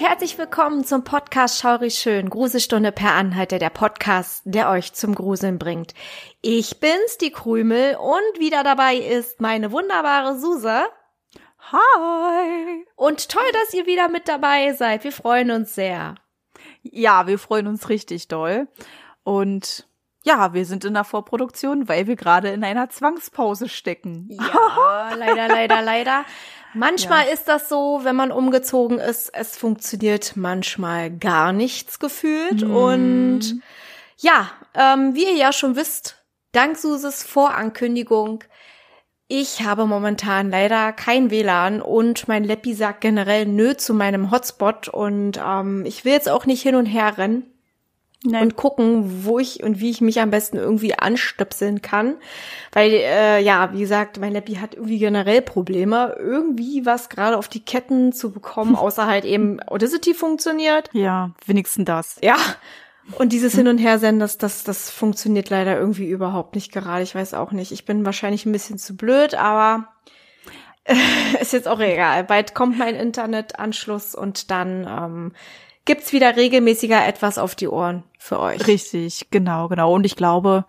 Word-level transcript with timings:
Und 0.00 0.06
herzlich 0.06 0.38
willkommen 0.38 0.84
zum 0.84 1.04
Podcast 1.04 1.60
Schaurig 1.60 1.94
Schön, 1.94 2.30
Gruselstunde 2.30 2.90
per 2.90 3.12
Anhalter, 3.12 3.58
der 3.58 3.68
Podcast, 3.68 4.42
der 4.46 4.70
euch 4.70 4.94
zum 4.94 5.14
Gruseln 5.14 5.58
bringt. 5.58 5.94
Ich 6.40 6.80
bin's, 6.80 7.18
die 7.20 7.30
Krümel, 7.30 7.96
und 7.96 8.40
wieder 8.40 8.62
dabei 8.62 8.96
ist 8.96 9.40
meine 9.42 9.72
wunderbare 9.72 10.38
Susa. 10.38 10.86
Hi! 11.72 12.86
Und 12.96 13.28
toll, 13.28 13.42
dass 13.52 13.74
ihr 13.74 13.86
wieder 13.86 14.08
mit 14.08 14.26
dabei 14.26 14.72
seid. 14.72 15.04
Wir 15.04 15.12
freuen 15.12 15.50
uns 15.50 15.74
sehr. 15.74 16.14
Ja, 16.82 17.26
wir 17.26 17.38
freuen 17.38 17.66
uns 17.66 17.90
richtig 17.90 18.28
doll. 18.28 18.68
Und 19.22 19.86
ja, 20.22 20.54
wir 20.54 20.64
sind 20.64 20.84
in 20.84 20.94
der 20.94 21.04
Vorproduktion, 21.04 21.88
weil 21.88 22.06
wir 22.06 22.16
gerade 22.16 22.48
in 22.48 22.64
einer 22.64 22.88
Zwangspause 22.88 23.68
stecken. 23.68 24.28
Ja, 24.30 25.14
leider, 25.14 25.48
leider, 25.48 25.82
leider. 25.82 26.24
Manchmal 26.74 27.26
ja. 27.26 27.32
ist 27.32 27.48
das 27.48 27.68
so, 27.68 28.00
wenn 28.02 28.16
man 28.16 28.32
umgezogen 28.32 28.98
ist, 28.98 29.30
es 29.34 29.56
funktioniert 29.56 30.32
manchmal 30.36 31.10
gar 31.10 31.52
nichts 31.52 31.98
gefühlt. 31.98 32.66
Mm. 32.66 32.74
Und 32.74 33.60
ja, 34.18 34.50
ähm, 34.74 35.14
wie 35.14 35.24
ihr 35.24 35.36
ja 35.36 35.52
schon 35.52 35.76
wisst, 35.76 36.22
dank 36.52 36.76
Suses 36.76 37.22
Vorankündigung, 37.22 38.44
ich 39.32 39.62
habe 39.62 39.86
momentan 39.86 40.50
leider 40.50 40.92
kein 40.92 41.30
WLAN 41.30 41.80
und 41.80 42.26
mein 42.26 42.42
Leppi 42.42 42.74
sagt 42.74 43.00
generell 43.00 43.46
nö 43.46 43.76
zu 43.76 43.94
meinem 43.94 44.32
Hotspot 44.32 44.88
und 44.88 45.38
ähm, 45.44 45.84
ich 45.86 46.04
will 46.04 46.12
jetzt 46.12 46.28
auch 46.28 46.46
nicht 46.46 46.62
hin 46.62 46.74
und 46.74 46.86
her 46.86 47.16
rennen. 47.16 47.49
Nein. 48.22 48.42
und 48.42 48.56
gucken, 48.56 49.24
wo 49.24 49.38
ich 49.38 49.62
und 49.62 49.80
wie 49.80 49.90
ich 49.90 50.02
mich 50.02 50.20
am 50.20 50.30
besten 50.30 50.58
irgendwie 50.58 50.94
anstöpseln 50.94 51.80
kann. 51.80 52.16
Weil, 52.72 52.92
äh, 52.92 53.42
ja, 53.42 53.72
wie 53.72 53.80
gesagt, 53.80 54.20
mein 54.20 54.32
Leppi 54.32 54.56
hat 54.56 54.74
irgendwie 54.74 54.98
generell 54.98 55.40
Probleme, 55.40 56.14
irgendwie 56.18 56.84
was 56.84 57.08
gerade 57.08 57.38
auf 57.38 57.48
die 57.48 57.64
Ketten 57.64 58.12
zu 58.12 58.30
bekommen, 58.30 58.74
außer 58.76 59.06
halt 59.06 59.24
eben 59.24 59.62
Audacity 59.66 60.12
funktioniert. 60.12 60.90
Ja, 60.92 61.30
wenigstens 61.46 61.86
das. 61.86 62.18
Ja. 62.20 62.36
Und 63.16 63.32
dieses 63.32 63.54
Hin- 63.54 63.68
und 63.68 63.78
Hersenden, 63.78 64.20
das, 64.20 64.38
das, 64.38 64.64
das 64.64 64.90
funktioniert 64.90 65.50
leider 65.50 65.78
irgendwie 65.78 66.06
überhaupt 66.06 66.54
nicht 66.54 66.72
gerade. 66.72 67.02
Ich 67.02 67.14
weiß 67.14 67.34
auch 67.34 67.52
nicht. 67.52 67.72
Ich 67.72 67.84
bin 67.84 68.04
wahrscheinlich 68.04 68.44
ein 68.44 68.52
bisschen 68.52 68.78
zu 68.78 68.96
blöd, 68.96 69.34
aber 69.34 69.88
äh, 70.84 70.94
ist 71.40 71.52
jetzt 71.52 71.68
auch 71.68 71.80
egal. 71.80 72.24
Bald 72.24 72.54
kommt 72.54 72.78
mein 72.78 72.94
Internetanschluss 72.94 74.14
und 74.14 74.50
dann 74.50 74.86
ähm, 74.86 75.32
gibt's 75.84 76.12
wieder 76.12 76.36
regelmäßiger 76.36 77.06
etwas 77.06 77.38
auf 77.38 77.54
die 77.54 77.68
Ohren 77.68 78.04
für 78.18 78.38
euch. 78.40 78.66
Richtig, 78.66 79.28
genau, 79.30 79.68
genau. 79.68 79.94
Und 79.94 80.04
ich 80.04 80.16
glaube, 80.16 80.64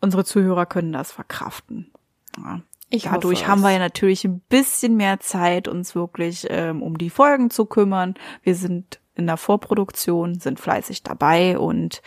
unsere 0.00 0.24
Zuhörer 0.24 0.66
können 0.66 0.92
das 0.92 1.12
verkraften. 1.12 1.92
Ja. 2.36 2.60
Ich 2.90 3.02
Dadurch 3.02 3.46
haben 3.46 3.60
wir 3.60 3.70
ja 3.70 3.78
natürlich 3.78 4.24
ein 4.24 4.40
bisschen 4.48 4.96
mehr 4.96 5.20
Zeit, 5.20 5.68
uns 5.68 5.94
wirklich 5.94 6.46
ähm, 6.48 6.82
um 6.82 6.96
die 6.96 7.10
Folgen 7.10 7.50
zu 7.50 7.66
kümmern. 7.66 8.14
Wir 8.42 8.54
sind 8.54 9.00
in 9.14 9.26
der 9.26 9.36
Vorproduktion, 9.36 10.38
sind 10.38 10.58
fleißig 10.58 11.02
dabei 11.02 11.58
und 11.58 12.00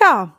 ja, 0.00 0.36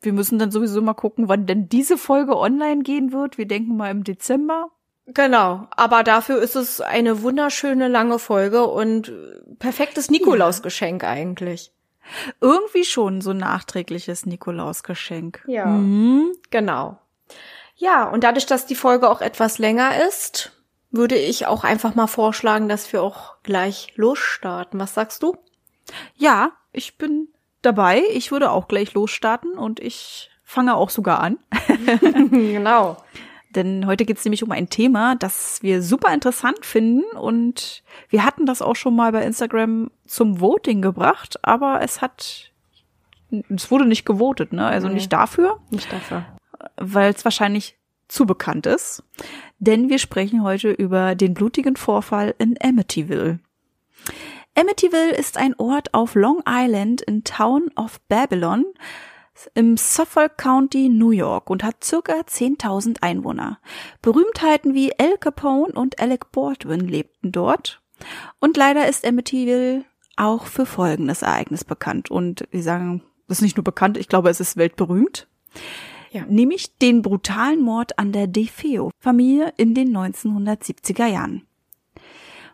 wir 0.00 0.12
müssen 0.12 0.38
dann 0.38 0.50
sowieso 0.50 0.80
mal 0.82 0.94
gucken, 0.94 1.28
wann 1.28 1.46
denn 1.46 1.68
diese 1.68 1.96
Folge 1.98 2.36
online 2.36 2.82
gehen 2.82 3.12
wird. 3.12 3.38
Wir 3.38 3.46
denken 3.46 3.76
mal 3.76 3.90
im 3.90 4.02
Dezember. 4.02 4.70
Genau, 5.12 5.66
aber 5.70 6.04
dafür 6.04 6.40
ist 6.40 6.56
es 6.56 6.80
eine 6.80 7.22
wunderschöne 7.22 7.88
lange 7.88 8.18
Folge 8.18 8.66
und 8.66 9.12
perfektes 9.58 10.10
Nikolausgeschenk 10.10 11.02
ja. 11.02 11.10
eigentlich. 11.10 11.72
Irgendwie 12.40 12.84
schon 12.84 13.20
so 13.20 13.30
ein 13.30 13.38
nachträgliches 13.38 14.26
Nikolausgeschenk. 14.26 15.44
Ja, 15.46 15.66
mhm. 15.66 16.32
genau. 16.50 16.98
Ja, 17.76 18.08
und 18.08 18.24
dadurch, 18.24 18.46
dass 18.46 18.66
die 18.66 18.74
Folge 18.74 19.08
auch 19.08 19.20
etwas 19.20 19.58
länger 19.58 20.04
ist, 20.06 20.52
würde 20.90 21.16
ich 21.16 21.46
auch 21.46 21.64
einfach 21.64 21.94
mal 21.94 22.08
vorschlagen, 22.08 22.68
dass 22.68 22.92
wir 22.92 23.02
auch 23.02 23.34
gleich 23.42 23.92
losstarten. 23.96 24.78
Was 24.80 24.94
sagst 24.94 25.22
du? 25.22 25.36
Ja, 26.16 26.52
ich 26.72 26.98
bin 26.98 27.28
dabei. 27.62 28.02
Ich 28.12 28.32
würde 28.32 28.50
auch 28.50 28.68
gleich 28.68 28.94
losstarten 28.94 29.52
und 29.52 29.80
ich 29.80 30.30
fange 30.44 30.74
auch 30.76 30.90
sogar 30.90 31.20
an. 31.20 31.38
genau. 32.30 32.96
Denn 33.50 33.86
heute 33.86 34.04
geht 34.04 34.18
es 34.18 34.24
nämlich 34.24 34.44
um 34.44 34.52
ein 34.52 34.68
Thema, 34.68 35.16
das 35.16 35.62
wir 35.62 35.82
super 35.82 36.14
interessant 36.14 36.64
finden 36.64 37.02
und 37.16 37.82
wir 38.08 38.24
hatten 38.24 38.46
das 38.46 38.62
auch 38.62 38.76
schon 38.76 38.94
mal 38.94 39.10
bei 39.10 39.24
Instagram 39.24 39.90
zum 40.06 40.40
Voting 40.40 40.82
gebracht, 40.82 41.38
aber 41.42 41.80
es 41.82 42.00
hat, 42.00 42.52
es 43.48 43.70
wurde 43.70 43.86
nicht 43.86 44.06
gewotet, 44.06 44.52
ne? 44.52 44.66
Also 44.66 44.86
nee, 44.86 44.94
nicht 44.94 45.12
dafür. 45.12 45.58
Nicht 45.70 45.92
dafür. 45.92 46.24
Weil 46.76 47.12
es 47.12 47.24
wahrscheinlich 47.24 47.76
zu 48.06 48.24
bekannt 48.24 48.66
ist. 48.66 49.02
Denn 49.58 49.88
wir 49.88 49.98
sprechen 49.98 50.42
heute 50.42 50.70
über 50.70 51.14
den 51.14 51.34
blutigen 51.34 51.76
Vorfall 51.76 52.34
in 52.38 52.56
Amityville. 52.62 53.40
Amityville 54.56 55.14
ist 55.14 55.38
ein 55.38 55.54
Ort 55.58 55.94
auf 55.94 56.14
Long 56.14 56.42
Island 56.46 57.02
in 57.02 57.24
Town 57.24 57.70
of 57.76 58.00
Babylon, 58.08 58.64
im 59.54 59.76
Suffolk 59.76 60.36
County, 60.38 60.88
New 60.88 61.10
York 61.10 61.50
und 61.50 61.62
hat 61.62 61.84
circa 61.84 62.14
10.000 62.14 63.02
Einwohner. 63.02 63.58
Berühmtheiten 64.02 64.74
wie 64.74 64.98
Al 64.98 65.18
Capone 65.18 65.72
und 65.72 66.00
Alec 66.00 66.32
Baldwin 66.32 66.88
lebten 66.88 67.32
dort. 67.32 67.80
Und 68.38 68.56
leider 68.56 68.88
ist 68.88 69.06
Amityville 69.06 69.84
auch 70.16 70.46
für 70.46 70.66
folgendes 70.66 71.22
Ereignis 71.22 71.64
bekannt. 71.64 72.10
Und 72.10 72.46
wir 72.50 72.62
sagen, 72.62 73.02
das 73.28 73.38
ist 73.38 73.42
nicht 73.42 73.56
nur 73.56 73.64
bekannt, 73.64 73.96
ich 73.96 74.08
glaube, 74.08 74.28
es 74.28 74.40
ist 74.40 74.56
weltberühmt. 74.56 75.28
Ja. 76.10 76.24
Nämlich 76.26 76.76
den 76.78 77.02
brutalen 77.02 77.62
Mord 77.62 77.98
an 77.98 78.12
der 78.12 78.26
DeFeo-Familie 78.26 79.52
in 79.56 79.74
den 79.74 79.96
1970er 79.96 81.06
Jahren. 81.06 81.46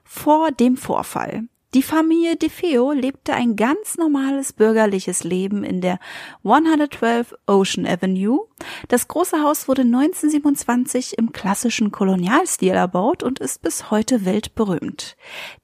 Vor 0.05 0.53
dem 0.53 0.77
Vorfall 0.77 1.49
die 1.77 1.83
Familie 1.83 2.37
DeFeo 2.37 2.93
lebte 2.93 3.35
ein 3.35 3.55
ganz 3.55 3.99
normales 3.99 4.55
bürgerliches 4.55 5.25
Leben 5.25 5.63
in 5.63 5.83
der 5.83 5.99
112 6.43 7.35
Ocean 7.47 7.87
Avenue. 7.87 8.49
Das 8.89 9.09
große 9.09 9.43
Haus 9.43 9.69
wurde 9.69 9.83
1927 9.83 11.19
im 11.19 11.33
klassischen 11.33 11.93
Kolonialstil 11.93 12.71
erbaut 12.71 13.23
und 13.23 13.41
ist 13.41 13.61
bis 13.61 13.91
heute 13.91 14.25
weltberühmt. 14.25 15.19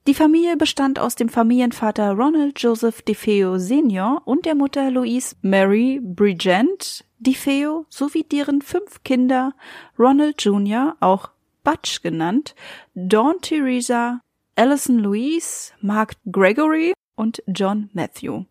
Die 0.06 0.12
Familie 0.12 0.58
bestand 0.58 0.98
aus 0.98 1.14
dem 1.14 1.30
Familienvater 1.30 2.10
Ronald 2.10 2.60
Joseph 2.60 3.00
DeFeo 3.00 3.56
Senior 3.56 4.20
und 4.26 4.44
der 4.44 4.54
Mutter 4.54 4.90
Louise 4.90 5.34
Mary 5.40 5.98
Brigent 6.02 7.06
DeFeo 7.20 7.86
sowie 7.88 8.24
deren 8.24 8.60
fünf 8.60 9.02
Kinder 9.02 9.54
Ronald 9.98 10.42
Jr., 10.42 10.94
auch 11.00 11.30
Butch 11.64 12.02
genannt, 12.02 12.54
Dawn 12.94 13.36
Theresa, 13.40 14.20
Alison 14.54 14.98
Louise, 14.98 15.72
Mark 15.80 16.14
Gregory 16.30 16.92
und 17.14 17.42
John 17.46 17.88
Matthew. 17.94 18.44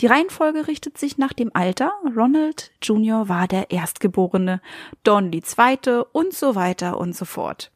Die 0.00 0.06
Reihenfolge 0.06 0.66
richtet 0.66 0.96
sich 0.96 1.18
nach 1.18 1.34
dem 1.34 1.50
Alter. 1.54 1.92
Ronald 2.16 2.70
Jr. 2.80 3.28
war 3.28 3.48
der 3.48 3.70
Erstgeborene, 3.70 4.62
Don 5.02 5.30
die 5.30 5.42
Zweite 5.42 6.04
und 6.04 6.32
so 6.32 6.54
weiter 6.54 6.98
und 6.98 7.14
so 7.14 7.26
fort. 7.26 7.70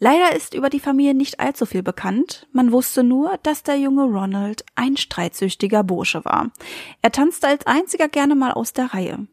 Leider 0.00 0.36
ist 0.36 0.54
über 0.54 0.68
die 0.70 0.80
Familie 0.80 1.14
nicht 1.14 1.40
allzu 1.40 1.66
viel 1.66 1.82
bekannt. 1.82 2.46
Man 2.52 2.72
wusste 2.72 3.02
nur, 3.02 3.38
dass 3.42 3.62
der 3.62 3.78
junge 3.78 4.04
Ronald 4.04 4.64
ein 4.76 4.96
streitsüchtiger 4.96 5.82
Bursche 5.82 6.24
war. 6.24 6.50
Er 7.02 7.10
tanzte 7.10 7.48
als 7.48 7.66
einziger 7.66 8.08
gerne 8.08 8.36
mal 8.36 8.52
aus 8.52 8.72
der 8.74 8.94
Reihe. 8.94 9.26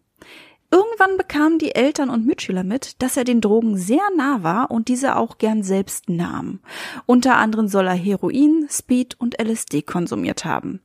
Irgendwann 0.75 1.15
bekamen 1.15 1.57
die 1.57 1.73
Eltern 1.73 2.09
und 2.09 2.25
Mitschüler 2.25 2.65
mit, 2.65 3.01
dass 3.01 3.15
er 3.15 3.23
den 3.23 3.39
Drogen 3.39 3.77
sehr 3.77 4.03
nah 4.17 4.43
war 4.43 4.71
und 4.71 4.89
diese 4.89 5.15
auch 5.15 5.37
gern 5.37 5.63
selbst 5.63 6.09
nahm. 6.09 6.59
Unter 7.05 7.37
anderem 7.37 7.69
soll 7.69 7.87
er 7.87 7.93
Heroin, 7.93 8.67
Speed 8.69 9.17
und 9.17 9.41
LSD 9.41 9.83
konsumiert 9.83 10.43
haben. 10.43 10.81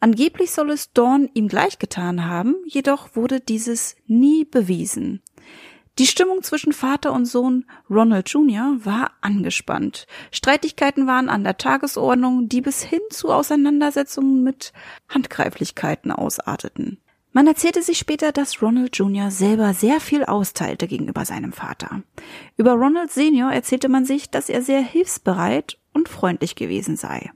Angeblich 0.00 0.52
soll 0.52 0.70
es 0.70 0.94
Dawn 0.94 1.28
ihm 1.34 1.46
gleichgetan 1.46 2.24
haben, 2.24 2.54
jedoch 2.64 3.16
wurde 3.16 3.40
dieses 3.40 3.96
nie 4.06 4.46
bewiesen. 4.46 5.20
Die 5.98 6.06
Stimmung 6.06 6.42
zwischen 6.42 6.72
Vater 6.72 7.12
und 7.12 7.26
Sohn 7.26 7.66
Ronald 7.90 8.30
Jr. 8.30 8.78
war 8.78 9.10
angespannt. 9.20 10.06
Streitigkeiten 10.30 11.06
waren 11.06 11.28
an 11.28 11.44
der 11.44 11.58
Tagesordnung, 11.58 12.48
die 12.48 12.62
bis 12.62 12.82
hin 12.82 13.02
zu 13.10 13.28
Auseinandersetzungen 13.28 14.42
mit 14.42 14.72
Handgreiflichkeiten 15.10 16.12
ausarteten. 16.12 17.02
Man 17.38 17.46
erzählte 17.46 17.82
sich 17.82 17.98
später, 17.98 18.32
dass 18.32 18.60
Ronald 18.62 18.96
Jr. 18.96 19.30
selber 19.30 19.72
sehr 19.72 20.00
viel 20.00 20.24
austeilte 20.24 20.88
gegenüber 20.88 21.24
seinem 21.24 21.52
Vater. 21.52 22.02
Über 22.56 22.72
Ronald 22.72 23.12
Senior 23.12 23.52
erzählte 23.52 23.88
man 23.88 24.04
sich, 24.04 24.28
dass 24.28 24.48
er 24.48 24.60
sehr 24.60 24.80
hilfsbereit 24.80 25.78
und 25.94 26.08
freundlich 26.08 26.56
gewesen 26.56 26.96
sei. 26.96 27.30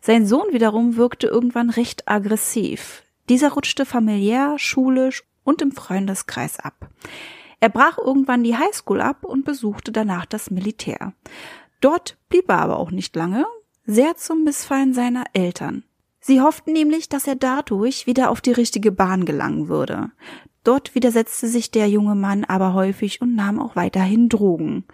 Sein 0.00 0.26
Sohn 0.26 0.52
wiederum 0.52 0.96
wirkte 0.96 1.28
irgendwann 1.28 1.70
recht 1.70 2.08
aggressiv. 2.08 3.04
Dieser 3.28 3.52
rutschte 3.52 3.86
familiär, 3.86 4.58
schulisch 4.58 5.22
und 5.44 5.62
im 5.62 5.70
Freundeskreis 5.70 6.58
ab. 6.58 6.88
Er 7.60 7.68
brach 7.68 7.98
irgendwann 7.98 8.42
die 8.42 8.56
Highschool 8.56 9.00
ab 9.00 9.22
und 9.22 9.44
besuchte 9.44 9.92
danach 9.92 10.26
das 10.26 10.50
Militär. 10.50 11.12
Dort 11.80 12.16
blieb 12.28 12.48
er 12.48 12.58
aber 12.58 12.80
auch 12.80 12.90
nicht 12.90 13.14
lange, 13.14 13.46
sehr 13.86 14.16
zum 14.16 14.42
Missfallen 14.42 14.94
seiner 14.94 15.26
Eltern. 15.32 15.84
Sie 16.26 16.40
hofften 16.40 16.72
nämlich, 16.72 17.10
dass 17.10 17.26
er 17.26 17.36
dadurch 17.36 18.06
wieder 18.06 18.30
auf 18.30 18.40
die 18.40 18.52
richtige 18.52 18.90
Bahn 18.90 19.26
gelangen 19.26 19.68
würde. 19.68 20.10
Dort 20.62 20.94
widersetzte 20.94 21.48
sich 21.48 21.70
der 21.70 21.86
junge 21.90 22.14
Mann 22.14 22.46
aber 22.46 22.72
häufig 22.72 23.20
und 23.20 23.34
nahm 23.34 23.60
auch 23.60 23.76
weiterhin 23.76 24.30
Drogen. 24.30 24.86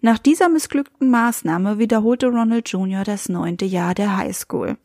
Nach 0.00 0.16
dieser 0.16 0.48
missglückten 0.48 1.10
Maßnahme 1.10 1.80
wiederholte 1.80 2.28
Ronald 2.28 2.68
Jr. 2.68 3.02
das 3.02 3.28
neunte 3.28 3.64
Jahr 3.64 3.96
der 3.96 4.16
Highschool. 4.16 4.78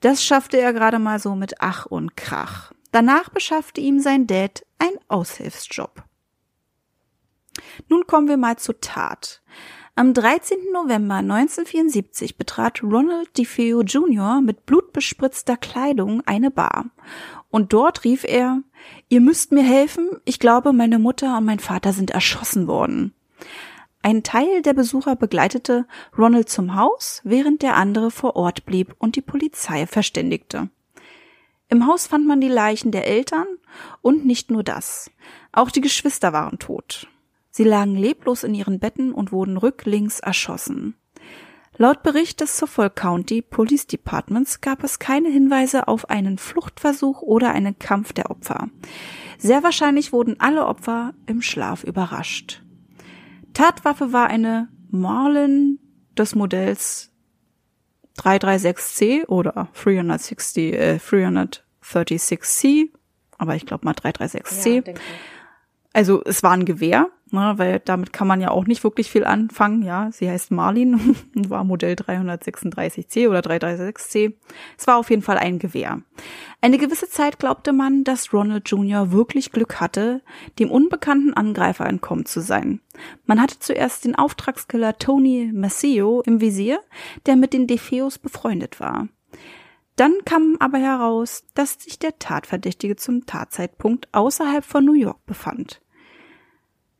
Das 0.00 0.24
schaffte 0.24 0.58
er 0.58 0.72
gerade 0.72 0.98
mal 0.98 1.18
so 1.18 1.34
mit 1.34 1.56
Ach 1.58 1.84
und 1.84 2.16
Krach. 2.16 2.72
Danach 2.90 3.28
beschaffte 3.28 3.82
ihm 3.82 4.00
sein 4.00 4.26
Dad 4.26 4.64
ein 4.78 4.94
Aushilfsjob. 5.08 6.02
Nun 7.90 8.06
kommen 8.06 8.26
wir 8.26 8.38
mal 8.38 8.56
zur 8.56 8.80
Tat. 8.80 9.42
Am 9.96 10.14
13. 10.14 10.72
November 10.72 11.16
1974 11.16 12.38
betrat 12.38 12.82
Ronald 12.82 13.36
DeFeo 13.36 13.82
Jr. 13.82 14.40
mit 14.40 14.64
blutbespritzter 14.64 15.56
Kleidung 15.56 16.22
eine 16.26 16.50
Bar. 16.50 16.86
Und 17.50 17.72
dort 17.72 18.04
rief 18.04 18.24
er, 18.24 18.62
ihr 19.08 19.20
müsst 19.20 19.52
mir 19.52 19.64
helfen, 19.64 20.08
ich 20.24 20.38
glaube, 20.38 20.72
meine 20.72 20.98
Mutter 20.98 21.36
und 21.36 21.44
mein 21.44 21.58
Vater 21.58 21.92
sind 21.92 22.12
erschossen 22.12 22.66
worden. 22.66 23.12
Ein 24.00 24.22
Teil 24.22 24.62
der 24.62 24.72
Besucher 24.72 25.16
begleitete 25.16 25.86
Ronald 26.16 26.48
zum 26.48 26.76
Haus, 26.76 27.20
während 27.24 27.60
der 27.60 27.76
andere 27.76 28.10
vor 28.10 28.36
Ort 28.36 28.64
blieb 28.64 28.94
und 28.98 29.16
die 29.16 29.22
Polizei 29.22 29.86
verständigte. 29.86 30.70
Im 31.68 31.86
Haus 31.86 32.06
fand 32.06 32.26
man 32.26 32.40
die 32.40 32.48
Leichen 32.48 32.92
der 32.92 33.06
Eltern 33.06 33.46
und 34.00 34.24
nicht 34.24 34.50
nur 34.50 34.62
das. 34.62 35.10
Auch 35.52 35.70
die 35.70 35.82
Geschwister 35.82 36.32
waren 36.32 36.58
tot. 36.58 37.08
Sie 37.60 37.64
lagen 37.64 37.94
leblos 37.94 38.42
in 38.42 38.54
ihren 38.54 38.78
Betten 38.78 39.12
und 39.12 39.32
wurden 39.32 39.58
rücklings 39.58 40.20
erschossen. 40.20 40.94
Laut 41.76 42.02
Bericht 42.02 42.40
des 42.40 42.56
Suffolk 42.56 42.96
County 42.96 43.42
Police 43.42 43.86
Departments 43.86 44.62
gab 44.62 44.82
es 44.82 44.98
keine 44.98 45.28
Hinweise 45.28 45.86
auf 45.86 46.08
einen 46.08 46.38
Fluchtversuch 46.38 47.20
oder 47.20 47.52
einen 47.52 47.78
Kampf 47.78 48.14
der 48.14 48.30
Opfer. 48.30 48.70
Sehr 49.36 49.62
wahrscheinlich 49.62 50.10
wurden 50.10 50.40
alle 50.40 50.64
Opfer 50.64 51.12
im 51.26 51.42
Schlaf 51.42 51.84
überrascht. 51.84 52.62
Tatwaffe 53.52 54.14
war 54.14 54.28
eine 54.28 54.70
Marlin 54.88 55.80
des 56.16 56.34
Modells 56.34 57.12
336C 58.20 59.26
oder 59.26 59.68
360, 59.74 60.72
äh, 60.72 60.98
336C, 60.98 62.88
aber 63.36 63.54
ich 63.54 63.66
glaube 63.66 63.84
mal 63.84 63.92
336C. 63.92 64.82
Ja, 64.86 64.94
also 65.92 66.22
es 66.24 66.42
war 66.42 66.52
ein 66.52 66.64
Gewehr 66.64 67.08
Ne, 67.32 67.54
weil 67.56 67.80
damit 67.84 68.12
kann 68.12 68.26
man 68.26 68.40
ja 68.40 68.50
auch 68.50 68.66
nicht 68.66 68.82
wirklich 68.82 69.08
viel 69.08 69.24
anfangen. 69.24 69.82
Ja, 69.82 70.10
sie 70.10 70.28
heißt 70.28 70.50
Marlin 70.50 71.16
und 71.36 71.48
war 71.48 71.62
Modell 71.62 71.94
336C 71.94 73.28
oder 73.28 73.38
336C. 73.38 74.34
Es 74.76 74.86
war 74.88 74.96
auf 74.96 75.10
jeden 75.10 75.22
Fall 75.22 75.38
ein 75.38 75.60
Gewehr. 75.60 76.02
Eine 76.60 76.76
gewisse 76.76 77.08
Zeit 77.08 77.38
glaubte 77.38 77.72
man, 77.72 78.02
dass 78.02 78.32
Ronald 78.32 78.68
Jr. 78.68 79.12
wirklich 79.12 79.52
Glück 79.52 79.80
hatte, 79.80 80.22
dem 80.58 80.72
unbekannten 80.72 81.32
Angreifer 81.32 81.86
entkommen 81.86 82.26
zu 82.26 82.40
sein. 82.40 82.80
Man 83.26 83.40
hatte 83.40 83.60
zuerst 83.60 84.04
den 84.04 84.16
Auftragskiller 84.16 84.98
Tony 84.98 85.52
Maceo 85.54 86.22
im 86.22 86.40
Visier, 86.40 86.80
der 87.26 87.36
mit 87.36 87.52
den 87.52 87.68
DeFeos 87.68 88.18
befreundet 88.18 88.80
war. 88.80 89.06
Dann 90.00 90.24
kam 90.24 90.56
aber 90.60 90.78
heraus, 90.78 91.44
dass 91.52 91.74
sich 91.74 91.98
der 91.98 92.18
Tatverdächtige 92.18 92.96
zum 92.96 93.26
Tatzeitpunkt 93.26 94.08
außerhalb 94.12 94.64
von 94.64 94.82
New 94.82 94.94
York 94.94 95.26
befand. 95.26 95.82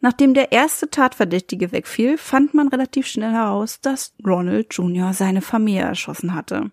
Nachdem 0.00 0.34
der 0.34 0.52
erste 0.52 0.90
Tatverdächtige 0.90 1.72
wegfiel, 1.72 2.18
fand 2.18 2.52
man 2.52 2.68
relativ 2.68 3.06
schnell 3.06 3.32
heraus, 3.32 3.80
dass 3.80 4.14
Ronald 4.22 4.74
Jr. 4.74 5.14
seine 5.14 5.40
Familie 5.40 5.80
erschossen 5.80 6.34
hatte. 6.34 6.72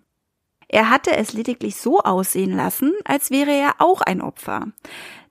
Er 0.68 0.90
hatte 0.90 1.16
es 1.16 1.32
lediglich 1.32 1.76
so 1.76 2.00
aussehen 2.00 2.54
lassen, 2.54 2.92
als 3.06 3.30
wäre 3.30 3.52
er 3.52 3.76
auch 3.78 4.02
ein 4.02 4.20
Opfer. 4.20 4.66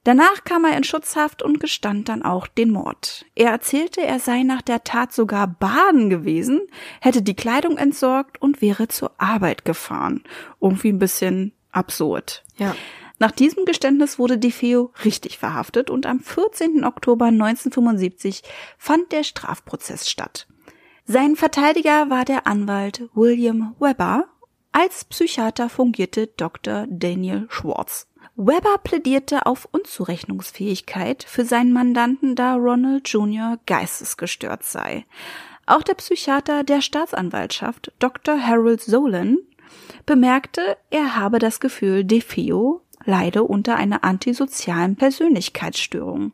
Danach 0.07 0.45
kam 0.45 0.63
er 0.63 0.77
in 0.77 0.86
Schutzhaft 0.86 1.44
und 1.44 1.59
gestand 1.59 2.07
dann 2.07 2.24
auch 2.24 2.48
den 2.48 2.71
Mord. 2.71 3.25
Er 3.36 3.51
erzählte, 3.51 4.00
er 4.00 4.21
sei 4.21 4.44
nach 4.44 4.62
der 4.62 4.86
Tat 4.86 5.12
sogar 5.12 5.48
baden 5.48 6.09
gewesen, 6.09 6.62
hätte 7.01 7.21
die 7.21 7.36
Kleidung 7.36 7.77
entsorgt 7.77 8.42
und 8.42 8.62
wäre 8.62 8.88
zur 8.88 9.12
Arbeit 9.18 9.65
gefahren. 9.65 10.24
Irgendwie 10.62 10.94
ein 10.94 10.98
bisschen 11.00 11.51
absurd. 11.74 12.45
Ja. 12.56 12.74
Nach 13.19 13.31
diesem 13.31 13.65
Geständnis 13.65 14.18
wurde 14.18 14.38
DeFeo 14.38 14.94
richtig 15.04 15.39
verhaftet 15.39 15.89
und 15.89 16.06
am 16.06 16.21
14. 16.21 16.86
Oktober 16.86 17.25
1975 17.25 18.44
fand 18.77 19.12
der 19.12 19.25
Strafprozess 19.25 20.09
statt. 20.09 20.48
Sein 21.04 21.36
Verteidiger 21.36 22.09
war 22.09 22.24
der 22.24 22.48
Anwalt 22.48 23.09
William 23.13 23.75
Weber. 23.77 24.30
Als 24.71 25.04
Psychiater 25.04 25.68
fungierte 25.68 26.27
Dr. 26.27 26.86
Daniel 26.89 27.48
Schwartz. 27.50 28.07
Weber 28.35 28.77
plädierte 28.83 29.45
auf 29.45 29.68
Unzurechnungsfähigkeit 29.71 31.24
für 31.24 31.45
seinen 31.45 31.74
Mandanten, 31.74 32.35
da 32.35 32.56
Ronald 32.56 33.07
Jr. 33.09 33.57
geistesgestört 33.65 34.63
sei. 34.63 35.06
Auch 35.65 35.83
der 35.83 35.95
Psychiater 35.95 36.63
der 36.63 36.81
Staatsanwaltschaft, 36.81 37.91
Dr. 38.00 38.39
Harold 38.39 38.81
Solon, 38.81 39.38
bemerkte, 40.06 40.77
er 40.89 41.15
habe 41.15 41.39
das 41.39 41.59
Gefühl, 41.59 42.03
DeFeo 42.03 42.81
leide 43.07 43.44
unter 43.44 43.75
einer 43.75 44.03
antisozialen 44.03 44.95
Persönlichkeitsstörung, 44.95 46.33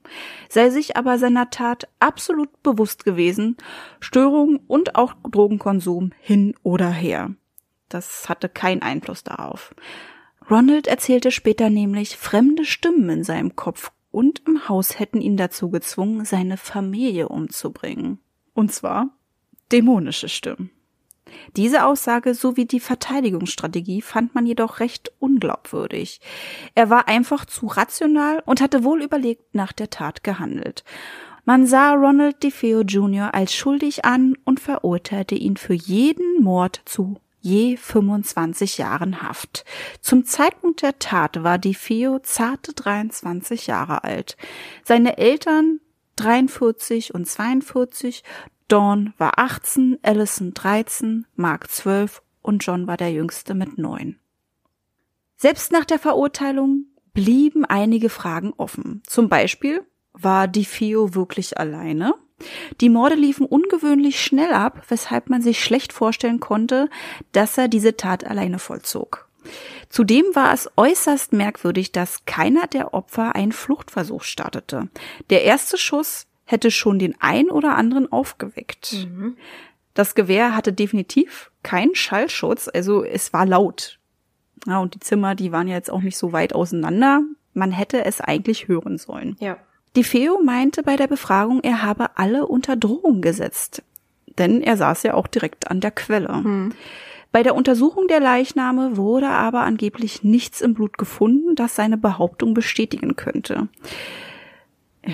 sei 0.50 0.69
sich 0.69 0.98
aber 0.98 1.18
seiner 1.19 1.50
Tat 1.50 1.88
absolut 2.00 2.63
bewusst 2.63 3.06
gewesen, 3.06 3.57
Störung 4.00 4.60
und 4.68 4.96
auch 4.96 5.13
Drogenkonsum 5.30 6.12
hin 6.19 6.56
oder 6.63 6.89
her. 6.89 7.31
Das 7.89 8.28
hatte 8.28 8.50
keinen 8.50 8.81
Einfluss 8.81 9.24
darauf. 9.24 9.75
Ronald 10.50 10.88
erzählte 10.88 11.31
später 11.31 11.69
nämlich, 11.69 12.18
fremde 12.18 12.66
Stimmen 12.66 13.10
in 13.10 13.24
seinem 13.24 13.56
Kopf 13.56 13.92
und 14.12 14.42
im 14.48 14.68
Haus 14.69 15.00
hätten 15.00 15.22
ihn 15.22 15.38
dazu 15.38 15.69
gezwungen, 15.69 16.25
seine 16.25 16.57
Familie 16.57 17.30
umzubringen. 17.30 18.19
Und 18.54 18.72
zwar 18.72 19.10
dämonische 19.72 20.30
Stimmen. 20.30 20.69
Diese 21.56 21.86
Aussage 21.86 22.36
sowie 22.36 22.66
die 22.66 22.80
Verteidigungsstrategie 22.80 24.01
fand 24.01 24.36
man 24.36 24.45
jedoch 24.45 24.80
recht 24.80 25.12
unglaubwürdig. 25.19 26.22
Er 26.75 26.89
war 26.89 27.07
einfach 27.07 27.46
zu 27.46 27.68
rational 27.68 28.44
und 28.46 28.62
hatte 28.62 28.84
wohl 28.84 29.01
überlegt 29.01 29.56
nach 29.56 29.72
der 29.72 29.89
Tat 29.89 30.24
gehandelt. 30.24 30.84
Man 31.46 31.65
sah 31.65 31.94
Ronald 31.94 32.41
DeFeo 32.44 32.82
Jr. 32.82 33.34
als 33.34 33.53
schuldig 33.53 34.06
an 34.06 34.38
und 34.46 34.60
verurteilte 34.60 35.36
ihn 35.36 35.58
für 35.58 35.74
jeden 35.74 36.41
Mord 36.41 36.82
zu 36.86 37.18
je 37.44 37.76
25 37.78 38.78
Jahren 38.78 39.22
Haft. 39.22 39.66
Zum 40.00 40.26
Zeitpunkt 40.26 40.82
der 40.82 40.98
Tat 40.98 41.44
war 41.44 41.58
DeFeo 41.58 42.20
zarte 42.20 42.74
23 42.74 43.68
Jahre 43.68 44.04
alt. 44.06 44.38
Seine 44.84 45.18
Eltern 45.18 45.80
43 46.16 47.14
und 47.14 47.28
42 47.28 48.24
Dawn 48.70 49.14
war 49.18 49.38
18, 49.38 50.00
Allison 50.02 50.54
13, 50.54 51.28
Mark 51.36 51.70
12 51.70 52.24
und 52.42 52.66
John 52.66 52.88
war 52.88 52.98
der 52.98 53.12
jüngste 53.12 53.54
mit 53.54 53.78
9. 53.78 54.18
Selbst 55.36 55.74
nach 55.74 55.86
der 55.86 56.00
Verurteilung 56.00 56.86
blieben 57.14 57.66
einige 57.66 58.08
Fragen 58.10 58.54
offen. 58.56 59.04
Zum 59.06 59.28
Beispiel, 59.28 59.86
war 60.14 60.48
DiFio 60.48 61.14
wirklich 61.14 61.58
alleine? 61.58 62.14
Die 62.82 62.90
Morde 62.90 63.16
liefen 63.16 63.46
ungewöhnlich 63.46 64.22
schnell 64.22 64.54
ab, 64.54 64.84
weshalb 64.90 65.30
man 65.30 65.42
sich 65.42 65.63
schlecht 65.63 65.94
vorstellen 65.94 66.40
konnte, 66.40 66.90
dass 67.32 67.58
er 67.58 67.68
diese 67.68 67.96
Tat 67.96 68.25
alleine 68.25 68.60
vollzog. 68.60 69.28
Zudem 69.90 70.25
war 70.34 70.54
es 70.54 70.70
äußerst 70.75 71.34
merkwürdig, 71.34 71.92
dass 71.92 72.25
keiner 72.25 72.68
der 72.68 72.94
Opfer 72.94 73.36
einen 73.36 73.52
Fluchtversuch 73.52 74.24
startete. 74.24 74.90
Der 75.30 75.44
erste 75.44 75.78
Schuss 75.78 76.28
hätte 76.46 76.72
schon 76.72 77.00
den 77.00 77.16
ein 77.20 77.50
oder 77.50 77.75
anderen 77.75 78.12
aufgeweckt. 78.12 78.94
Mhm. 78.94 79.38
Das 79.94 80.16
Gewehr 80.16 80.56
hatte 80.56 80.74
definitiv 80.74 81.52
keinen 81.62 81.96
Schallschutz, 81.96 82.70
also 82.74 83.04
es 83.04 83.32
war 83.34 83.46
laut. 83.46 84.00
Ja, 84.66 84.80
und 84.80 84.96
die 84.96 85.00
Zimmer, 85.00 85.36
die 85.36 85.52
waren 85.52 85.68
ja 85.68 85.75
jetzt 85.75 85.92
auch 85.92 86.02
nicht 86.02 86.18
so 86.18 86.32
weit 86.32 86.56
auseinander. 86.56 87.22
Man 87.54 87.72
hätte 87.72 88.04
es 88.06 88.22
eigentlich 88.22 88.68
hören 88.68 88.98
sollen. 88.98 89.36
Ja. 89.40 89.58
Die 89.96 90.04
Feo 90.04 90.40
meinte 90.44 90.84
bei 90.84 90.96
der 90.96 91.08
Befragung, 91.08 91.62
er 91.62 91.84
habe 91.84 92.18
alle 92.18 92.48
unter 92.48 92.76
Drohung 92.76 93.22
gesetzt. 93.22 93.84
Denn 94.38 94.62
er 94.62 94.78
saß 94.78 95.04
ja 95.04 95.14
auch 95.14 95.28
direkt 95.28 95.70
an 95.70 95.80
der 95.80 95.92
Quelle. 95.92 96.34
Mhm. 96.34 96.74
Bei 97.32 97.44
der 97.44 97.56
Untersuchung 97.56 98.08
der 98.08 98.20
Leichname 98.20 98.96
wurde 98.98 99.28
aber 99.28 99.62
angeblich 99.62 100.24
nichts 100.24 100.62
im 100.62 100.74
Blut 100.74 100.98
gefunden, 100.98 101.56
das 101.56 101.76
seine 101.76 101.98
Behauptung 101.98 102.54
bestätigen 102.54 103.16
könnte. 103.16 103.68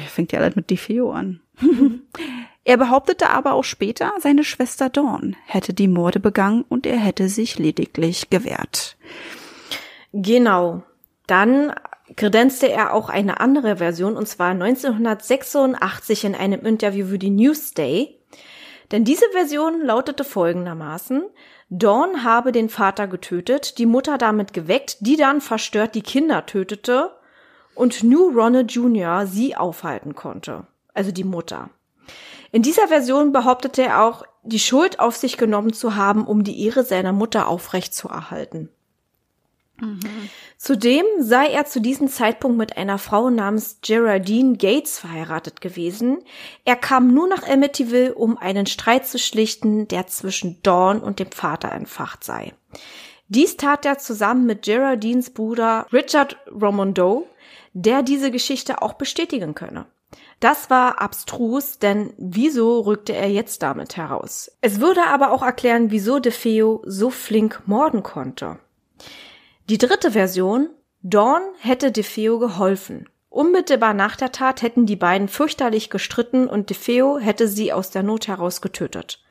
Fängt 0.08 0.32
ja 0.32 0.40
alles 0.40 0.56
mit 0.56 0.70
DeFeo 0.70 1.12
an. 1.12 1.40
er 2.64 2.78
behauptete 2.78 3.30
aber 3.30 3.54
auch 3.54 3.64
später, 3.64 4.12
seine 4.20 4.44
Schwester 4.44 4.90
Dawn 4.90 5.36
hätte 5.46 5.74
die 5.74 5.88
Morde 5.88 6.20
begangen 6.20 6.66
und 6.68 6.86
er 6.86 6.98
hätte 6.98 7.30
sich 7.30 7.58
lediglich 7.58 8.30
gewehrt. 8.30 8.98
Genau. 10.12 10.84
Dann 11.26 11.74
kredenzte 12.16 12.70
er 12.70 12.94
auch 12.94 13.10
eine 13.10 13.40
andere 13.40 13.78
Version, 13.78 14.16
und 14.16 14.28
zwar 14.28 14.50
1986 14.50 16.26
in 16.26 16.36
einem 16.36 16.66
Interview 16.66 17.08
für 17.08 17.20
die 17.20 17.30
Newsday. 17.30 18.20
Denn 18.92 19.06
diese 19.06 19.26
Version 19.32 19.82
lautete 19.82 20.24
folgendermaßen, 20.24 21.24
Dawn 21.70 22.24
habe 22.24 22.52
den 22.52 22.70
Vater 22.70 23.08
getötet, 23.08 23.78
die 23.78 23.86
Mutter 23.86 24.18
damit 24.18 24.54
geweckt, 24.54 24.98
die 25.02 25.16
dann 25.16 25.40
verstört 25.40 25.94
die 25.94 26.02
Kinder 26.02 26.48
tötete 26.48 27.12
und 27.76 28.04
New 28.04 28.30
Ronald 28.30 28.72
Jr. 28.72 29.28
sie 29.28 29.56
aufhalten 29.56 30.16
konnte. 30.16 30.66
Also 30.96 31.12
die 31.12 31.24
Mutter. 31.24 31.70
In 32.52 32.64
dieser 32.64 32.88
Version 32.88 33.32
behauptete 33.32 33.84
er 33.84 34.04
auch, 34.04 34.24
die 34.44 34.60
Schuld 34.60 35.00
auf 35.00 35.16
sich 35.16 35.38
genommen 35.38 35.74
zu 35.74 35.96
haben, 35.96 36.26
um 36.26 36.44
die 36.44 36.66
Ehre 36.66 36.84
seiner 36.84 37.12
Mutter 37.12 37.48
aufrechtzuerhalten. 37.48 38.70
Mhm. 39.80 40.00
Zudem 40.62 41.06
sei 41.20 41.48
er 41.48 41.66
zu 41.66 41.80
diesem 41.80 42.10
Zeitpunkt 42.10 42.58
mit 42.58 42.76
einer 42.76 42.98
Frau 42.98 43.30
namens 43.30 43.78
Geraldine 43.82 44.58
Gates 44.58 45.00
verheiratet 45.00 45.62
gewesen. 45.62 46.20
Er 46.66 46.76
kam 46.76 47.14
nur 47.14 47.30
nach 47.30 47.48
Amityville, 47.48 48.14
um 48.14 48.38
einen 48.38 48.66
Streit 48.66 49.08
zu 49.08 49.18
schlichten, 49.20 49.88
der 49.88 50.08
zwischen 50.08 50.62
Dawn 50.62 51.00
und 51.00 51.20
dem 51.20 51.32
Vater 51.32 51.72
entfacht 51.72 52.26
sei. 52.26 52.52
Dies 53.30 53.56
tat 53.56 53.86
er 53.86 54.00
zusammen 54.00 54.46
mit 54.46 54.64
Geraldines 54.64 55.30
Bruder 55.30 55.88
Richard 55.94 56.36
Romondo, 56.52 57.26
der 57.72 58.04
diese 58.04 58.30
Geschichte 58.30 58.82
auch 58.82 58.94
bestätigen 58.94 59.56
könne. 59.56 59.86
Das 60.42 60.70
war 60.70 61.00
abstrus, 61.00 61.80
denn 61.80 62.14
wieso 62.18 62.82
rückte 62.82 63.16
er 63.16 63.32
jetzt 63.32 63.64
damit 63.64 63.96
heraus? 63.96 64.52
Es 64.60 64.82
würde 64.82 65.06
aber 65.06 65.32
auch 65.32 65.42
erklären, 65.42 65.90
wieso 65.90 66.20
DeFeo 66.20 66.82
so 66.86 67.10
flink 67.10 67.62
morden 67.66 68.04
konnte. 68.04 68.60
Die 69.70 69.78
dritte 69.78 70.12
Version, 70.12 70.70
Dawn 71.02 71.42
hätte 71.60 71.92
DeFeo 71.92 72.40
geholfen. 72.40 73.08
Unmittelbar 73.30 73.94
nach 73.94 74.16
der 74.16 74.32
Tat 74.32 74.64
hätten 74.64 74.86
die 74.88 74.96
beiden 74.96 75.28
fürchterlich 75.28 75.90
gestritten 75.90 76.48
und 76.48 76.70
DeFeo 76.70 77.20
hätte 77.20 77.48
sie 77.48 77.72
aus 77.72 77.92
der 77.92 78.02
Not 78.02 78.28
heraus 78.28 78.62
getötet. 78.62 79.24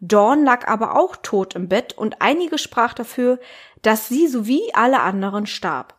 Dawn 0.00 0.44
lag 0.44 0.66
aber 0.66 0.98
auch 0.98 1.16
tot 1.16 1.54
im 1.54 1.68
Bett 1.68 1.96
und 1.96 2.20
einige 2.20 2.58
sprach 2.58 2.92
dafür, 2.92 3.38
dass 3.82 4.08
sie 4.08 4.26
sowie 4.26 4.62
alle 4.72 5.00
anderen 5.00 5.46
starb. 5.46 5.94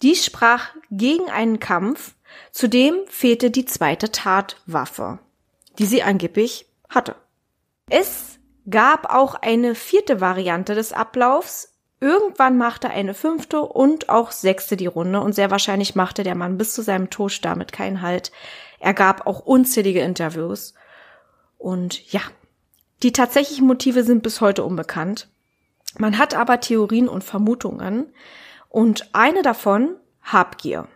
Dies 0.00 0.24
sprach 0.24 0.70
gegen 0.90 1.30
einen 1.30 1.60
Kampf, 1.60 2.14
Zudem 2.50 2.96
fehlte 3.08 3.50
die 3.50 3.64
zweite 3.64 4.10
Tatwaffe, 4.10 5.18
die 5.78 5.86
sie 5.86 6.02
angeblich 6.02 6.66
hatte. 6.88 7.16
Es 7.90 8.38
gab 8.68 9.12
auch 9.12 9.34
eine 9.34 9.74
vierte 9.74 10.20
Variante 10.20 10.74
des 10.74 10.92
Ablaufs. 10.92 11.73
Irgendwann 12.04 12.58
machte 12.58 12.90
eine 12.90 13.14
fünfte 13.14 13.62
und 13.62 14.10
auch 14.10 14.30
sechste 14.30 14.76
die 14.76 14.84
Runde 14.84 15.22
und 15.22 15.34
sehr 15.34 15.50
wahrscheinlich 15.50 15.94
machte 15.94 16.22
der 16.22 16.34
Mann 16.34 16.58
bis 16.58 16.74
zu 16.74 16.82
seinem 16.82 17.08
Tod 17.08 17.42
damit 17.42 17.72
keinen 17.72 18.02
Halt. 18.02 18.30
Er 18.78 18.92
gab 18.92 19.26
auch 19.26 19.40
unzählige 19.40 20.00
Interviews. 20.00 20.74
Und 21.56 22.12
ja, 22.12 22.20
die 23.02 23.12
tatsächlichen 23.12 23.66
Motive 23.66 24.04
sind 24.04 24.22
bis 24.22 24.42
heute 24.42 24.64
unbekannt. 24.64 25.28
Man 25.96 26.18
hat 26.18 26.34
aber 26.34 26.60
Theorien 26.60 27.08
und 27.08 27.24
Vermutungen. 27.24 28.12
Und 28.68 29.08
eine 29.14 29.40
davon 29.40 29.96
Habgier. 30.20 30.88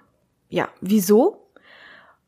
Ja, 0.50 0.68
wieso? 0.82 1.48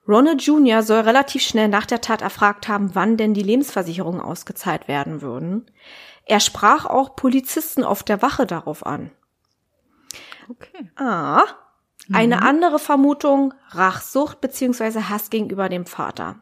Ronald 0.09 0.41
Jr. 0.41 0.83
soll 0.83 1.01
relativ 1.01 1.43
schnell 1.43 1.69
nach 1.69 1.85
der 1.85 2.01
Tat 2.01 2.23
erfragt 2.23 2.67
haben, 2.67 2.95
wann 2.95 3.19
denn 3.19 3.35
die 3.35 3.43
Lebensversicherungen 3.43 4.23
ausgezahlt 4.23 4.89
werden 4.89 5.21
würden. 5.21 5.67
Er 6.31 6.39
sprach 6.39 6.87
auch 6.87 7.17
Polizisten 7.17 7.83
auf 7.83 8.05
der 8.05 8.23
Wache 8.23 8.47
darauf 8.47 8.87
an. 8.87 9.11
Okay. 10.49 10.89
Ah. 10.95 11.43
Eine 12.13 12.37
mhm. 12.37 12.43
andere 12.45 12.79
Vermutung, 12.79 13.53
Rachsucht 13.71 14.41
bzw. 14.41 15.03
Hass 15.09 15.31
gegenüber 15.31 15.69
dem 15.69 15.87
Vater. 15.87 16.37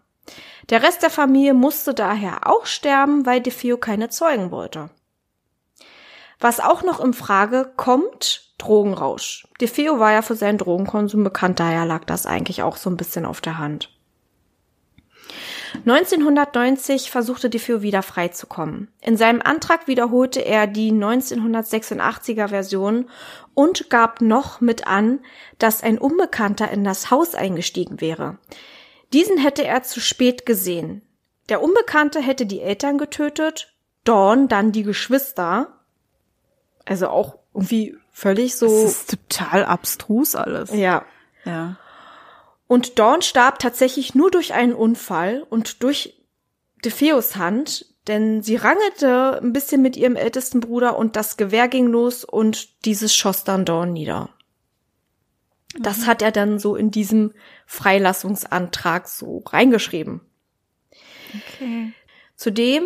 Der 0.68 0.82
Rest 0.82 1.02
der 1.02 1.08
Familie 1.08 1.54
musste 1.54 1.94
daher 1.94 2.46
auch 2.46 2.66
sterben, 2.66 3.24
weil 3.24 3.40
DeFeo 3.40 3.78
keine 3.78 4.10
Zeugen 4.10 4.50
wollte. 4.50 4.90
Was 6.38 6.60
auch 6.60 6.82
noch 6.82 7.02
in 7.02 7.14
Frage 7.14 7.72
kommt, 7.76 8.52
Drogenrausch. 8.58 9.48
DeFeo 9.58 9.98
war 9.98 10.12
ja 10.12 10.20
für 10.20 10.36
seinen 10.36 10.58
Drogenkonsum 10.58 11.24
bekannt, 11.24 11.60
daher 11.60 11.86
lag 11.86 12.04
das 12.04 12.26
eigentlich 12.26 12.62
auch 12.62 12.76
so 12.76 12.90
ein 12.90 12.98
bisschen 12.98 13.24
auf 13.24 13.40
der 13.40 13.56
Hand. 13.56 13.97
1990 15.86 17.10
versuchte 17.10 17.50
DeFeo 17.50 17.82
wieder 17.82 18.02
freizukommen. 18.02 18.88
In 19.00 19.16
seinem 19.16 19.42
Antrag 19.42 19.86
wiederholte 19.86 20.44
er 20.44 20.66
die 20.66 20.92
1986er 20.92 22.48
Version 22.48 23.08
und 23.54 23.90
gab 23.90 24.20
noch 24.20 24.60
mit 24.60 24.86
an, 24.86 25.20
dass 25.58 25.82
ein 25.82 25.98
Unbekannter 25.98 26.70
in 26.70 26.84
das 26.84 27.10
Haus 27.10 27.34
eingestiegen 27.34 28.00
wäre. 28.00 28.38
Diesen 29.12 29.38
hätte 29.38 29.64
er 29.64 29.82
zu 29.82 30.00
spät 30.00 30.46
gesehen. 30.46 31.02
Der 31.48 31.62
Unbekannte 31.62 32.20
hätte 32.20 32.46
die 32.46 32.60
Eltern 32.60 32.98
getötet, 32.98 33.72
Dawn 34.04 34.48
dann 34.48 34.72
die 34.72 34.82
Geschwister. 34.82 35.68
Also 36.84 37.08
auch 37.08 37.38
irgendwie 37.54 37.96
völlig 38.12 38.56
so. 38.56 38.66
Das 38.66 38.92
ist 38.92 39.10
total 39.10 39.64
abstrus 39.64 40.34
alles. 40.34 40.72
Ja. 40.72 41.04
Ja. 41.44 41.76
Und 42.68 42.98
Dawn 42.98 43.22
starb 43.22 43.58
tatsächlich 43.58 44.14
nur 44.14 44.30
durch 44.30 44.52
einen 44.52 44.74
Unfall 44.74 45.44
und 45.48 45.82
durch 45.82 46.22
DeFeos 46.84 47.36
Hand, 47.36 47.86
denn 48.06 48.42
sie 48.42 48.56
rangelte 48.56 49.40
ein 49.42 49.52
bisschen 49.52 49.82
mit 49.82 49.96
ihrem 49.96 50.16
ältesten 50.16 50.60
Bruder 50.60 50.96
und 50.96 51.16
das 51.16 51.36
Gewehr 51.36 51.66
ging 51.68 51.86
los 51.86 52.24
und 52.24 52.84
dieses 52.84 53.14
schoss 53.14 53.42
dann 53.42 53.64
Dawn 53.64 53.92
nieder. 53.92 54.30
Das 55.78 55.98
mhm. 55.98 56.06
hat 56.06 56.22
er 56.22 56.30
dann 56.30 56.58
so 56.58 56.76
in 56.76 56.90
diesem 56.90 57.32
Freilassungsantrag 57.66 59.08
so 59.08 59.42
reingeschrieben. 59.46 60.20
Okay. 61.34 61.92
Zudem 62.36 62.84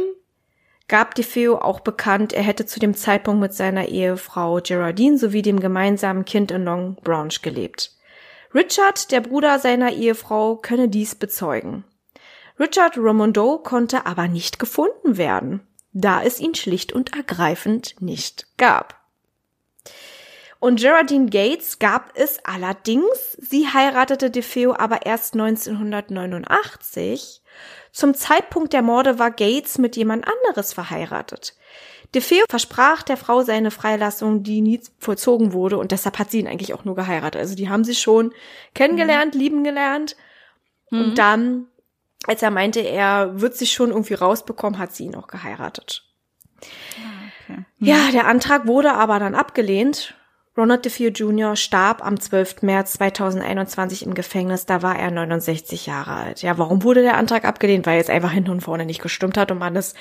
gab 0.88 1.14
DeFeo 1.14 1.58
auch 1.58 1.80
bekannt, 1.80 2.32
er 2.32 2.42
hätte 2.42 2.66
zu 2.66 2.80
dem 2.80 2.94
Zeitpunkt 2.94 3.40
mit 3.40 3.54
seiner 3.54 3.86
Ehefrau 3.86 4.60
Geraldine 4.62 5.18
sowie 5.18 5.42
dem 5.42 5.60
gemeinsamen 5.60 6.24
Kind 6.24 6.50
in 6.50 6.64
Long 6.64 6.96
Branch 7.02 7.34
gelebt. 7.42 7.96
Richard, 8.54 9.10
der 9.10 9.20
Bruder 9.20 9.58
seiner 9.58 9.92
Ehefrau, 9.92 10.56
könne 10.56 10.88
dies 10.88 11.14
bezeugen. 11.14 11.84
Richard 12.58 12.98
Romondo 12.98 13.58
konnte 13.58 14.06
aber 14.06 14.28
nicht 14.28 14.58
gefunden 14.58 15.16
werden, 15.16 15.66
da 15.92 16.22
es 16.22 16.40
ihn 16.40 16.54
schlicht 16.54 16.92
und 16.92 17.16
ergreifend 17.16 17.96
nicht 18.00 18.46
gab. 18.58 19.00
Und 20.60 20.80
Geraldine 20.80 21.30
Gates 21.30 21.78
gab 21.80 22.12
es 22.14 22.44
allerdings. 22.44 23.36
Sie 23.38 23.66
heiratete 23.66 24.30
DeFeo 24.30 24.74
aber 24.74 25.06
erst 25.06 25.34
1989 25.34 27.42
zum 27.92 28.14
Zeitpunkt 28.14 28.72
der 28.72 28.82
Morde 28.82 29.18
war 29.18 29.30
Gates 29.30 29.76
mit 29.76 29.96
jemand 29.96 30.26
anderes 30.26 30.72
verheiratet. 30.72 31.54
DeFeo 32.14 32.44
versprach 32.48 33.02
der 33.02 33.16
Frau 33.16 33.42
seine 33.42 33.70
Freilassung, 33.70 34.42
die 34.42 34.60
nie 34.60 34.80
vollzogen 34.98 35.52
wurde, 35.52 35.78
und 35.78 35.92
deshalb 35.92 36.18
hat 36.18 36.30
sie 36.30 36.40
ihn 36.40 36.46
eigentlich 36.46 36.74
auch 36.74 36.84
nur 36.84 36.94
geheiratet. 36.94 37.40
Also 37.40 37.54
die 37.54 37.68
haben 37.68 37.84
sie 37.84 37.94
schon 37.94 38.32
kennengelernt, 38.74 39.34
mhm. 39.34 39.40
lieben 39.40 39.64
gelernt. 39.64 40.16
Mhm. 40.90 41.00
Und 41.00 41.18
dann, 41.18 41.66
als 42.26 42.42
er 42.42 42.50
meinte, 42.50 42.80
er 42.80 43.40
wird 43.40 43.56
sich 43.56 43.72
schon 43.72 43.90
irgendwie 43.90 44.14
rausbekommen, 44.14 44.78
hat 44.78 44.94
sie 44.94 45.04
ihn 45.04 45.14
auch 45.14 45.26
geheiratet. 45.26 46.04
Ah, 46.60 47.50
okay. 47.50 47.64
Mhm. 47.78 47.86
Ja, 47.86 48.10
der 48.12 48.26
Antrag 48.26 48.66
wurde 48.66 48.92
aber 48.92 49.18
dann 49.18 49.34
abgelehnt 49.34 50.14
Ronald 50.56 50.84
DeFeo 50.84 51.08
Jr. 51.08 51.56
starb 51.56 52.04
am 52.04 52.20
12. 52.20 52.60
März 52.60 52.94
2021 52.94 54.04
im 54.04 54.12
Gefängnis, 54.12 54.66
da 54.66 54.82
war 54.82 54.98
er 54.98 55.10
69 55.10 55.86
Jahre 55.86 56.12
alt. 56.12 56.42
Ja, 56.42 56.58
warum 56.58 56.82
wurde 56.82 57.00
der 57.00 57.16
Antrag 57.16 57.46
abgelehnt? 57.46 57.86
Weil 57.86 58.00
es 58.00 58.10
einfach 58.10 58.32
hinten 58.32 58.50
und 58.50 58.60
vorne 58.60 58.84
nicht 58.84 59.00
gestimmt 59.00 59.38
hat 59.38 59.50
und 59.50 59.58
man 59.58 59.76
es 59.76 59.94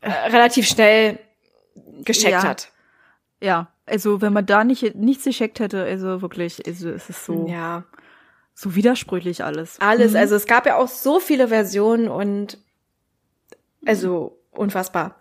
äh, 0.00 0.10
relativ 0.10 0.66
schnell 0.66 1.18
gescheckt 2.04 2.32
ja. 2.32 2.42
hat. 2.42 2.70
Ja, 3.40 3.72
also 3.86 4.20
wenn 4.20 4.32
man 4.32 4.46
da 4.46 4.64
nicht 4.64 4.94
nichts 4.94 5.24
gescheckt 5.24 5.60
hätte, 5.60 5.82
also 5.82 6.22
wirklich, 6.22 6.66
also 6.66 6.90
es 6.90 7.10
ist 7.10 7.24
so 7.24 7.46
ja. 7.48 7.84
so 8.54 8.74
widersprüchlich 8.74 9.44
alles. 9.44 9.78
Alles, 9.80 10.12
mhm. 10.12 10.18
also 10.18 10.36
es 10.36 10.46
gab 10.46 10.66
ja 10.66 10.76
auch 10.76 10.88
so 10.88 11.20
viele 11.20 11.48
Versionen 11.48 12.08
und 12.08 12.58
also 13.86 14.38
unfassbar. 14.50 15.16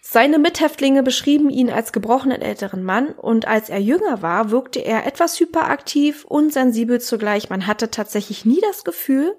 Seine 0.00 0.38
Mithäftlinge 0.38 1.02
beschrieben 1.02 1.48
ihn 1.48 1.70
als 1.70 1.92
gebrochenen 1.92 2.42
älteren 2.42 2.82
Mann 2.82 3.10
und 3.10 3.46
als 3.46 3.70
er 3.70 3.78
jünger 3.78 4.20
war, 4.20 4.50
wirkte 4.50 4.80
er 4.80 5.06
etwas 5.06 5.38
hyperaktiv 5.38 6.24
und 6.24 6.52
sensibel 6.52 7.00
zugleich. 7.00 7.50
Man 7.50 7.66
hatte 7.66 7.90
tatsächlich 7.90 8.44
nie 8.44 8.60
das 8.60 8.84
Gefühl, 8.84 9.34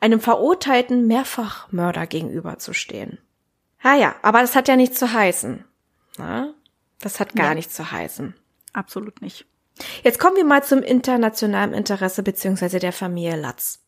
einem 0.00 0.20
verurteilten 0.20 1.06
Mehrfachmörder 1.06 2.06
gegenüberzustehen. 2.06 3.18
Ja, 3.82 3.94
ja, 3.94 4.14
aber 4.22 4.40
das 4.40 4.54
hat 4.54 4.68
ja 4.68 4.76
nichts 4.76 4.98
zu 4.98 5.12
heißen. 5.12 5.64
Na? 6.18 6.54
Das 7.00 7.20
hat 7.20 7.34
gar 7.34 7.48
ja. 7.48 7.54
nichts 7.54 7.74
zu 7.74 7.90
heißen. 7.90 8.34
Absolut 8.72 9.22
nicht. 9.22 9.46
Jetzt 10.02 10.18
kommen 10.18 10.36
wir 10.36 10.44
mal 10.44 10.64
zum 10.64 10.82
internationalen 10.82 11.72
Interesse 11.72 12.22
beziehungsweise 12.22 12.80
der 12.80 12.92
Familie 12.92 13.36
Latz. 13.36 13.80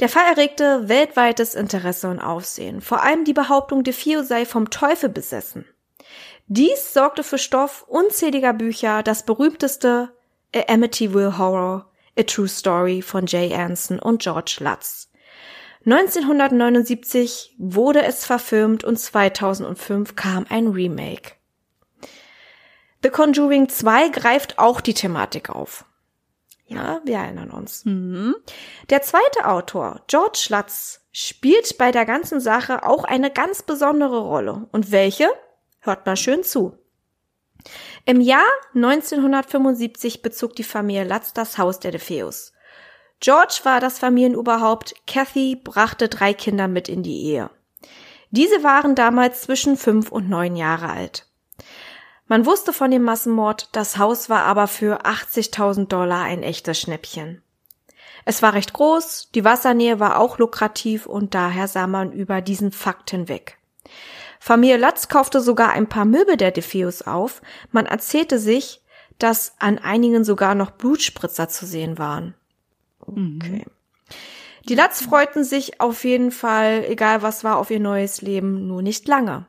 Der 0.00 0.08
Fall 0.08 0.24
erregte 0.30 0.88
weltweites 0.88 1.54
Interesse 1.54 2.08
und 2.08 2.20
Aufsehen, 2.20 2.80
vor 2.80 3.02
allem 3.02 3.24
die 3.24 3.32
Behauptung, 3.32 3.82
DeFeo 3.82 4.22
sei 4.22 4.44
vom 4.44 4.70
Teufel 4.70 5.08
besessen. 5.08 5.64
Dies 6.48 6.92
sorgte 6.92 7.24
für 7.24 7.38
Stoff 7.38 7.84
unzähliger 7.88 8.52
Bücher, 8.52 9.02
das 9.02 9.24
berühmteste 9.24 10.12
A 10.54 10.72
Amityville 10.72 11.38
Horror, 11.38 11.90
A 12.18 12.22
True 12.22 12.48
Story 12.48 13.02
von 13.02 13.26
Jay 13.26 13.52
Anson 13.54 13.98
und 13.98 14.22
George 14.22 14.58
Lutz. 14.60 15.10
1979 15.86 17.54
wurde 17.58 18.02
es 18.02 18.24
verfilmt 18.24 18.82
und 18.82 18.98
2005 18.98 20.16
kam 20.16 20.44
ein 20.48 20.66
Remake. 20.66 21.34
The 23.04 23.10
Conjuring 23.10 23.68
2 23.68 24.08
greift 24.08 24.58
auch 24.58 24.80
die 24.80 24.94
Thematik 24.94 25.48
auf. 25.48 25.84
Ja, 26.66 27.00
wir 27.04 27.18
erinnern 27.18 27.52
uns. 27.52 27.84
Mhm. 27.84 28.34
Der 28.90 29.02
zweite 29.02 29.46
Autor, 29.46 30.02
George 30.08 30.48
Lutz, 30.48 31.06
spielt 31.12 31.78
bei 31.78 31.92
der 31.92 32.04
ganzen 32.04 32.40
Sache 32.40 32.82
auch 32.82 33.04
eine 33.04 33.30
ganz 33.30 33.62
besondere 33.62 34.18
Rolle. 34.18 34.66
Und 34.72 34.90
welche? 34.90 35.28
Hört 35.78 36.04
mal 36.04 36.16
schön 36.16 36.42
zu. 36.42 36.76
Im 38.04 38.20
Jahr 38.20 38.44
1975 38.74 40.22
bezog 40.22 40.56
die 40.56 40.64
Familie 40.64 41.04
Lutz 41.04 41.32
das 41.32 41.58
Haus 41.58 41.78
der 41.78 41.92
DeFeus. 41.92 42.52
George 43.20 43.60
war 43.64 43.80
das 43.80 43.98
Familienoberhaupt, 43.98 44.94
Kathy 45.06 45.56
brachte 45.56 46.08
drei 46.08 46.34
Kinder 46.34 46.68
mit 46.68 46.88
in 46.88 47.02
die 47.02 47.22
Ehe. 47.24 47.50
Diese 48.30 48.62
waren 48.62 48.94
damals 48.94 49.42
zwischen 49.42 49.76
fünf 49.76 50.12
und 50.12 50.28
neun 50.28 50.56
Jahre 50.56 50.90
alt. 50.90 51.26
Man 52.26 52.44
wusste 52.44 52.72
von 52.72 52.90
dem 52.90 53.02
Massenmord, 53.02 53.68
das 53.72 53.98
Haus 53.98 54.28
war 54.28 54.42
aber 54.42 54.66
für 54.66 55.06
80.000 55.06 55.86
Dollar 55.86 56.22
ein 56.22 56.42
echtes 56.42 56.80
Schnäppchen. 56.80 57.42
Es 58.24 58.42
war 58.42 58.54
recht 58.54 58.72
groß, 58.72 59.30
die 59.34 59.44
Wassernähe 59.44 60.00
war 60.00 60.18
auch 60.18 60.38
lukrativ 60.38 61.06
und 61.06 61.34
daher 61.34 61.68
sah 61.68 61.86
man 61.86 62.10
über 62.10 62.42
diesen 62.42 62.72
Fakt 62.72 63.10
hinweg. 63.10 63.58
Familie 64.40 64.76
Latz 64.76 65.08
kaufte 65.08 65.40
sogar 65.40 65.70
ein 65.70 65.88
paar 65.88 66.04
Möbel 66.04 66.36
der 66.36 66.50
DeFeus 66.50 67.02
auf. 67.02 67.40
Man 67.70 67.86
erzählte 67.86 68.40
sich, 68.40 68.82
dass 69.18 69.54
an 69.60 69.78
einigen 69.78 70.24
sogar 70.24 70.56
noch 70.56 70.72
Blutspritzer 70.72 71.48
zu 71.48 71.64
sehen 71.64 71.98
waren. 71.98 72.34
Okay. 73.06 73.64
Die 74.68 74.74
Latz 74.74 75.02
freuten 75.02 75.44
sich 75.44 75.80
auf 75.80 76.04
jeden 76.04 76.32
Fall, 76.32 76.84
egal 76.88 77.22
was 77.22 77.44
war, 77.44 77.58
auf 77.58 77.70
ihr 77.70 77.80
neues 77.80 78.20
Leben, 78.20 78.66
nur 78.66 78.82
nicht 78.82 79.06
lange. 79.06 79.46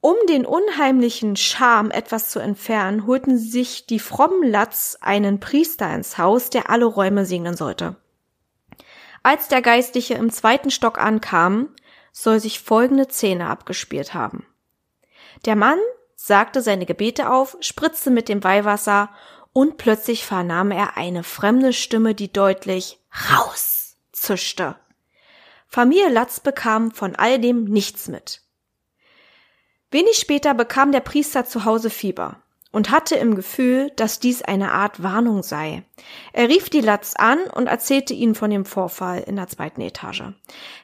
Um 0.00 0.16
den 0.28 0.46
unheimlichen 0.46 1.36
Charme 1.36 1.90
etwas 1.90 2.30
zu 2.30 2.40
entfernen, 2.40 3.06
holten 3.06 3.36
sich 3.38 3.86
die 3.86 3.98
frommen 3.98 4.48
Latz 4.48 4.96
einen 5.00 5.40
Priester 5.40 5.94
ins 5.94 6.16
Haus, 6.18 6.50
der 6.50 6.70
alle 6.70 6.86
Räume 6.86 7.26
segnen 7.26 7.54
sollte. 7.56 7.96
Als 9.22 9.48
der 9.48 9.60
Geistliche 9.60 10.14
im 10.14 10.30
zweiten 10.30 10.70
Stock 10.70 10.98
ankam, 10.98 11.68
soll 12.12 12.40
sich 12.40 12.60
folgende 12.60 13.08
Szene 13.08 13.46
abgespielt 13.46 14.14
haben. 14.14 14.46
Der 15.44 15.54
Mann 15.54 15.78
sagte 16.16 16.62
seine 16.62 16.86
Gebete 16.86 17.30
auf, 17.30 17.56
spritzte 17.60 18.10
mit 18.10 18.28
dem 18.28 18.42
Weihwasser 18.42 19.10
und 19.52 19.76
plötzlich 19.76 20.24
vernahm 20.24 20.70
er 20.70 20.96
eine 20.96 21.22
fremde 21.22 21.72
Stimme, 21.72 22.14
die 22.14 22.32
deutlich 22.32 22.98
raus 23.30 23.96
zischte. 24.12 24.76
Familie 25.66 26.08
Latz 26.08 26.40
bekam 26.40 26.90
von 26.90 27.16
all 27.16 27.38
dem 27.38 27.64
nichts 27.64 28.08
mit. 28.08 28.42
Wenig 29.90 30.16
später 30.16 30.54
bekam 30.54 30.92
der 30.92 31.00
Priester 31.00 31.44
zu 31.44 31.64
Hause 31.64 31.90
Fieber 31.90 32.42
und 32.72 32.90
hatte 32.90 33.16
im 33.16 33.34
Gefühl, 33.34 33.90
dass 33.96 34.20
dies 34.20 34.42
eine 34.42 34.72
Art 34.72 35.02
Warnung 35.02 35.42
sei. 35.42 35.82
Er 36.32 36.48
rief 36.48 36.70
die 36.70 36.80
Latz 36.80 37.14
an 37.16 37.38
und 37.54 37.66
erzählte 37.66 38.14
ihnen 38.14 38.36
von 38.36 38.50
dem 38.50 38.64
Vorfall 38.64 39.20
in 39.20 39.36
der 39.36 39.48
zweiten 39.48 39.80
Etage. 39.80 40.22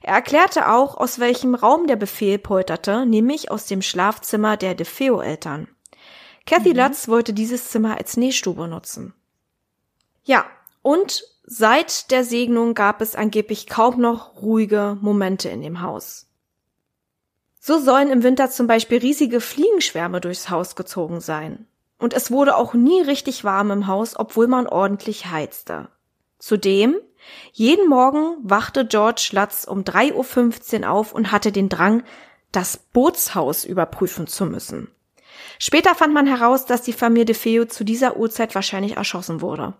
Er 0.02 0.14
erklärte 0.14 0.70
auch, 0.70 0.96
aus 0.96 1.20
welchem 1.20 1.54
Raum 1.54 1.86
der 1.86 1.96
Befehl 1.96 2.38
polterte, 2.38 3.06
nämlich 3.06 3.50
aus 3.50 3.66
dem 3.66 3.82
Schlafzimmer 3.82 4.56
der 4.56 4.74
DeFeo-Eltern. 4.74 5.68
Kathy 6.46 6.70
mhm. 6.70 6.76
Latz 6.76 7.08
wollte 7.08 7.32
dieses 7.32 7.70
Zimmer 7.70 7.98
als 7.98 8.16
Nähstube 8.16 8.68
nutzen. 8.68 9.12
Ja, 10.24 10.46
und 10.82 11.24
seit 11.44 12.10
der 12.10 12.24
Segnung 12.24 12.74
gab 12.74 13.00
es 13.00 13.14
angeblich 13.14 13.66
kaum 13.66 14.00
noch 14.00 14.40
ruhige 14.40 14.96
Momente 15.00 15.48
in 15.48 15.62
dem 15.62 15.82
Haus. 15.82 16.26
So 17.60 17.78
sollen 17.78 18.10
im 18.10 18.22
Winter 18.22 18.48
zum 18.48 18.68
Beispiel 18.68 18.98
riesige 18.98 19.40
Fliegenschwärme 19.40 20.20
durchs 20.20 20.50
Haus 20.50 20.76
gezogen 20.76 21.20
sein. 21.20 21.66
Und 21.98 22.14
es 22.14 22.30
wurde 22.30 22.56
auch 22.56 22.74
nie 22.74 23.00
richtig 23.00 23.42
warm 23.42 23.70
im 23.70 23.86
Haus, 23.88 24.16
obwohl 24.16 24.46
man 24.46 24.68
ordentlich 24.68 25.26
heizte. 25.26 25.88
Zudem, 26.38 26.96
jeden 27.52 27.88
Morgen 27.88 28.36
wachte 28.42 28.86
George 28.86 29.30
Latz 29.32 29.64
um 29.64 29.80
3.15 29.82 30.82
Uhr 30.82 30.90
auf 30.90 31.12
und 31.12 31.32
hatte 31.32 31.50
den 31.50 31.68
Drang, 31.68 32.04
das 32.52 32.76
Bootshaus 32.76 33.64
überprüfen 33.64 34.26
zu 34.26 34.46
müssen. 34.46 34.88
Später 35.58 35.94
fand 35.94 36.12
man 36.12 36.26
heraus, 36.26 36.66
dass 36.66 36.82
die 36.82 36.92
Familie 36.92 37.24
de 37.24 37.34
Feo 37.34 37.64
zu 37.64 37.84
dieser 37.84 38.16
Uhrzeit 38.16 38.54
wahrscheinlich 38.54 38.96
erschossen 38.96 39.40
wurde. 39.40 39.74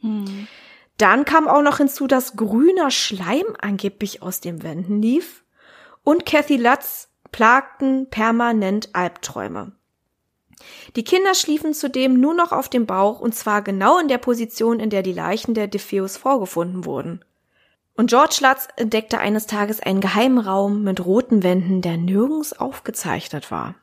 Hm. 0.00 0.48
Dann 0.96 1.24
kam 1.24 1.46
auch 1.46 1.62
noch 1.62 1.78
hinzu, 1.78 2.06
dass 2.06 2.36
grüner 2.36 2.90
Schleim 2.90 3.46
angeblich 3.60 4.22
aus 4.22 4.40
den 4.40 4.62
Wänden 4.62 5.00
lief 5.00 5.44
und 6.02 6.26
Kathy 6.26 6.56
Lutz 6.56 7.08
plagten 7.30 8.08
permanent 8.10 8.94
Albträume. 8.94 9.72
Die 10.96 11.04
Kinder 11.04 11.34
schliefen 11.34 11.72
zudem 11.72 12.18
nur 12.20 12.34
noch 12.34 12.50
auf 12.50 12.68
dem 12.68 12.86
Bauch 12.86 13.20
und 13.20 13.34
zwar 13.34 13.62
genau 13.62 13.98
in 13.98 14.08
der 14.08 14.18
Position, 14.18 14.80
in 14.80 14.90
der 14.90 15.02
die 15.02 15.12
Leichen 15.12 15.54
der 15.54 15.68
DeFeos 15.68 16.16
vorgefunden 16.16 16.84
wurden. 16.84 17.24
Und 17.94 18.10
George 18.10 18.38
Lutz 18.40 18.68
entdeckte 18.76 19.18
eines 19.18 19.46
Tages 19.46 19.80
einen 19.80 20.00
geheimen 20.00 20.38
Raum 20.38 20.82
mit 20.82 21.04
roten 21.04 21.42
Wänden, 21.42 21.82
der 21.82 21.96
nirgends 21.96 22.58
aufgezeichnet 22.58 23.50
war. 23.50 23.74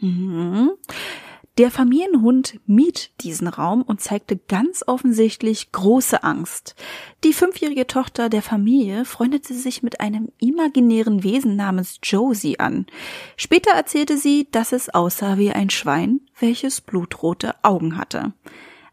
Mhm. 0.00 0.70
Der 1.58 1.70
Familienhund 1.70 2.60
mied 2.66 3.10
diesen 3.22 3.48
Raum 3.48 3.80
und 3.80 4.02
zeigte 4.02 4.36
ganz 4.36 4.84
offensichtlich 4.86 5.72
große 5.72 6.22
Angst. 6.22 6.74
Die 7.24 7.32
fünfjährige 7.32 7.86
Tochter 7.86 8.28
der 8.28 8.42
Familie 8.42 9.06
freundete 9.06 9.54
sich 9.54 9.82
mit 9.82 10.00
einem 10.00 10.30
imaginären 10.38 11.22
Wesen 11.22 11.56
namens 11.56 11.98
Josie 12.02 12.60
an. 12.60 12.84
Später 13.38 13.70
erzählte 13.70 14.18
sie, 14.18 14.48
dass 14.50 14.72
es 14.72 14.90
aussah 14.90 15.38
wie 15.38 15.50
ein 15.50 15.70
Schwein, 15.70 16.20
welches 16.38 16.82
blutrote 16.82 17.54
Augen 17.62 17.96
hatte. 17.96 18.34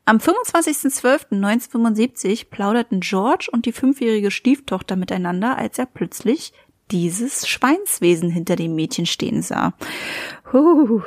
Am 0.05 0.17
25.12.1975 0.17 2.49
plauderten 2.49 3.01
George 3.01 3.47
und 3.51 3.65
die 3.65 3.71
fünfjährige 3.71 4.31
Stieftochter 4.31 4.97
miteinander, 4.97 5.57
als 5.57 5.79
er 5.79 5.85
plötzlich 5.85 6.51
dieses 6.91 7.47
Schweinswesen 7.47 8.29
hinter 8.29 8.55
dem 8.55 8.75
Mädchen 8.75 9.05
stehen 9.05 9.41
sah. 9.41 9.73
Huh. 10.51 11.01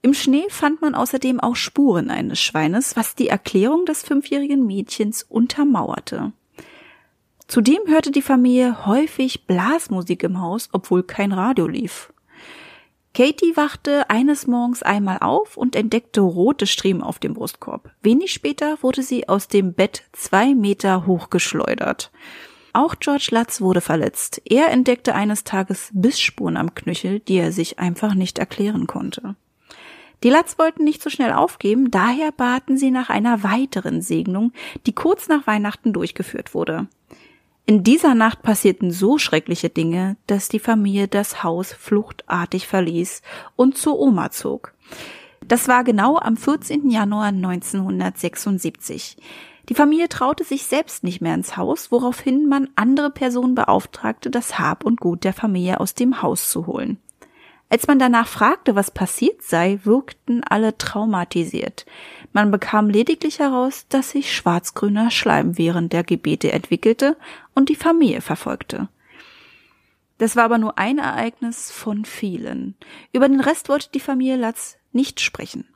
Im 0.00 0.14
Schnee 0.14 0.46
fand 0.48 0.80
man 0.80 0.94
außerdem 0.94 1.40
auch 1.40 1.56
Spuren 1.56 2.10
eines 2.10 2.40
Schweines, 2.40 2.96
was 2.96 3.14
die 3.14 3.28
Erklärung 3.28 3.84
des 3.84 4.02
fünfjährigen 4.02 4.64
Mädchens 4.64 5.24
untermauerte. 5.24 6.32
Zudem 7.48 7.80
hörte 7.86 8.10
die 8.10 8.22
Familie 8.22 8.86
häufig 8.86 9.46
Blasmusik 9.46 10.22
im 10.22 10.40
Haus, 10.40 10.68
obwohl 10.72 11.02
kein 11.02 11.32
Radio 11.32 11.66
lief. 11.66 12.12
Katie 13.14 13.56
wachte 13.56 14.08
eines 14.10 14.46
Morgens 14.46 14.82
einmal 14.82 15.18
auf 15.18 15.56
und 15.56 15.74
entdeckte 15.74 16.20
rote 16.20 16.66
Striemen 16.66 17.02
auf 17.02 17.18
dem 17.18 17.34
Brustkorb. 17.34 17.90
Wenig 18.02 18.32
später 18.32 18.78
wurde 18.82 19.02
sie 19.02 19.28
aus 19.28 19.48
dem 19.48 19.72
Bett 19.72 20.04
zwei 20.12 20.54
Meter 20.54 21.06
hochgeschleudert. 21.06 22.12
Auch 22.72 22.96
George 23.00 23.28
Lutz 23.30 23.60
wurde 23.60 23.80
verletzt. 23.80 24.42
Er 24.44 24.70
entdeckte 24.70 25.14
eines 25.14 25.44
Tages 25.44 25.90
Bissspuren 25.92 26.56
am 26.56 26.74
Knöchel, 26.74 27.20
die 27.20 27.36
er 27.36 27.52
sich 27.52 27.78
einfach 27.78 28.14
nicht 28.14 28.38
erklären 28.38 28.86
konnte. 28.86 29.36
Die 30.24 30.30
Latz 30.30 30.58
wollten 30.58 30.84
nicht 30.84 31.02
so 31.02 31.10
schnell 31.10 31.32
aufgeben, 31.32 31.90
daher 31.90 32.32
baten 32.32 32.76
sie 32.76 32.90
nach 32.90 33.08
einer 33.08 33.44
weiteren 33.44 34.02
Segnung, 34.02 34.52
die 34.86 34.94
kurz 34.94 35.28
nach 35.28 35.46
Weihnachten 35.46 35.92
durchgeführt 35.92 36.54
wurde. 36.54 36.88
In 37.66 37.84
dieser 37.84 38.14
Nacht 38.14 38.42
passierten 38.42 38.90
so 38.90 39.18
schreckliche 39.18 39.68
Dinge, 39.68 40.16
dass 40.26 40.48
die 40.48 40.58
Familie 40.58 41.06
das 41.06 41.44
Haus 41.44 41.72
fluchtartig 41.72 42.66
verließ 42.66 43.22
und 43.56 43.76
zur 43.76 44.00
Oma 44.00 44.30
zog. 44.30 44.72
Das 45.46 45.68
war 45.68 45.84
genau 45.84 46.18
am 46.18 46.36
14. 46.36 46.90
Januar 46.90 47.26
1976. 47.26 49.18
Die 49.68 49.74
Familie 49.74 50.08
traute 50.08 50.44
sich 50.44 50.64
selbst 50.64 51.04
nicht 51.04 51.20
mehr 51.20 51.34
ins 51.34 51.56
Haus, 51.56 51.92
woraufhin 51.92 52.48
man 52.48 52.70
andere 52.74 53.10
Personen 53.10 53.54
beauftragte, 53.54 54.30
das 54.30 54.58
Hab 54.58 54.84
und 54.84 55.00
Gut 55.00 55.24
der 55.24 55.34
Familie 55.34 55.80
aus 55.80 55.94
dem 55.94 56.22
Haus 56.22 56.50
zu 56.50 56.66
holen. 56.66 56.98
Als 57.70 57.86
man 57.86 57.98
danach 57.98 58.26
fragte, 58.26 58.74
was 58.76 58.90
passiert 58.90 59.42
sei, 59.42 59.78
wirkten 59.84 60.42
alle 60.42 60.78
traumatisiert. 60.78 61.84
Man 62.32 62.50
bekam 62.50 62.88
lediglich 62.88 63.40
heraus, 63.40 63.84
dass 63.90 64.10
sich 64.10 64.34
schwarzgrüner 64.34 65.10
Schleim 65.10 65.58
während 65.58 65.92
der 65.92 66.02
Gebete 66.02 66.50
entwickelte 66.50 67.18
und 67.54 67.68
die 67.68 67.76
Familie 67.76 68.22
verfolgte. 68.22 68.88
Das 70.16 70.34
war 70.34 70.44
aber 70.44 70.56
nur 70.56 70.78
ein 70.78 70.98
Ereignis 70.98 71.70
von 71.70 72.06
vielen. 72.06 72.74
Über 73.12 73.28
den 73.28 73.40
Rest 73.40 73.68
wollte 73.68 73.90
die 73.92 74.00
Familie 74.00 74.36
Latz 74.36 74.78
nicht 74.92 75.20
sprechen. 75.20 75.68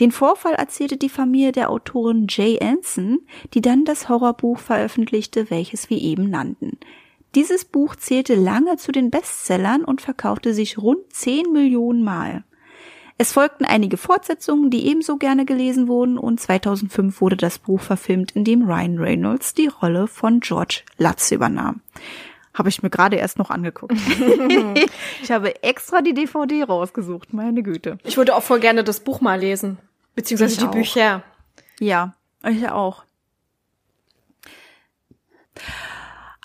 Den 0.00 0.12
Vorfall 0.12 0.54
erzählte 0.54 0.96
die 0.96 1.08
Familie 1.08 1.52
der 1.52 1.70
Autorin 1.70 2.26
Jay 2.28 2.58
Anson, 2.60 3.20
die 3.54 3.60
dann 3.60 3.84
das 3.84 4.08
Horrorbuch 4.08 4.58
veröffentlichte, 4.58 5.50
welches 5.50 5.90
wir 5.90 5.98
eben 5.98 6.30
nannten. 6.30 6.78
Dieses 7.34 7.64
Buch 7.64 7.96
zählte 7.96 8.34
lange 8.34 8.76
zu 8.76 8.92
den 8.92 9.10
Bestsellern 9.10 9.84
und 9.84 10.00
verkaufte 10.00 10.54
sich 10.54 10.78
rund 10.78 11.12
10 11.12 11.52
Millionen 11.52 12.02
Mal. 12.02 12.44
Es 13.18 13.32
folgten 13.32 13.64
einige 13.64 13.96
Fortsetzungen, 13.96 14.70
die 14.70 14.86
ebenso 14.86 15.16
gerne 15.16 15.46
gelesen 15.46 15.88
wurden 15.88 16.18
und 16.18 16.38
2005 16.38 17.20
wurde 17.20 17.36
das 17.36 17.58
Buch 17.58 17.80
verfilmt, 17.80 18.32
in 18.32 18.44
dem 18.44 18.62
Ryan 18.62 18.98
Reynolds 18.98 19.54
die 19.54 19.68
Rolle 19.68 20.06
von 20.06 20.40
George 20.40 20.82
Lutz 20.98 21.30
übernahm. 21.30 21.80
Habe 22.56 22.70
ich 22.70 22.82
mir 22.82 22.88
gerade 22.88 23.16
erst 23.16 23.38
noch 23.38 23.50
angeguckt. 23.50 23.92
ich 25.22 25.30
habe 25.30 25.62
extra 25.62 26.00
die 26.00 26.14
DVD 26.14 26.62
rausgesucht, 26.62 27.34
meine 27.34 27.62
Güte. 27.62 27.98
Ich 28.02 28.16
würde 28.16 28.34
auch 28.34 28.42
voll 28.42 28.60
gerne 28.60 28.82
das 28.82 29.00
Buch 29.00 29.20
mal 29.20 29.38
lesen. 29.38 29.76
Beziehungsweise 30.14 30.54
Ich 30.54 30.58
die 30.60 30.64
auch. 30.64 30.70
Bücher. 30.70 31.22
Ja, 31.78 32.14
ich 32.48 32.66
auch. 32.70 33.04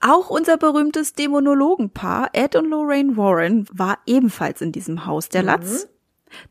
Auch 0.01 0.29
unser 0.29 0.57
berühmtes 0.57 1.13
Dämonologenpaar 1.13 2.31
Ed 2.33 2.57
und 2.57 2.69
Lorraine 2.69 3.15
Warren 3.15 3.67
war 3.71 3.99
ebenfalls 4.05 4.59
in 4.59 4.73
diesem 4.73 5.05
Haus 5.05 5.29
der 5.29 5.43
Latz. 5.43 5.87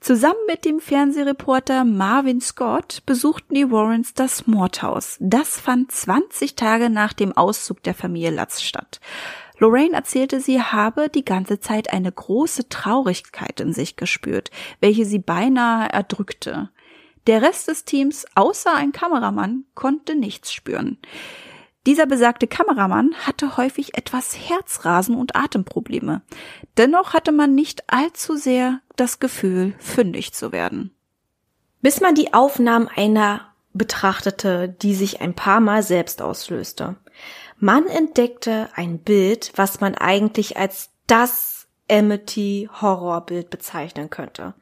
Zusammen 0.01 0.38
mit 0.46 0.64
dem 0.64 0.81
Fernsehreporter 0.81 1.85
Marvin 1.85 2.40
Scott 2.40 3.03
besuchten 3.07 3.55
die 3.55 3.70
Warrens 3.70 4.14
das 4.14 4.46
Mordhaus. 4.46 5.16
Das 5.20 5.59
fand 5.59 5.90
20 5.92 6.55
Tage 6.55 6.90
nach 6.90 7.12
dem 7.12 7.37
Auszug 7.37 7.83
der 7.83 7.94
Familie 7.94 8.31
Latz 8.31 8.62
statt. 8.62 9.01
Lorraine 9.61 9.94
erzählte, 9.94 10.40
sie 10.40 10.61
habe 10.61 11.11
die 11.11 11.25
ganze 11.25 11.61
Zeit 11.61 11.92
eine 11.92 12.11
große 12.11 12.68
Traurigkeit 12.70 13.61
in 13.61 13.73
sich 13.75 13.96
gespürt, 13.96 14.51
welche 14.81 15.05
sie 15.05 15.18
beinahe 15.18 15.90
erdrückte. 15.92 16.70
Der 17.27 17.42
Rest 17.42 17.68
des 17.68 17.85
Teams, 17.85 18.25
außer 18.35 18.75
ein 18.75 18.92
Kameramann, 18.92 19.64
konnte 19.75 20.14
nichts 20.14 20.53
spüren. 20.53 20.99
Dieser 21.87 22.07
besagte 22.07 22.46
Kameramann 22.46 23.14
hatte 23.27 23.59
häufig 23.59 23.96
etwas 23.96 24.35
Herzrasen 24.35 25.14
und 25.14 25.37
Atemprobleme. 25.37 26.23
Dennoch 26.79 27.12
hatte 27.12 27.33
man 27.33 27.55
nicht 27.55 27.85
allzu 27.92 28.37
sehr 28.37 28.81
das 28.96 29.18
Gefühl, 29.18 29.75
fündig 29.79 30.33
zu 30.33 30.53
werden. 30.53 30.94
Bis 31.83 32.01
man 32.01 32.14
die 32.14 32.33
Aufnahmen 32.33 32.88
einer 32.88 33.51
betrachtete, 33.73 34.68
die 34.68 34.94
sich 34.94 35.20
ein 35.20 35.35
paar 35.35 35.61
Mal 35.61 35.83
selbst 35.83 36.23
auslöste. 36.23 36.96
Man 37.61 37.87
entdeckte 37.87 38.70
ein 38.75 39.01
Bild, 39.01 39.53
was 39.55 39.81
man 39.81 39.94
eigentlich 39.94 40.57
als 40.57 40.90
das 41.07 41.68
Amity-Horrorbild 41.90 43.51
bezeichnen 43.51 44.09
könnte. 44.09 44.55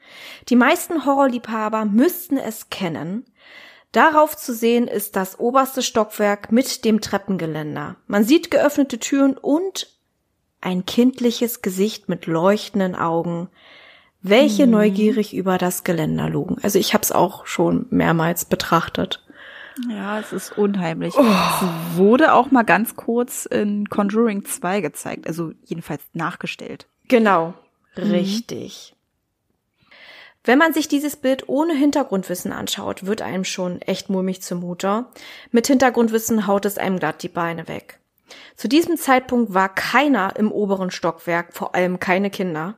Die 0.48 0.56
meisten 0.56 1.06
Horrorliebhaber 1.06 1.84
müssten 1.84 2.38
es 2.38 2.70
kennen. 2.70 3.24
Darauf 3.92 4.36
zu 4.36 4.52
sehen 4.52 4.88
ist 4.88 5.14
das 5.14 5.38
oberste 5.38 5.82
Stockwerk 5.82 6.50
mit 6.50 6.84
dem 6.84 7.00
Treppengeländer. 7.00 7.96
Man 8.08 8.24
sieht 8.24 8.50
geöffnete 8.50 8.98
Türen 8.98 9.36
und 9.36 9.96
ein 10.60 10.84
kindliches 10.84 11.62
Gesicht 11.62 12.08
mit 12.08 12.26
leuchtenden 12.26 12.96
Augen, 12.96 13.48
welche 14.22 14.66
neugierig 14.66 15.34
über 15.34 15.56
das 15.56 15.84
Geländer 15.84 16.28
lugen. 16.28 16.56
Also 16.62 16.80
ich 16.80 16.94
habe 16.94 17.02
es 17.02 17.12
auch 17.12 17.46
schon 17.46 17.86
mehrmals 17.90 18.44
betrachtet. 18.44 19.24
Ja, 19.88 20.18
es 20.18 20.32
ist 20.32 20.56
unheimlich. 20.58 21.14
Es 21.14 21.96
wurde 21.96 22.32
auch 22.32 22.50
mal 22.50 22.64
ganz 22.64 22.96
kurz 22.96 23.46
in 23.46 23.88
Conjuring 23.88 24.44
2 24.44 24.80
gezeigt, 24.80 25.26
also 25.26 25.52
jedenfalls 25.64 26.02
nachgestellt. 26.12 26.86
Genau, 27.06 27.54
richtig. 27.96 28.94
Wenn 30.44 30.58
man 30.58 30.72
sich 30.72 30.88
dieses 30.88 31.16
Bild 31.16 31.48
ohne 31.48 31.74
Hintergrundwissen 31.74 32.52
anschaut, 32.52 33.06
wird 33.06 33.22
einem 33.22 33.44
schon 33.44 33.82
echt 33.82 34.08
mulmig 34.08 34.40
zumute. 34.42 35.06
Mit 35.50 35.66
Hintergrundwissen 35.66 36.46
haut 36.46 36.64
es 36.64 36.78
einem 36.78 36.98
glatt 36.98 37.22
die 37.22 37.28
Beine 37.28 37.68
weg. 37.68 38.00
Zu 38.56 38.68
diesem 38.68 38.96
Zeitpunkt 38.96 39.54
war 39.54 39.68
keiner 39.74 40.36
im 40.36 40.50
oberen 40.50 40.90
Stockwerk, 40.90 41.54
vor 41.54 41.74
allem 41.74 41.98
keine 42.00 42.30
Kinder. 42.30 42.76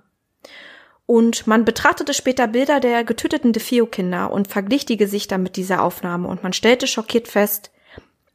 Und 1.11 1.49
man 1.49 1.65
betrachtete 1.65 2.15
später 2.15 2.47
Bilder 2.47 2.79
der 2.79 3.03
getöteten 3.03 3.53
DeFeo-Kinder 3.53 4.31
und 4.31 4.47
verglich 4.47 4.87
die 4.87 4.97
Gesichter 4.97 5.39
mit 5.39 5.57
dieser 5.57 5.83
Aufnahme 5.83 6.29
und 6.29 6.45
man 6.45 6.53
stellte 6.53 6.87
schockiert 6.87 7.27
fest, 7.27 7.73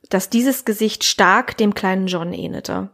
dass 0.09 0.29
dieses 0.29 0.65
Gesicht 0.65 1.05
stark 1.05 1.55
dem 1.55 1.73
kleinen 1.73 2.07
John 2.07 2.33
ähnelte. 2.33 2.89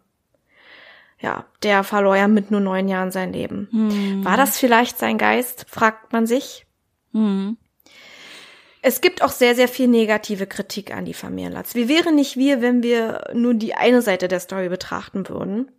Ja, 1.20 1.46
der 1.64 1.84
verlor 1.84 2.16
ja 2.16 2.28
mit 2.28 2.52
nur 2.52 2.60
neun 2.60 2.90
Jahren 2.90 3.10
sein 3.10 3.34
Leben. 3.34 3.70
War 4.24 4.38
das 4.38 4.60
vielleicht 4.60 5.00
sein 5.00 5.18
Geist, 5.18 5.66
fragt 5.68 6.14
man 6.14 6.28
sich. 6.28 6.68
Es 8.84 9.02
gibt 9.02 9.24
auch 9.24 9.32
sehr, 9.32 9.56
sehr 9.56 9.68
viel 9.68 9.88
negative 9.88 10.46
Kritik 10.46 10.96
an 10.96 11.06
die 11.06 11.16
Familie 11.16 11.50
Latz. 11.50 11.74
Wir 11.74 11.90
wären 11.90 12.14
nicht 12.14 12.38
wir, 12.38 12.62
wenn 12.62 12.84
wir 12.84 13.32
nur 13.34 13.56
die 13.56 13.74
eine 13.74 14.04
Seite 14.04 14.28
der 14.28 14.42
Story 14.42 14.70
betrachten 14.70 15.28
würden. 15.28 15.72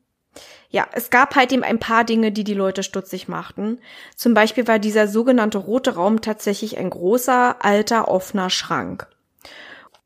Ja, 0.72 0.88
es 0.92 1.10
gab 1.10 1.36
halt 1.36 1.52
eben 1.52 1.64
ein 1.64 1.78
paar 1.78 2.02
Dinge, 2.02 2.32
die 2.32 2.44
die 2.44 2.54
Leute 2.54 2.82
stutzig 2.82 3.28
machten. 3.28 3.78
Zum 4.16 4.32
Beispiel 4.32 4.66
war 4.66 4.78
dieser 4.78 5.06
sogenannte 5.06 5.58
rote 5.58 5.94
Raum 5.94 6.22
tatsächlich 6.22 6.78
ein 6.78 6.88
großer, 6.88 7.62
alter, 7.62 8.08
offener 8.08 8.48
Schrank. 8.48 9.06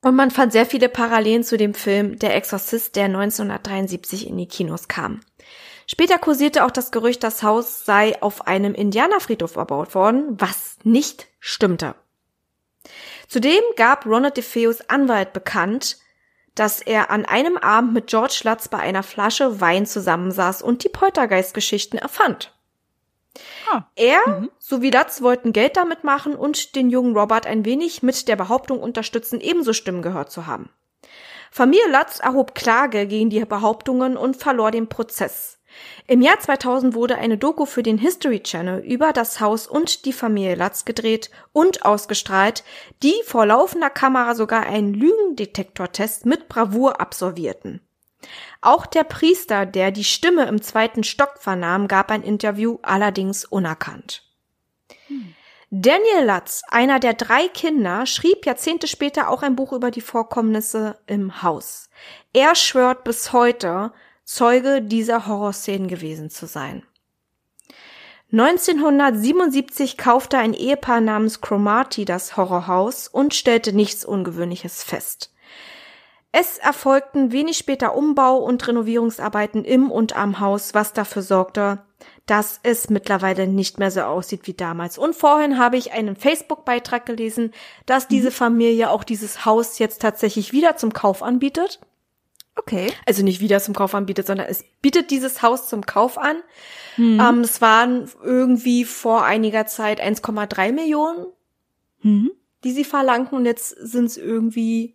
Und 0.02 0.16
man 0.16 0.32
fand 0.32 0.52
sehr 0.52 0.66
viele 0.66 0.88
Parallelen 0.88 1.44
zu 1.44 1.56
dem 1.56 1.72
Film 1.72 2.18
Der 2.18 2.34
Exorzist, 2.34 2.96
der 2.96 3.04
1973 3.04 4.28
in 4.28 4.36
die 4.36 4.48
Kinos 4.48 4.88
kam. 4.88 5.20
Später 5.86 6.18
kursierte 6.18 6.64
auch 6.64 6.72
das 6.72 6.90
Gerücht, 6.90 7.22
das 7.22 7.44
Haus 7.44 7.84
sei 7.84 8.20
auf 8.20 8.48
einem 8.48 8.74
Indianerfriedhof 8.74 9.54
erbaut 9.54 9.94
worden, 9.94 10.36
was 10.40 10.78
nicht 10.82 11.28
stimmte. 11.38 11.94
Zudem 13.28 13.62
gab 13.76 14.04
Ronald 14.04 14.36
DeFeos 14.36 14.88
Anwalt 14.88 15.32
bekannt, 15.32 15.98
dass 16.56 16.82
er 16.82 17.10
an 17.10 17.24
einem 17.24 17.56
Abend 17.56 17.92
mit 17.92 18.08
George 18.08 18.40
Lutz 18.44 18.68
bei 18.68 18.78
einer 18.78 19.04
Flasche 19.04 19.60
Wein 19.60 19.86
zusammensaß 19.86 20.62
und 20.62 20.82
die 20.82 20.88
Poltergeist-Geschichten 20.88 21.98
erfand. 21.98 22.52
Ah. 23.70 23.82
Er 23.94 24.48
sowie 24.58 24.90
Lutz 24.90 25.22
wollten 25.22 25.52
Geld 25.52 25.76
damit 25.76 26.02
machen 26.02 26.34
und 26.34 26.74
den 26.74 26.90
jungen 26.90 27.16
Robert 27.16 27.46
ein 27.46 27.64
wenig 27.64 28.02
mit 28.02 28.26
der 28.28 28.36
Behauptung 28.36 28.80
unterstützen, 28.80 29.40
ebenso 29.40 29.72
Stimmen 29.72 30.02
gehört 30.02 30.32
zu 30.32 30.46
haben. 30.46 30.70
Familie 31.50 31.88
Lutz 31.90 32.18
erhob 32.20 32.54
Klage 32.54 33.06
gegen 33.06 33.30
die 33.30 33.44
Behauptungen 33.44 34.16
und 34.16 34.36
verlor 34.36 34.70
den 34.70 34.88
Prozess. 34.88 35.58
Im 36.06 36.22
Jahr 36.22 36.38
2000 36.38 36.94
wurde 36.94 37.18
eine 37.18 37.38
Doku 37.38 37.66
für 37.66 37.82
den 37.82 37.98
History 37.98 38.40
Channel 38.40 38.80
über 38.80 39.12
das 39.12 39.40
Haus 39.40 39.66
und 39.66 40.04
die 40.04 40.12
Familie 40.12 40.54
Lutz 40.54 40.84
gedreht 40.84 41.30
und 41.52 41.84
ausgestrahlt, 41.84 42.64
die 43.02 43.14
vor 43.24 43.46
laufender 43.46 43.90
Kamera 43.90 44.34
sogar 44.34 44.64
einen 44.64 44.94
Lügendetektortest 44.94 46.26
mit 46.26 46.48
Bravour 46.48 47.00
absolvierten. 47.00 47.80
Auch 48.60 48.86
der 48.86 49.04
Priester, 49.04 49.66
der 49.66 49.90
die 49.90 50.04
Stimme 50.04 50.46
im 50.46 50.62
zweiten 50.62 51.04
Stock 51.04 51.38
vernahm, 51.38 51.88
gab 51.88 52.10
ein 52.10 52.22
Interview, 52.22 52.78
allerdings 52.82 53.44
unerkannt. 53.44 54.22
Daniel 55.70 56.24
Lutz, 56.24 56.62
einer 56.68 57.00
der 57.00 57.14
drei 57.14 57.48
Kinder, 57.48 58.06
schrieb 58.06 58.46
Jahrzehnte 58.46 58.86
später 58.86 59.28
auch 59.28 59.42
ein 59.42 59.56
Buch 59.56 59.72
über 59.72 59.90
die 59.90 60.00
Vorkommnisse 60.00 60.96
im 61.06 61.42
Haus. 61.42 61.90
Er 62.32 62.54
schwört 62.54 63.02
bis 63.02 63.32
heute, 63.32 63.92
Zeuge 64.26 64.82
dieser 64.82 65.28
Horrorszenen 65.28 65.86
gewesen 65.86 66.30
zu 66.30 66.46
sein. 66.46 66.82
1977 68.32 69.96
kaufte 69.96 70.36
ein 70.36 70.52
Ehepaar 70.52 71.00
namens 71.00 71.40
Cromarty 71.40 72.04
das 72.04 72.36
Horrorhaus 72.36 73.06
und 73.06 73.34
stellte 73.34 73.72
nichts 73.72 74.04
Ungewöhnliches 74.04 74.82
fest. 74.82 75.32
Es 76.32 76.58
erfolgten 76.58 77.30
wenig 77.30 77.56
später 77.56 77.96
Umbau- 77.96 78.38
und 78.38 78.66
Renovierungsarbeiten 78.66 79.64
im 79.64 79.92
und 79.92 80.16
am 80.16 80.40
Haus, 80.40 80.74
was 80.74 80.92
dafür 80.92 81.22
sorgte, 81.22 81.78
dass 82.26 82.58
es 82.64 82.90
mittlerweile 82.90 83.46
nicht 83.46 83.78
mehr 83.78 83.92
so 83.92 84.02
aussieht 84.02 84.48
wie 84.48 84.54
damals. 84.54 84.98
Und 84.98 85.14
vorhin 85.14 85.56
habe 85.56 85.76
ich 85.76 85.92
einen 85.92 86.16
Facebook-Beitrag 86.16 87.06
gelesen, 87.06 87.54
dass 87.86 88.08
diese 88.08 88.32
Familie 88.32 88.90
auch 88.90 89.04
dieses 89.04 89.44
Haus 89.46 89.78
jetzt 89.78 90.02
tatsächlich 90.02 90.52
wieder 90.52 90.76
zum 90.76 90.92
Kauf 90.92 91.22
anbietet. 91.22 91.78
Okay. 92.56 92.92
Also 93.06 93.22
nicht 93.22 93.40
wieder 93.40 93.60
zum 93.60 93.74
Kauf 93.74 93.94
anbietet, 93.94 94.26
sondern 94.26 94.46
es 94.48 94.64
bietet 94.82 95.10
dieses 95.10 95.42
Haus 95.42 95.68
zum 95.68 95.86
Kauf 95.86 96.18
an. 96.18 96.36
Ähm, 96.98 97.40
es 97.40 97.60
waren 97.60 98.10
irgendwie 98.22 98.84
vor 98.86 99.24
einiger 99.24 99.66
Zeit 99.66 100.00
1,3 100.00 100.72
Millionen, 100.72 101.26
Mhm. 102.00 102.30
die 102.64 102.72
sie 102.72 102.84
verlangten. 102.84 103.36
Und 103.38 103.44
jetzt 103.44 103.68
sind 103.70 104.06
es 104.06 104.16
irgendwie. 104.16 104.94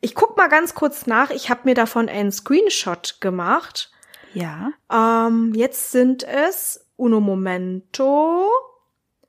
Ich 0.00 0.14
guck 0.14 0.36
mal 0.36 0.48
ganz 0.48 0.74
kurz 0.74 1.06
nach. 1.06 1.30
Ich 1.30 1.50
habe 1.50 1.62
mir 1.64 1.74
davon 1.74 2.08
einen 2.08 2.32
Screenshot 2.32 3.18
gemacht. 3.20 3.90
Ja. 4.32 4.72
Ähm, 4.90 5.52
jetzt 5.54 5.92
sind 5.92 6.22
es 6.24 6.86
uno 6.96 7.20
momento 7.20 8.48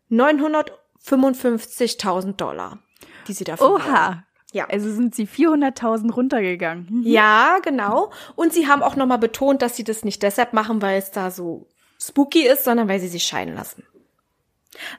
955.000 0.09 2.39
Dollar, 2.39 2.79
die 3.27 3.33
sie 3.33 3.43
dafür. 3.43 3.73
Oha. 3.75 4.23
Ja. 4.55 4.67
Also 4.69 4.89
sind 4.89 5.13
sie 5.13 5.27
400.000 5.27 6.13
runtergegangen. 6.13 6.87
Mhm. 6.89 7.03
Ja, 7.03 7.57
genau. 7.61 8.11
Und 8.35 8.53
sie 8.53 8.67
haben 8.67 8.81
auch 8.83 8.95
nochmal 8.95 9.17
betont, 9.17 9.61
dass 9.61 9.75
sie 9.75 9.83
das 9.83 10.05
nicht 10.05 10.23
deshalb 10.23 10.53
machen, 10.53 10.81
weil 10.81 10.97
es 10.97 11.11
da 11.11 11.29
so 11.29 11.67
spooky 12.01 12.47
ist, 12.47 12.63
sondern 12.63 12.87
weil 12.87 13.01
sie 13.01 13.09
sich 13.09 13.23
scheiden 13.25 13.53
lassen. 13.53 13.83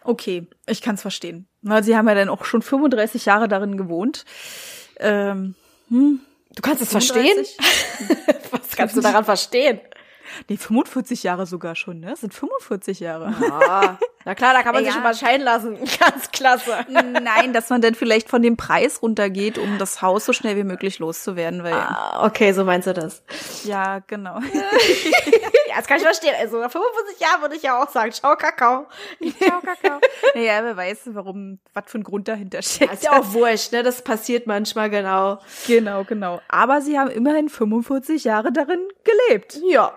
Okay, 0.04 0.46
ich 0.66 0.82
kann 0.82 0.96
es 0.96 1.00
verstehen. 1.00 1.48
Weil 1.62 1.82
sie 1.82 1.96
haben 1.96 2.06
ja 2.06 2.14
dann 2.14 2.28
auch 2.28 2.44
schon 2.44 2.60
35 2.60 3.24
Jahre 3.24 3.48
darin 3.48 3.78
gewohnt. 3.78 4.26
Ähm, 4.98 5.54
hm, 5.88 6.20
Du 6.54 6.60
kannst 6.62 6.82
es 6.82 6.90
verstehen? 6.90 7.44
35? 7.46 7.56
Was 8.50 8.76
kannst 8.76 8.96
du 8.96 9.00
daran 9.00 9.24
verstehen? 9.24 9.80
Nee, 10.48 10.56
45 10.56 11.22
Jahre 11.22 11.46
sogar 11.46 11.74
schon, 11.76 12.00
ne? 12.00 12.08
Das 12.10 12.20
sind 12.20 12.34
45 12.34 13.00
Jahre. 13.00 13.34
Ja. 13.40 13.98
Na 14.24 14.34
klar, 14.34 14.54
da 14.54 14.62
kann 14.62 14.74
man 14.74 14.82
Ja. 14.84 14.86
sich 14.90 14.94
schon 14.94 15.02
mal 15.02 15.14
scheiden 15.14 15.44
lassen. 15.44 15.76
Ganz 16.00 16.30
klasse. 16.32 16.84
Nein, 16.88 17.52
dass 17.52 17.70
man 17.70 17.80
dann 17.80 17.94
vielleicht 17.94 18.28
von 18.28 18.42
dem 18.42 18.56
Preis 18.56 19.02
runtergeht, 19.02 19.58
um 19.58 19.78
das 19.78 20.02
Haus 20.02 20.24
so 20.26 20.32
schnell 20.32 20.56
wie 20.56 20.64
möglich 20.64 20.98
loszuwerden, 20.98 21.62
weil 21.62 21.72
Ah, 21.74 22.24
okay, 22.26 22.52
so 22.52 22.64
meinst 22.64 22.86
du 22.86 22.94
das. 22.94 23.22
ja, 23.64 24.00
genau. 24.06 24.40
Ja, 25.68 25.76
das 25.82 25.86
kann 25.88 25.98
ich 25.98 26.04
verstehen. 26.04 26.34
Also 26.40 26.58
nach 26.58 26.70
55 26.70 27.20
Jahren 27.20 27.42
würde 27.42 27.56
ich 27.56 27.62
ja 27.62 27.82
auch 27.82 27.90
sagen, 27.90 28.10
ciao 28.12 28.34
Kakao. 28.36 28.86
Ciao, 29.38 29.60
Kakao. 29.60 30.00
Naja, 30.34 30.64
wer 30.64 30.76
weiß, 30.76 31.00
warum, 31.08 31.58
was 31.74 31.84
für 31.88 31.98
ein 31.98 32.04
Grund 32.04 32.28
dahinter 32.28 32.62
steckt. 32.62 32.94
Ist 32.94 33.02
ja 33.04 33.12
auch 33.20 33.32
wurscht, 33.32 33.72
ne? 33.72 33.82
Das 33.82 34.00
passiert 34.02 34.46
manchmal 34.46 34.88
genau. 34.88 35.38
Genau, 35.66 36.04
genau. 36.04 36.40
Aber 36.48 36.80
sie 36.80 36.98
haben 36.98 37.10
immerhin 37.10 37.48
45 37.50 38.24
Jahre 38.24 38.52
darin 38.52 38.80
gelebt. 39.04 39.58
Ja. 39.68 39.92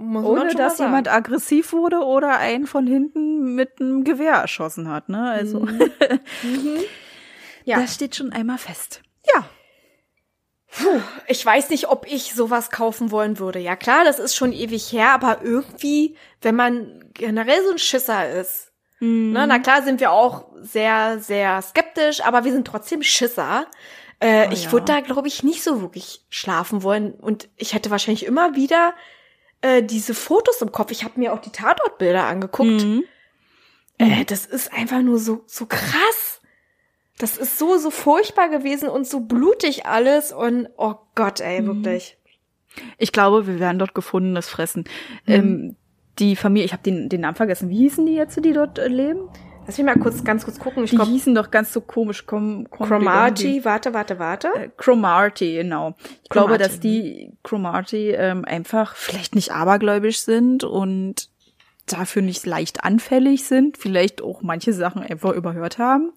Muss 0.00 0.24
Ohne 0.24 0.54
dass 0.54 0.78
jemand 0.78 1.08
aggressiv 1.12 1.72
wurde 1.72 1.98
oder 1.98 2.38
einen 2.38 2.66
von 2.66 2.86
hinten 2.86 3.54
mit 3.54 3.80
einem 3.80 4.02
Gewehr 4.02 4.32
erschossen 4.32 4.88
hat, 4.88 5.08
ne? 5.10 5.30
Also, 5.30 5.66
Ja. 7.64 7.78
das 7.80 7.94
steht 7.94 8.16
schon 8.16 8.32
einmal 8.32 8.58
fest. 8.58 9.02
Ja. 9.34 9.44
Ich 11.26 11.44
weiß 11.44 11.70
nicht, 11.70 11.88
ob 11.88 12.06
ich 12.10 12.32
sowas 12.34 12.70
kaufen 12.70 13.10
wollen 13.10 13.38
würde. 13.38 13.58
Ja 13.58 13.76
klar, 13.76 14.04
das 14.04 14.18
ist 14.18 14.36
schon 14.36 14.52
ewig 14.52 14.92
her, 14.92 15.10
aber 15.10 15.42
irgendwie, 15.42 16.16
wenn 16.42 16.54
man 16.54 17.04
generell 17.12 17.62
so 17.64 17.72
ein 17.72 17.78
Schisser 17.78 18.30
ist, 18.30 18.72
ne, 19.00 19.46
na 19.46 19.58
klar 19.58 19.82
sind 19.82 20.00
wir 20.00 20.12
auch 20.12 20.46
sehr, 20.60 21.18
sehr 21.18 21.60
skeptisch, 21.62 22.22
aber 22.24 22.44
wir 22.44 22.52
sind 22.52 22.66
trotzdem 22.66 23.02
Schisser. 23.02 23.66
Äh, 24.20 24.46
Oh 24.48 24.52
ich 24.52 24.64
ja. 24.66 24.72
würde 24.72 24.86
da, 24.86 25.00
glaube 25.00 25.26
ich, 25.28 25.42
nicht 25.42 25.62
so 25.62 25.80
wirklich 25.80 26.24
schlafen 26.28 26.82
wollen. 26.82 27.12
Und 27.14 27.48
ich 27.56 27.74
hätte 27.74 27.90
wahrscheinlich 27.90 28.24
immer 28.26 28.54
wieder 28.54 28.94
äh, 29.62 29.82
diese 29.82 30.14
Fotos 30.14 30.60
im 30.62 30.72
Kopf. 30.72 30.90
Ich 30.90 31.04
habe 31.04 31.18
mir 31.18 31.32
auch 31.32 31.40
die 31.40 31.50
Tatortbilder 31.50 32.24
angeguckt. 32.24 32.84
Mhm. 32.84 33.04
Äh, 33.98 34.24
das 34.24 34.46
ist 34.46 34.72
einfach 34.72 35.02
nur 35.02 35.18
so, 35.18 35.44
so 35.46 35.66
krass. 35.66 36.40
Das 37.18 37.36
ist 37.36 37.58
so, 37.58 37.76
so 37.76 37.90
furchtbar 37.90 38.48
gewesen 38.48 38.88
und 38.88 39.06
so 39.06 39.20
blutig 39.20 39.84
alles 39.84 40.32
und 40.32 40.68
oh 40.78 40.94
Gott, 41.14 41.40
ey, 41.40 41.66
wirklich. 41.66 42.16
Ich 42.96 43.12
glaube, 43.12 43.46
wir 43.46 43.60
werden 43.60 43.78
dort 43.78 43.94
gefundenes 43.94 44.48
Fressen. 44.48 44.84
Ähm, 45.26 45.76
die 46.18 46.36
Familie, 46.36 46.64
ich 46.64 46.72
habe 46.72 46.82
den, 46.82 47.08
den 47.08 47.20
Namen 47.20 47.36
vergessen. 47.36 47.68
Wie 47.68 47.76
hießen 47.76 48.06
die 48.06 48.14
jetzt, 48.14 48.42
die 48.42 48.52
dort 48.52 48.78
äh, 48.78 48.88
leben? 48.88 49.28
Lass 49.66 49.78
mich 49.78 49.86
mal 49.86 49.98
kurz, 49.98 50.24
ganz 50.24 50.44
kurz 50.44 50.58
gucken. 50.58 50.84
Ich 50.84 50.90
Die 50.90 50.96
glaube, 50.96 51.10
hießen 51.10 51.34
doch 51.34 51.50
ganz 51.50 51.72
so 51.72 51.80
komisch. 51.80 52.26
Com, 52.26 52.68
com, 52.70 52.88
Cromarty, 52.88 53.64
warte, 53.64 53.94
warte, 53.94 54.18
warte. 54.18 54.48
Äh, 54.54 54.70
Cromarty, 54.76 55.54
genau. 55.54 55.94
Ich 56.22 56.28
glaube, 56.28 56.48
Cromarty, 56.48 56.64
dass 56.64 56.80
die 56.80 57.32
Cromarty 57.42 58.10
ähm, 58.10 58.44
einfach 58.44 58.96
vielleicht 58.96 59.34
nicht 59.34 59.52
abergläubisch 59.52 60.20
sind 60.20 60.64
und 60.64 61.28
dafür 61.86 62.22
nicht 62.22 62.46
leicht 62.46 62.84
anfällig 62.84 63.44
sind, 63.44 63.76
vielleicht 63.76 64.22
auch 64.22 64.42
manche 64.42 64.72
Sachen 64.72 65.02
einfach 65.02 65.32
überhört 65.32 65.78
haben. 65.78 66.12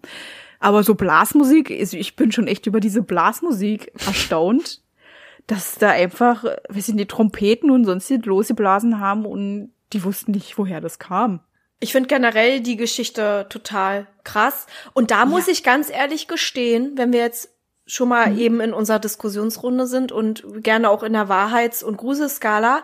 Aber 0.60 0.84
so 0.84 0.96
Blasmusik, 0.96 1.70
ich 1.70 2.16
bin 2.16 2.32
schon 2.32 2.48
echt 2.48 2.68
über 2.68 2.80
diese 2.80 3.02
Blasmusik 3.02 3.92
erstaunt, 4.06 4.82
dass 5.48 5.76
da 5.76 5.90
einfach, 5.90 6.46
weiß 6.70 6.90
ich 6.90 6.96
nicht, 6.96 7.12
Trompeten 7.12 7.70
und 7.70 7.86
sonst 7.86 8.10
losgeblasen 8.26 9.00
haben 9.00 9.26
und 9.26 9.74
die 9.92 10.04
wussten 10.04 10.32
nicht, 10.32 10.58
woher 10.58 10.80
das 10.80 11.00
kam. 11.00 11.42
Ich 11.84 11.92
finde 11.92 12.08
generell 12.08 12.62
die 12.62 12.78
Geschichte 12.78 13.46
total 13.50 14.08
krass. 14.24 14.68
Und 14.94 15.12
da 15.12 15.26
muss 15.26 15.50
ich 15.50 15.64
ganz 15.64 15.90
ehrlich 15.90 16.30
gestehen, 16.30 16.94
wenn 16.96 17.12
wir 17.12 17.20
jetzt 17.20 17.50
schon 17.86 18.08
mal 18.08 18.40
eben 18.40 18.62
in 18.62 18.74
unserer 18.74 19.00
Diskussionsrunde 19.00 19.86
sind 19.86 20.14
und 20.14 20.64
gerne 20.64 20.90
auch 20.90 21.04
in 21.04 21.12
der 21.12 21.28
Wahrheits- 21.28 21.84
und 21.84 21.98
Gruselskala, 21.98 22.84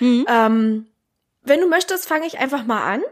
ähm, 0.00 0.86
wenn 1.44 1.60
du 1.60 1.68
möchtest, 1.68 2.08
fange 2.08 2.26
ich 2.26 2.40
einfach 2.40 2.64
mal 2.64 2.82
an. 2.82 3.02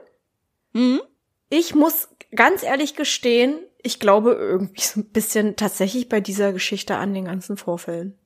Mhm. 0.72 1.02
Ich 1.50 1.72
muss 1.72 2.08
ganz 2.34 2.64
ehrlich 2.64 2.96
gestehen, 2.96 3.60
ich 3.80 4.00
glaube 4.00 4.32
irgendwie 4.32 4.82
so 4.82 4.98
ein 4.98 5.04
bisschen 5.04 5.54
tatsächlich 5.54 6.08
bei 6.08 6.20
dieser 6.20 6.52
Geschichte 6.52 6.96
an 6.96 7.14
den 7.14 7.26
ganzen 7.26 7.56
Vorfällen. 7.56 8.18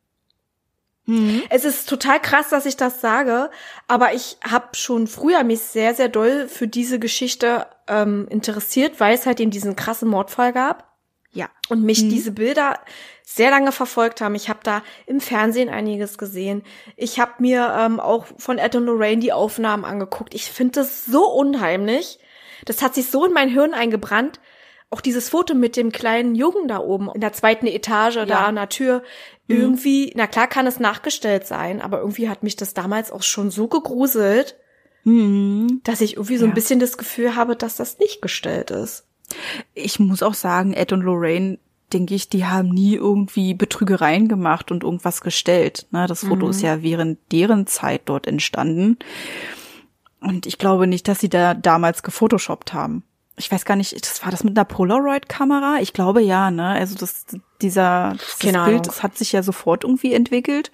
Mhm. 1.07 1.43
Es 1.51 1.65
ist 1.65 1.89
total 1.89 2.21
krass, 2.21 2.49
dass 2.51 2.65
ich 2.67 2.77
das 2.77 3.01
sage, 3.01 3.51
aber 3.89 4.15
ich 4.15 4.37
habe 4.49 4.69
schon 4.77 5.07
früher 5.09 5.43
mich 5.43 5.61
sehr, 5.61 5.95
sehr 5.95 6.09
doll 6.09 6.47
für 6.49 6.69
diese 6.69 6.99
Geschichte 7.01 7.67
ähm, 7.89 8.27
interessiert, 8.31 9.01
weil 9.01 9.15
es 9.15 9.27
halt 9.27 9.41
eben 9.41 9.51
diesen 9.51 9.75
krassen 9.75 10.09
Mordfall 10.09 10.53
gab 10.53 10.93
Ja. 11.33 11.49
und 11.69 11.83
mich 11.83 12.03
Mhm. 12.05 12.11
diese 12.11 12.31
Bilder 12.31 12.79
sehr 13.25 13.51
lange 13.51 13.73
verfolgt 13.73 14.21
haben. 14.21 14.35
Ich 14.37 14.49
habe 14.49 14.61
da 14.63 14.83
im 15.07 15.21
Fernsehen 15.21 15.69
einiges 15.71 16.19
gesehen. 16.19 16.63
Ich 16.97 17.19
habe 17.19 17.33
mir 17.39 17.75
ähm, 17.79 17.99
auch 17.99 18.27
von 18.39 18.59
Ed 18.59 18.77
und 18.77 18.85
Lorraine 18.85 19.21
die 19.21 19.33
Aufnahmen 19.33 19.85
angeguckt. 19.85 20.35
Ich 20.35 20.51
finde 20.53 20.81
das 20.81 21.05
so 21.07 21.27
unheimlich. 21.29 22.19
Das 22.65 22.81
hat 22.83 22.95
sich 22.95 23.11
so 23.11 23.25
in 23.25 23.33
mein 23.33 23.49
Hirn 23.49 23.75
eingebrannt. 23.75 24.39
Auch 24.93 25.01
dieses 25.01 25.31
Foto 25.31 25.55
mit 25.55 25.77
dem 25.77 25.91
kleinen 25.91 26.35
Jungen 26.35 26.69
da 26.69 26.79
oben 26.79 27.09
in 27.15 27.21
der 27.23 27.33
zweiten 27.33 27.67
Etage, 27.67 28.27
da 28.27 28.45
an 28.45 28.57
der 28.57 28.69
Tür. 28.69 29.03
Irgendwie, 29.49 30.13
na 30.17 30.27
klar 30.27 30.47
kann 30.47 30.67
es 30.67 30.79
nachgestellt 30.79 31.47
sein, 31.47 31.81
aber 31.81 31.99
irgendwie 32.01 32.29
hat 32.29 32.43
mich 32.43 32.57
das 32.57 32.75
damals 32.75 33.11
auch 33.11 33.23
schon 33.23 33.51
so 33.51 33.69
gegruselt, 33.69 34.57
Mhm. 35.05 35.81
dass 35.85 36.01
ich 36.01 36.15
irgendwie 36.17 36.37
so 36.37 36.45
ein 36.45 36.51
Ja. 36.51 36.55
bisschen 36.55 36.79
das 36.79 36.97
Gefühl 36.99 37.35
habe, 37.37 37.57
dass 37.57 37.77
das 37.77 37.99
nicht 37.99 38.23
gestellt 38.23 38.71
ist. 38.71 39.07
Ich 39.75 39.99
muss 39.99 40.23
auch 40.23 40.35
sagen, 40.35 40.75
Ed 40.75 40.93
und 40.93 41.01
Lorraine, 41.01 41.59
denke 41.93 42.15
ich, 42.15 42.29
die 42.29 42.45
haben 42.47 42.69
nie 42.69 42.95
irgendwie 42.95 43.53
Betrügereien 43.55 44.29
gemacht 44.29 44.71
und 44.71 44.83
irgendwas 44.85 45.21
gestellt. 45.23 45.87
Ne, 45.91 46.07
das 46.07 46.21
Foto 46.25 46.49
ist 46.49 46.63
ja 46.63 46.83
während 46.83 47.19
deren 47.33 47.67
Zeit 47.67 48.03
dort 48.07 48.27
entstanden. 48.27 48.99
Und 50.21 50.47
ich 50.47 50.57
glaube 50.59 50.87
nicht, 50.87 51.09
dass 51.09 51.19
sie 51.21 51.29
da 51.29 51.53
damals 51.55 52.03
gefotoshoppt 52.03 52.73
haben. 52.73 53.03
Ich 53.37 53.51
weiß 53.51 53.65
gar 53.65 53.77
nicht, 53.77 53.95
das 54.01 54.23
war 54.23 54.31
das 54.31 54.45
mit 54.45 54.57
einer 54.57 54.65
Polaroid-Kamera? 54.67 55.79
Ich 55.81 55.93
glaube 55.93 56.21
ja, 56.23 56.51
ne? 56.51 56.69
Also 56.69 56.95
das, 56.97 57.25
dieser 57.63 58.15
das 58.19 58.39
Keine 58.39 58.65
Bild, 58.65 58.87
das 58.87 59.03
hat 59.03 59.17
sich 59.17 59.33
ja 59.33 59.43
sofort 59.43 59.85
irgendwie 59.85 60.13
entwickelt. 60.13 60.71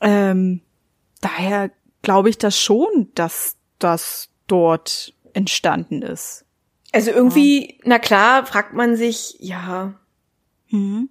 Ähm, 0.00 0.60
daher 1.20 1.70
glaube 2.02 2.30
ich 2.30 2.38
das 2.38 2.58
schon, 2.58 3.08
dass 3.14 3.56
das 3.78 4.30
dort 4.46 5.12
entstanden 5.34 6.02
ist. 6.02 6.44
Also 6.92 7.10
irgendwie, 7.10 7.78
na 7.84 7.98
klar, 7.98 8.46
fragt 8.46 8.72
man 8.72 8.96
sich, 8.96 9.36
ja, 9.40 9.94
Mhm. 10.70 11.08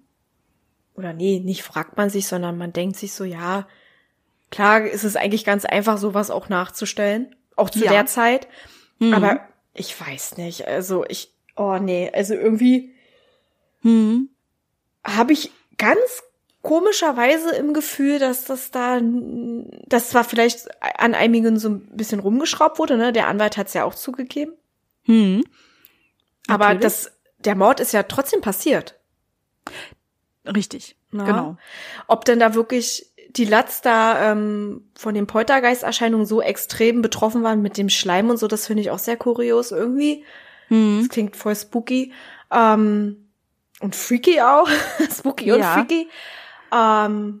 oder 0.94 1.12
nee, 1.12 1.40
nicht 1.40 1.62
fragt 1.62 1.96
man 1.96 2.10
sich, 2.10 2.26
sondern 2.26 2.58
man 2.58 2.72
denkt 2.72 2.96
sich 2.96 3.12
so, 3.12 3.24
ja, 3.24 3.66
klar 4.50 4.82
ist 4.82 5.04
es 5.04 5.14
eigentlich 5.16 5.44
ganz 5.44 5.64
einfach, 5.64 5.98
sowas 5.98 6.30
auch 6.30 6.48
nachzustellen, 6.48 7.34
auch 7.56 7.70
zu 7.70 7.84
Ja. 7.84 7.90
der 7.92 8.06
Zeit. 8.06 8.48
Mhm. 8.98 9.14
Aber 9.14 9.40
ich 9.78 9.98
weiß 10.00 10.36
nicht, 10.36 10.66
also 10.66 11.04
ich, 11.08 11.32
oh 11.56 11.78
nee, 11.80 12.10
also 12.12 12.34
irgendwie 12.34 12.92
Mhm. 13.82 14.28
habe 15.04 15.32
ich 15.32 15.50
ganz 15.78 16.22
komischerweise 16.62 17.54
im 17.54 17.72
Gefühl, 17.72 18.18
dass 18.18 18.44
das 18.44 18.70
da, 18.72 19.00
das 19.86 20.10
zwar 20.10 20.24
vielleicht 20.24 20.68
an 20.98 21.14
einigen 21.14 21.58
so 21.58 21.68
ein 21.68 21.86
bisschen 21.96 22.18
rumgeschraubt 22.20 22.78
wurde, 22.78 22.96
ne, 22.96 23.12
der 23.12 23.28
Anwalt 23.28 23.56
hat 23.56 23.68
es 23.68 23.74
ja 23.74 23.84
auch 23.84 23.94
zugegeben, 23.94 24.52
Mhm. 25.06 25.44
aber 26.48 26.64
Natürlich. 26.74 26.82
das, 26.82 27.12
der 27.38 27.54
Mord 27.54 27.78
ist 27.80 27.92
ja 27.92 28.02
trotzdem 28.02 28.40
passiert. 28.40 28.96
Richtig, 30.44 30.96
Na? 31.10 31.24
genau. 31.24 31.56
Ob 32.08 32.24
denn 32.24 32.40
da 32.40 32.54
wirklich 32.54 33.07
die 33.30 33.44
Latz 33.44 33.82
da 33.82 34.32
ähm, 34.32 34.88
von 34.96 35.14
den 35.14 35.26
Poltergeisterscheinungen 35.26 36.26
so 36.26 36.40
extrem 36.40 37.02
betroffen 37.02 37.42
waren 37.42 37.62
mit 37.62 37.76
dem 37.76 37.88
Schleim 37.88 38.30
und 38.30 38.38
so, 38.38 38.48
das 38.48 38.66
finde 38.66 38.82
ich 38.82 38.90
auch 38.90 38.98
sehr 38.98 39.16
kurios 39.16 39.70
irgendwie. 39.70 40.24
Mhm. 40.68 41.00
Das 41.00 41.08
klingt 41.10 41.36
voll 41.36 41.54
spooky. 41.54 42.12
Ähm, 42.50 43.28
und 43.80 43.94
freaky 43.94 44.40
auch. 44.40 44.68
spooky 45.16 45.52
und 45.52 45.60
Ja. 45.60 45.74
freaky. 45.74 46.08
Ähm, 46.72 47.40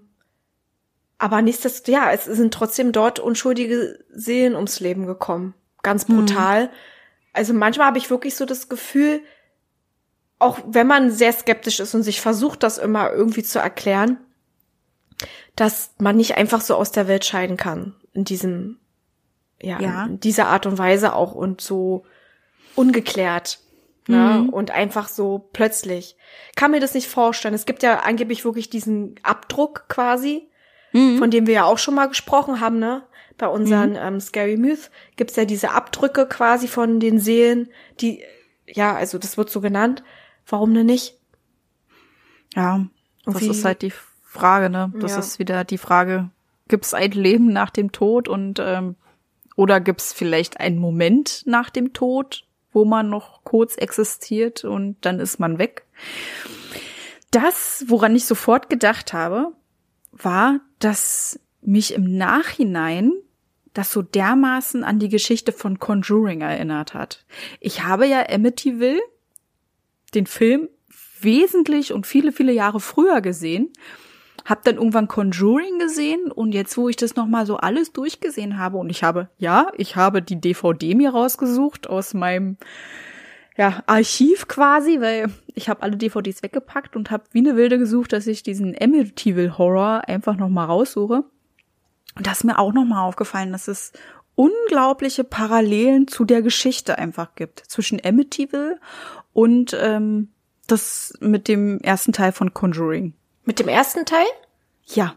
aber 1.18 1.42
nichtsdestotrotz, 1.42 1.92
ja, 1.94 2.12
es 2.12 2.24
sind 2.26 2.54
trotzdem 2.54 2.92
dort 2.92 3.18
unschuldige 3.18 3.98
Seelen 4.10 4.54
ums 4.54 4.78
Leben 4.80 5.06
gekommen. 5.06 5.54
Ganz 5.82 6.04
brutal. 6.04 6.70
Also 7.32 7.54
manchmal 7.54 7.88
habe 7.88 7.98
ich 7.98 8.10
wirklich 8.10 8.36
so 8.36 8.44
das 8.44 8.68
Gefühl, 8.68 9.20
auch 10.38 10.60
wenn 10.66 10.86
man 10.86 11.10
sehr 11.10 11.32
skeptisch 11.32 11.80
ist 11.80 11.94
und 11.94 12.02
sich 12.04 12.20
versucht, 12.20 12.62
das 12.62 12.78
immer 12.78 13.10
irgendwie 13.12 13.42
zu 13.42 13.58
erklären, 13.58 14.18
dass 15.60 15.94
man 15.98 16.16
nicht 16.16 16.36
einfach 16.36 16.60
so 16.60 16.74
aus 16.76 16.92
der 16.92 17.08
Welt 17.08 17.24
scheiden 17.24 17.56
kann. 17.56 17.94
In 18.12 18.24
diesem, 18.24 18.78
ja, 19.60 19.80
Ja. 19.80 20.04
in 20.06 20.20
dieser 20.20 20.46
Art 20.46 20.66
und 20.66 20.78
Weise 20.78 21.14
auch 21.14 21.34
und 21.34 21.60
so 21.60 22.04
ungeklärt. 22.74 23.58
Ne? 24.06 24.42
Mhm. 24.44 24.48
Und 24.50 24.70
einfach 24.70 25.08
so 25.08 25.48
plötzlich. 25.52 26.16
Kann 26.56 26.70
mir 26.70 26.80
das 26.80 26.94
nicht 26.94 27.08
vorstellen. 27.08 27.54
Es 27.54 27.66
gibt 27.66 27.82
ja 27.82 28.00
angeblich 28.00 28.44
wirklich 28.44 28.70
diesen 28.70 29.16
Abdruck 29.22 29.84
quasi, 29.88 30.48
Mhm. 30.92 31.18
von 31.18 31.30
dem 31.30 31.46
wir 31.46 31.54
ja 31.54 31.64
auch 31.64 31.76
schon 31.78 31.94
mal 31.94 32.06
gesprochen 32.08 32.60
haben, 32.60 32.78
ne? 32.78 33.02
Bei 33.36 33.46
unseren 33.48 33.94
ähm, 33.96 34.18
Scary 34.20 34.56
Myth 34.56 34.90
gibt's 35.16 35.36
ja 35.36 35.44
diese 35.44 35.70
Abdrücke 35.72 36.26
quasi 36.26 36.66
von 36.66 36.98
den 37.00 37.20
Seelen, 37.20 37.68
die, 38.00 38.22
ja, 38.66 38.94
also 38.96 39.18
das 39.18 39.36
wird 39.36 39.50
so 39.50 39.60
genannt. 39.60 40.02
Warum 40.46 40.72
denn 40.74 40.86
nicht? 40.86 41.18
Ja, 42.54 42.86
das 43.24 43.34
Irgendwie- 43.36 43.50
ist 43.50 43.64
halt 43.64 43.82
die 43.82 43.92
Frage, 44.30 44.70
ne? 44.70 44.92
Das 45.00 45.12
Ja. 45.12 45.18
ist 45.18 45.38
wieder 45.38 45.64
die 45.64 45.78
Frage, 45.78 46.30
gibt 46.68 46.84
es 46.84 46.94
ein 46.94 47.12
Leben 47.12 47.52
nach 47.52 47.70
dem 47.70 47.92
Tod 47.92 48.28
und 48.28 48.58
ähm, 48.60 48.96
Oder 49.56 49.80
gibt's 49.80 50.12
vielleicht 50.12 50.60
einen 50.60 50.78
Moment 50.78 51.42
nach 51.44 51.68
dem 51.70 51.92
Tod, 51.92 52.44
wo 52.72 52.84
man 52.84 53.08
noch 53.08 53.42
kurz 53.42 53.76
existiert 53.76 54.62
und 54.64 54.96
dann 55.00 55.18
ist 55.18 55.40
man 55.40 55.58
weg? 55.58 55.84
Das, 57.32 57.84
woran 57.88 58.14
ich 58.14 58.24
sofort 58.24 58.70
gedacht 58.70 59.12
habe, 59.12 59.52
war, 60.12 60.60
dass 60.78 61.40
mich 61.60 61.92
im 61.92 62.16
Nachhinein 62.16 63.12
das 63.74 63.90
so 63.90 64.00
dermaßen 64.02 64.84
an 64.84 65.00
die 65.00 65.08
Geschichte 65.08 65.50
von 65.50 65.80
Conjuring 65.80 66.40
erinnert 66.40 66.94
hat. 66.94 67.24
Ich 67.58 67.82
habe 67.82 68.06
ja 68.06 68.28
Amityville, 68.28 69.00
den 70.14 70.26
Film, 70.26 70.68
wesentlich 71.20 71.92
und 71.92 72.06
viele, 72.06 72.30
viele 72.30 72.52
Jahre 72.52 72.78
früher 72.78 73.20
gesehen, 73.22 73.72
hab 74.48 74.64
dann 74.64 74.76
irgendwann 74.76 75.08
Conjuring 75.08 75.78
gesehen 75.78 76.32
und 76.32 76.52
jetzt, 76.52 76.76
wo 76.78 76.88
ich 76.88 76.96
das 76.96 77.16
nochmal 77.16 77.44
so 77.44 77.58
alles 77.58 77.92
durchgesehen 77.92 78.58
habe 78.58 78.78
und 78.78 78.88
ich 78.88 79.02
habe, 79.02 79.28
ja, 79.36 79.70
ich 79.76 79.94
habe 79.94 80.22
die 80.22 80.40
DVD 80.40 80.94
mir 80.94 81.10
rausgesucht 81.10 81.88
aus 81.90 82.14
meinem 82.14 82.56
ja, 83.58 83.82
Archiv 83.86 84.48
quasi, 84.48 85.00
weil 85.00 85.30
ich 85.54 85.68
habe 85.68 85.82
alle 85.82 85.96
DVDs 85.96 86.42
weggepackt 86.42 86.96
und 86.96 87.10
habe 87.10 87.24
wie 87.32 87.40
eine 87.40 87.56
Wilde 87.56 87.78
gesucht, 87.78 88.12
dass 88.12 88.26
ich 88.26 88.42
diesen 88.42 88.74
Amityville 88.80 89.58
Horror 89.58 90.08
einfach 90.08 90.36
nochmal 90.36 90.66
raussuche. 90.66 91.24
Und 92.16 92.26
da 92.26 92.32
ist 92.32 92.44
mir 92.44 92.58
auch 92.58 92.72
nochmal 92.72 93.06
aufgefallen, 93.06 93.52
dass 93.52 93.68
es 93.68 93.92
unglaubliche 94.34 95.24
Parallelen 95.24 96.06
zu 96.06 96.24
der 96.24 96.40
Geschichte 96.40 96.96
einfach 96.96 97.34
gibt. 97.34 97.64
Zwischen 97.66 98.00
Amityville 98.02 98.78
und 99.32 99.76
ähm, 99.78 100.28
das 100.68 101.14
mit 101.20 101.48
dem 101.48 101.80
ersten 101.80 102.12
Teil 102.12 102.32
von 102.32 102.54
Conjuring. 102.54 103.14
Mit 103.48 103.60
dem 103.60 103.68
ersten 103.68 104.04
Teil? 104.04 104.26
Ja, 104.84 105.14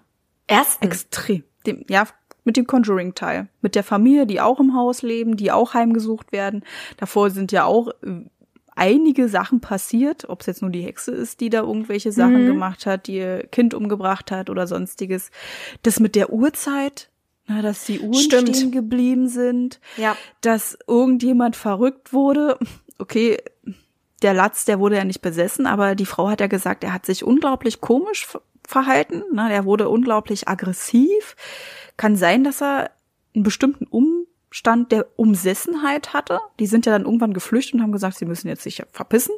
Ersten. 0.48 0.86
extrem. 0.86 1.44
Dem, 1.67 1.84
ja, 1.89 2.08
mit 2.46 2.56
dem 2.56 2.65
Conjuring-Teil. 2.65 3.50
Mit 3.62 3.76
der 3.76 3.84
Familie, 3.84 4.26
die 4.26 4.39
auch 4.39 4.62
im 4.62 4.74
Haus 4.74 5.02
leben, 5.02 5.36
die 5.36 5.52
auch 5.52 5.74
heimgesucht 5.74 6.32
werden. 6.32 6.63
Davor 6.96 7.30
sind 7.30 7.52
ja 7.52 7.65
auch 7.65 7.89
äh, 7.89 8.22
einige 8.74 9.28
Sachen 9.28 9.60
passiert, 9.60 10.30
ob 10.30 10.39
es 10.39 10.46
jetzt 10.48 10.62
nur 10.62 10.72
die 10.72 10.82
Hexe 10.82 11.12
ist, 11.12 11.41
die 11.41 11.50
da 11.50 11.60
irgendwelche 11.60 12.13
Sachen 12.13 12.44
Mhm. 12.46 12.48
gemacht 12.48 12.86
hat, 12.86 13.08
die 13.08 13.17
ihr 13.17 13.48
Kind 13.48 13.74
umgebracht 13.74 14.32
hat 14.32 14.50
oder 14.50 14.65
sonstiges. 14.65 15.30
Das 15.84 16.00
mit 16.00 16.15
der 16.15 16.32
Uhrzeit, 16.32 17.10
na, 17.48 17.62
dass 17.62 17.84
die 17.84 18.00
Uhren 18.00 18.13
Stimmt. 18.13 18.56
stehen 18.56 18.72
geblieben 18.72 19.28
sind, 19.28 19.82
Ja. 19.98 20.15
dass 20.39 20.80
irgendjemand 20.88 21.58
verrückt 21.58 22.13
wurde. 22.13 22.58
Okay, 22.98 23.39
der 24.22 24.34
Latz, 24.34 24.66
der 24.66 24.80
wurde 24.80 24.98
ja 24.98 25.04
nicht 25.04 25.22
besessen, 25.22 25.66
aber 25.66 25.96
die 25.96 26.06
Frau 26.06 26.30
hat 26.30 26.42
ja 26.42 26.48
gesagt, 26.48 26.84
er 26.84 26.94
hat 26.94 27.06
sich 27.06 27.24
unglaublich 27.24 27.82
komisch 27.82 28.26
ver- 28.26 28.42
verhalten. 28.68 29.24
Ne? 29.34 29.50
Der 29.50 29.66
wurde 29.66 29.90
unglaublich 29.90 30.48
aggressiv. 30.48 31.36
Kann 31.98 32.16
sein, 32.16 32.44
dass 32.44 32.62
er 32.62 32.92
einen 33.36 33.44
bestimmten 33.44 33.86
Umstand 33.86 34.92
der 34.92 35.08
Umsessenheit 35.16 36.14
hatte. 36.14 36.40
Die 36.60 36.68
sind 36.68 36.86
ja 36.86 36.92
dann 36.92 37.06
irgendwann 37.06 37.34
geflüchtet 37.34 37.76
und 37.76 37.82
haben 37.82 37.92
gesagt, 37.92 38.18
sie 38.18 38.26
müssen 38.26 38.48
jetzt 38.48 38.64
sich 38.64 38.84
verpissen. 38.92 39.34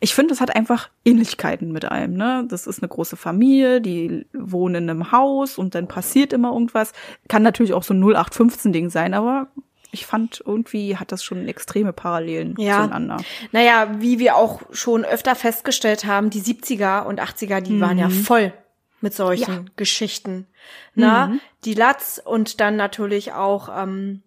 Ich 0.00 0.14
finde, 0.14 0.30
das 0.30 0.40
hat 0.40 0.54
einfach 0.54 0.90
Ähnlichkeiten 1.04 1.72
mit 1.72 1.86
allem. 1.86 2.14
Ne? 2.14 2.44
Das 2.48 2.66
ist 2.66 2.82
eine 2.82 2.88
große 2.88 3.16
Familie, 3.16 3.80
die 3.80 4.26
wohnen 4.34 4.74
in 4.84 4.90
einem 4.90 5.12
Haus 5.12 5.56
und 5.56 5.74
dann 5.74 5.88
passiert 5.88 6.32
immer 6.34 6.52
irgendwas. 6.52 6.92
Kann 7.28 7.42
natürlich 7.42 7.72
auch 7.72 7.84
so 7.84 7.94
ein 7.94 8.04
0815-Ding 8.04 8.90
sein, 8.90 9.14
aber 9.14 9.48
ich 9.94 10.04
fand 10.06 10.42
irgendwie 10.44 10.96
hat 10.98 11.10
das 11.12 11.24
schon 11.24 11.48
extreme 11.48 11.92
Parallelen 11.94 12.54
Ja. 12.58 12.76
zueinander. 12.82 13.16
Naja, 13.52 13.88
wie 14.00 14.18
wir 14.18 14.36
auch 14.36 14.60
schon 14.72 15.04
öfter 15.04 15.34
festgestellt 15.34 16.04
haben, 16.04 16.28
die 16.28 16.42
70er 16.42 17.04
und 17.06 17.20
80er, 17.20 17.60
die 17.62 17.80
waren 17.80 17.96
ja 17.98 18.08
voll 18.10 18.52
mit 19.00 19.14
solchen 19.14 19.52
Ja. 19.54 19.64
Geschichten. 19.76 20.46
Na, 20.94 21.32
die 21.64 21.74
Latz 21.74 22.20
und 22.22 22.60
dann 22.60 22.76
natürlich 22.76 23.32
auch 23.32 23.68
ähm, 23.74 24.22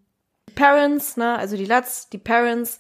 die 0.50 0.54
Parents, 0.54 1.18
ne, 1.18 1.38
also 1.38 1.56
die 1.58 1.66
Latz, 1.66 2.10
die 2.10 2.18
Parents, 2.18 2.80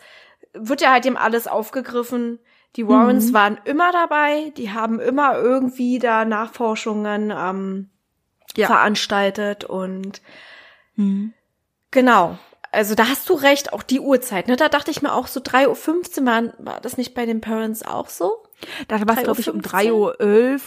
wird 0.54 0.82
ja 0.82 0.91
halt 0.91 1.06
eben 1.06 1.17
alles 1.17 1.47
aufgegriffen. 1.47 2.39
Die 2.76 2.88
Warrens 2.88 3.34
waren 3.34 3.58
immer 3.65 3.91
dabei, 3.91 4.52
die 4.58 4.71
haben 4.71 5.00
immer 5.00 5.36
irgendwie 5.38 5.97
da 6.00 6.26
Nachforschungen 6.26 7.32
ähm, 7.36 7.89
Ja. 8.56 8.67
veranstaltet 8.67 9.63
und 9.65 10.21
Genau. 11.91 12.38
Also 12.71 12.95
da 12.95 13.08
hast 13.08 13.30
du 13.30 13.34
recht, 13.34 13.73
auch 13.73 13.84
die 13.84 13.99
Uhrzeit. 13.99 14.47
Ne? 14.47 14.56
Da 14.56 14.69
dachte 14.69 14.91
ich 14.91 15.01
mir 15.01 15.13
auch 15.13 15.27
so 15.27 15.39
3.15 15.39 16.19
Uhr, 16.19 16.25
war, 16.25 16.43
war 16.60 16.82
das 16.82 16.97
nicht 16.97 17.13
bei 17.13 17.25
den 17.25 17.41
Parents 17.41 17.84
auch 17.84 18.10
so? 18.10 18.43
Da 18.88 18.99
war 19.08 19.17
es, 19.17 19.23
glaube 19.23 19.39
ich, 19.39 19.49
um 19.49 19.62
3.11 19.62 19.91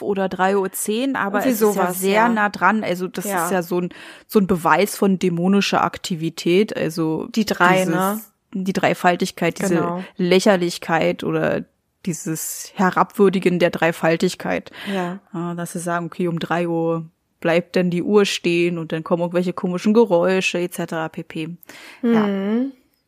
Uhr 0.01 0.09
oder 0.09 0.27
3.10 0.27 1.11
Uhr, 1.11 1.19
aber 1.19 1.41
es 1.41 1.47
ist 1.47 1.61
ja 1.61 1.67
sowas, 1.67 1.99
sehr 2.01 2.13
ja. 2.13 2.29
nah 2.29 2.49
dran. 2.49 2.85
Also 2.85 3.09
das 3.09 3.25
Ja. 3.25 3.45
ist 3.47 3.51
ja 3.53 3.63
so 3.63 3.81
ein, 3.81 3.91
so 4.27 4.39
ein 4.39 4.47
Beweis 4.47 4.97
von 4.97 5.19
dämonischer 5.19 5.83
Aktivität. 5.83 6.77
Also 6.77 7.27
Die 7.35 7.45
drei, 7.45 7.79
dieses, 7.85 7.89
ne? 7.95 8.21
Die 8.53 8.73
Dreifaltigkeit, 8.73 9.61
diese 9.61 9.75
Genau. 9.77 10.05
Lächerlichkeit 10.17 11.25
oder 11.25 11.65
dieses 12.07 12.73
Herabwürdigen 12.75 13.59
der 13.59 13.71
Dreifaltigkeit. 13.71 14.71
Ja. 14.93 15.19
Ja, 15.35 15.55
dass 15.55 15.73
sie 15.73 15.79
sagen, 15.81 16.07
okay, 16.07 16.29
um 16.29 16.39
drei 16.39 16.67
Uhr 16.67 17.07
bleibt 17.41 17.77
dann 17.77 17.91
die 17.91 18.03
Uhr 18.03 18.25
stehen 18.25 18.79
und 18.79 18.93
dann 18.93 19.03
kommen 19.03 19.23
irgendwelche 19.23 19.53
komischen 19.53 19.95
Geräusche 19.95 20.59
etc. 20.59 21.11
pp. 21.11 21.57
Ja. 22.03 22.29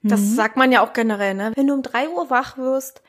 Das 0.02 0.34
sagt 0.34 0.56
man 0.56 0.72
ja 0.72 0.84
auch 0.84 0.92
generell, 0.92 1.34
ne? 1.34 1.52
Wenn 1.54 1.68
du 1.68 1.74
um 1.74 1.82
3 1.82 2.08
Uhr 2.08 2.28
wach 2.28 2.58
wirst, 2.58 3.02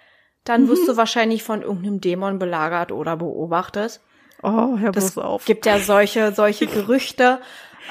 dann 0.43 0.67
wirst 0.67 0.87
du 0.87 0.97
wahrscheinlich 0.97 1.41
von 1.43 1.61
irgendeinem 1.61 2.01
Dämon 2.01 2.37
belagert 2.37 2.91
oder 2.91 3.17
beobachtet. 3.17 4.01
Oh, 4.43 4.77
hör 4.77 4.91
bloß 4.91 5.17
auf. 5.17 5.45
gibt 5.45 5.65
ja 5.65 5.79
solche, 5.79 6.33
solche 6.33 6.67
Gerüchte. 6.67 7.39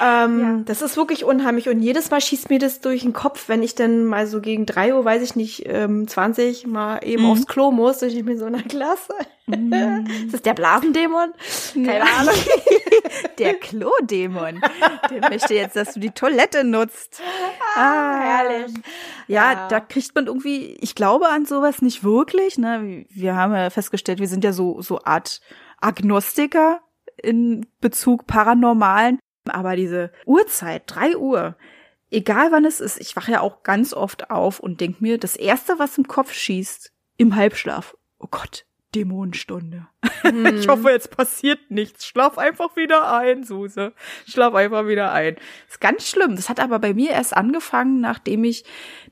Ähm, 0.01 0.63
Das 0.65 0.81
ist 0.81 0.97
wirklich 0.97 1.23
unheimlich. 1.23 1.69
Und 1.69 1.81
jedes 1.81 2.09
Mal 2.11 2.19
schießt 2.21 2.49
mir 2.49 2.59
das 2.59 2.81
durch 2.81 3.01
den 3.01 3.13
Kopf, 3.13 3.47
wenn 3.47 3.61
ich 3.63 3.75
dann 3.75 4.05
mal 4.05 4.25
so 4.27 4.41
gegen 4.41 4.65
drei 4.65 4.93
Uhr, 4.95 5.05
weiß 5.05 5.21
ich 5.21 5.35
nicht, 5.35 5.63
ähm, 5.67 6.07
20 6.07 6.65
mal 6.67 6.99
eben 7.03 7.25
aufs 7.25 7.45
Klo 7.47 7.71
muss. 7.71 8.01
Und 8.01 8.09
ich 8.09 8.25
bin 8.25 8.37
so, 8.37 8.49
na 8.49 8.61
klasse. 8.61 9.13
ist 9.47 10.33
das 10.33 10.41
der 10.41 10.53
Blasendämon? 10.53 11.33
Keine 11.73 12.03
Ahnung. 12.03 12.33
Der 13.37 13.55
Klodämon. 13.55 14.61
Der 15.09 15.29
möchte 15.29 15.53
jetzt, 15.53 15.75
dass 15.75 15.93
du 15.93 15.99
die 15.99 16.11
Toilette 16.11 16.63
nutzt. 16.63 17.21
Ah, 17.75 18.19
herrlich. 18.19 18.73
Ja, 19.27 19.51
Ja. 19.53 19.67
da 19.67 19.79
kriegt 19.79 20.13
man 20.15 20.27
irgendwie, 20.27 20.77
ich 20.79 20.95
glaube 20.95 21.27
an 21.29 21.45
sowas 21.45 21.81
nicht 21.81 22.03
wirklich. 22.03 22.57
Ne? 22.57 23.05
Wir 23.09 23.35
haben 23.35 23.53
ja 23.53 23.69
festgestellt, 23.69 24.19
wir 24.19 24.27
sind 24.27 24.43
ja 24.43 24.53
so, 24.53 24.81
so 24.81 25.01
Art 25.03 25.41
Agnostiker 25.81 26.79
in 27.21 27.65
Bezug 27.81 28.27
Paranormalen. 28.27 29.19
Aber 29.49 29.75
diese 29.75 30.11
Uhrzeit, 30.25 30.83
drei 30.87 31.17
Uhr, 31.17 31.55
egal 32.11 32.51
wann 32.51 32.65
es 32.65 32.79
ist, 32.79 32.99
ich 32.99 33.15
wache 33.15 33.33
ja 33.33 33.41
auch 33.41 33.63
ganz 33.63 33.93
oft 33.93 34.29
auf 34.29 34.59
und 34.59 34.79
denk 34.81 35.01
mir, 35.01 35.17
das 35.17 35.35
erste, 35.35 35.79
was 35.79 35.97
im 35.97 36.07
Kopf 36.07 36.31
schießt, 36.33 36.91
im 37.17 37.35
Halbschlaf, 37.35 37.97
oh 38.19 38.27
Gott, 38.29 38.65
Dämonenstunde. 38.95 39.87
Ich 40.55 40.69
hoffe, 40.69 40.89
jetzt 40.89 41.11
passiert 41.11 41.59
nichts. 41.69 42.05
Schlaf 42.05 42.37
einfach 42.37 42.77
wieder 42.77 43.13
ein, 43.13 43.43
Suse. 43.43 43.91
Schlaf 44.25 44.53
einfach 44.53 44.87
wieder 44.87 45.11
ein. 45.11 45.35
ist 45.69 45.81
ganz 45.81 46.07
schlimm. 46.07 46.37
Das 46.37 46.47
hat 46.47 46.61
aber 46.61 46.79
bei 46.79 46.93
mir 46.93 47.11
erst 47.11 47.35
angefangen, 47.35 47.99
nachdem 47.99 48.45
ich 48.45 48.63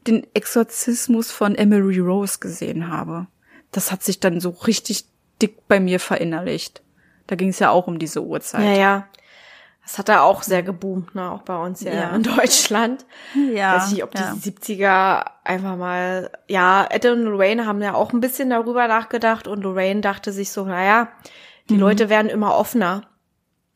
den 0.07 0.25
Exorzismus 0.33 1.29
von 1.29 1.55
Emery 1.55 1.99
Rose 1.99 2.39
gesehen 2.39 2.89
habe. 2.89 3.27
Das 3.71 3.91
hat 3.91 4.03
sich 4.03 4.21
dann 4.21 4.39
so 4.39 4.51
richtig 4.51 5.03
dick 5.41 5.67
bei 5.67 5.81
mir 5.81 5.99
verinnerlicht. 5.99 6.81
Da 7.27 7.35
ging 7.35 7.49
es 7.49 7.59
ja 7.59 7.71
auch 7.71 7.87
um 7.87 7.99
diese 7.99 8.23
Uhrzeit. 8.23 8.63
Ja, 8.63 8.73
ja. 8.73 9.07
Das 9.83 9.97
hat 9.97 10.09
da 10.09 10.21
auch 10.21 10.43
sehr 10.43 10.63
geboomt, 10.63 11.15
ne? 11.15 11.31
Auch 11.31 11.41
bei 11.41 11.57
uns 11.57 11.81
ja, 11.81 11.93
Ja. 11.93 12.15
in 12.15 12.23
Deutschland. 12.23 13.05
ja. 13.53 13.75
Weiß 13.75 13.87
ich 13.87 13.93
nicht, 13.93 14.03
ob 14.03 14.17
ja. 14.17 14.33
die 14.33 14.51
70er 14.51 15.25
einfach 15.43 15.75
mal, 15.75 16.31
ja, 16.47 16.87
Ed 16.89 17.05
und 17.05 17.23
Lorraine 17.23 17.65
haben 17.65 17.81
ja 17.81 17.95
auch 17.95 18.13
ein 18.13 18.21
bisschen 18.21 18.49
darüber 18.49 18.87
nachgedacht 18.87 19.47
und 19.47 19.63
Lorraine 19.63 20.01
dachte 20.01 20.31
sich 20.31 20.51
so, 20.51 20.65
naja, 20.65 21.09
die 21.69 21.77
Leute 21.77 22.09
werden 22.09 22.29
immer 22.29 22.55
offener 22.55 23.03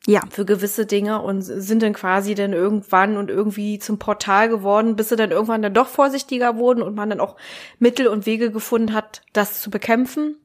ja. 0.06 0.20
für 0.30 0.44
gewisse 0.44 0.86
Dinge 0.86 1.20
und 1.20 1.42
sind 1.42 1.82
dann 1.82 1.92
quasi 1.92 2.34
dann 2.34 2.52
irgendwann 2.52 3.16
und 3.16 3.30
irgendwie 3.30 3.78
zum 3.78 3.98
Portal 3.98 4.48
geworden, 4.48 4.96
bis 4.96 5.08
sie 5.08 5.16
dann 5.16 5.30
irgendwann 5.30 5.62
dann 5.62 5.74
doch 5.74 5.88
vorsichtiger 5.88 6.56
wurden 6.56 6.82
und 6.82 6.94
man 6.94 7.10
dann 7.10 7.20
auch 7.20 7.36
Mittel 7.78 8.06
und 8.06 8.26
Wege 8.26 8.50
gefunden 8.50 8.94
hat, 8.94 9.22
das 9.32 9.60
zu 9.60 9.70
bekämpfen. 9.70 10.36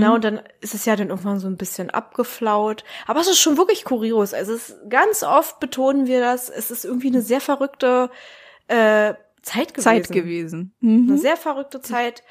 Na, 0.00 0.14
und 0.14 0.24
dann 0.24 0.40
ist 0.60 0.74
es 0.74 0.84
ja 0.84 0.96
dann 0.96 1.10
irgendwann 1.10 1.38
so 1.38 1.46
ein 1.46 1.56
bisschen 1.56 1.90
abgeflaut. 1.90 2.84
Aber 3.06 3.20
es 3.20 3.28
ist 3.28 3.38
schon 3.38 3.56
wirklich 3.56 3.84
kurios. 3.84 4.34
Also 4.34 4.54
es 4.54 4.70
ist, 4.70 4.90
ganz 4.90 5.22
oft 5.22 5.60
betonen 5.60 6.06
wir 6.06 6.20
das, 6.20 6.48
es 6.48 6.70
ist 6.70 6.84
irgendwie 6.84 7.08
eine 7.08 7.22
sehr 7.22 7.40
verrückte 7.40 8.10
äh, 8.68 9.14
Zeit 9.42 9.74
gewesen. 9.74 9.82
Zeit 9.82 10.08
gewesen. 10.08 10.74
Mhm. 10.80 11.08
Eine 11.10 11.18
sehr 11.18 11.36
verrückte 11.36 11.80
Zeit. 11.80 12.22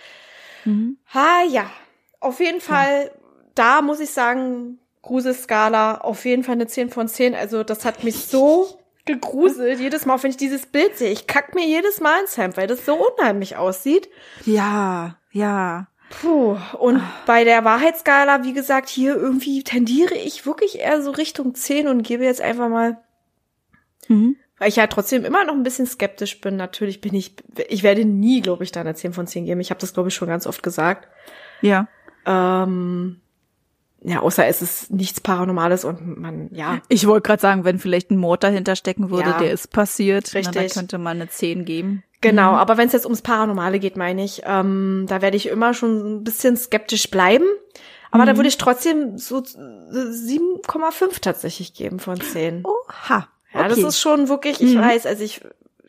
Ha, 1.14 1.44
ja. 1.50 1.70
Auf 2.20 2.40
jeden 2.40 2.62
Fall, 2.62 3.12
da 3.56 3.82
muss 3.82 4.00
ich 4.00 4.12
sagen, 4.12 4.80
Gruselskala, 5.02 6.02
auf 6.02 6.26
jeden 6.26 6.44
Fall 6.44 6.56
eine 6.56 6.68
10 6.68 6.90
von 6.90 7.08
10. 7.08 7.34
Also 7.36 7.64
das 7.64 7.86
hat 7.86 8.04
mich 8.04 8.26
so 8.26 8.68
gegruselt, 9.06 9.80
jedes 9.80 10.06
Mal, 10.06 10.22
wenn 10.22 10.30
ich 10.30 10.38
dieses 10.38 10.68
Bild 10.68 10.98
sehe. 10.98 11.12
Ich 11.12 11.28
kack 11.28 11.56
mir 11.56 11.66
jedes 11.66 12.00
Mal 12.00 12.22
ins 12.22 12.38
Hemd, 12.38 12.58
weil 12.58 12.68
das 12.68 12.86
so 12.86 12.96
unheimlich 12.96 13.56
aussieht. 13.58 14.10
Ja, 14.46 15.18
ja. 15.32 15.88
Puh. 16.20 16.58
Und 16.78 17.02
bei 17.26 17.44
der 17.44 17.64
Wahrheitsskala, 17.64 18.44
wie 18.44 18.54
gesagt, 18.54 18.90
hier 18.90 19.16
irgendwie 19.16 19.64
tendiere 19.64 20.16
ich 20.16 20.46
wirklich 20.46 20.80
eher 20.80 21.02
so 21.02 21.12
Richtung 21.12 21.56
10 21.56 21.88
und 21.88 22.04
gebe 22.04 22.24
jetzt 22.26 22.42
einfach 22.42 22.70
mal, 22.70 22.98
Mhm. 24.12 24.36
Weil 24.58 24.70
ich 24.70 24.76
ja 24.76 24.88
trotzdem 24.88 25.26
immer 25.26 25.44
noch 25.44 25.54
ein 25.54 25.64
bisschen 25.64 25.88
skeptisch 25.88 26.40
bin. 26.40 26.56
Natürlich 26.56 27.02
bin 27.02 27.16
ich, 27.16 27.36
ich 27.68 27.82
werde 27.82 28.06
nie, 28.06 28.42
glaube 28.42 28.64
ich, 28.64 28.72
da 28.72 28.82
eine 28.82 28.94
10 28.94 29.14
von 29.14 29.26
10 29.26 29.46
geben. 29.46 29.60
Ich 29.60 29.72
habe 29.72 29.80
das, 29.80 29.94
glaube 29.94 30.10
ich, 30.10 30.16
schon 30.16 30.28
ganz 30.28 30.46
oft 30.46 30.62
gesagt. 30.62 31.08
Ja. 31.62 31.88
Ähm, 32.26 33.22
ja, 34.04 34.20
außer 34.22 34.46
es 34.48 34.62
ist 34.62 34.92
nichts 34.92 35.22
Paranormales 35.22 35.86
und 35.86 36.18
man, 36.18 36.50
ja. 36.52 36.80
Ich 36.90 37.06
wollte 37.08 37.28
gerade 37.28 37.42
sagen, 37.42 37.64
wenn 37.64 37.80
vielleicht 37.80 38.12
ein 38.12 38.18
Mord 38.18 38.44
dahinter 38.44 38.76
stecken 38.76 39.10
würde, 39.12 39.30
Ja. 39.32 39.38
der 39.40 39.52
ist 39.52 39.72
passiert, 39.72 40.34
Richtig. 40.34 40.56
Na, 40.56 40.62
da 40.64 40.68
könnte 40.68 40.98
man 40.98 41.18
eine 41.18 41.30
10 41.30 41.66
geben. 41.66 42.04
Genau, 42.22 42.52
aber 42.52 42.78
wenn 42.78 42.88
es 42.88 42.94
jetzt 42.94 43.06
ums 43.06 43.22
Paranormale 43.22 43.80
geht, 43.80 43.98
meine 43.98 44.24
ich, 44.24 44.42
ähm, 44.46 45.06
da 45.08 45.22
werde 45.22 45.38
ich 45.38 45.48
immer 45.48 45.74
schon 45.74 46.18
ein 46.20 46.24
bisschen 46.24 46.56
skeptisch 46.58 47.10
bleiben. 47.10 47.46
Aber 48.14 48.26
da 48.26 48.36
würde 48.36 48.50
ich 48.50 48.58
trotzdem 48.58 49.18
so 49.18 49.38
äh, 49.40 49.42
7,5 49.42 51.22
tatsächlich 51.22 51.74
geben 51.74 52.00
von 52.00 52.20
10. 52.20 52.64
Oha. 52.66 53.28
Ja, 53.54 53.68
das 53.68 53.78
okay. 53.78 53.88
ist 53.88 54.00
schon 54.00 54.28
wirklich, 54.30 54.62
ich 54.62 54.76
Mhm. 54.76 54.82
weiß, 54.82 55.06
also 55.06 55.24
ich 55.24 55.42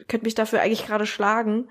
könnte 0.09 0.25
mich 0.25 0.35
dafür 0.35 0.61
eigentlich 0.61 0.87
gerade 0.87 1.07
schlagen. 1.07 1.69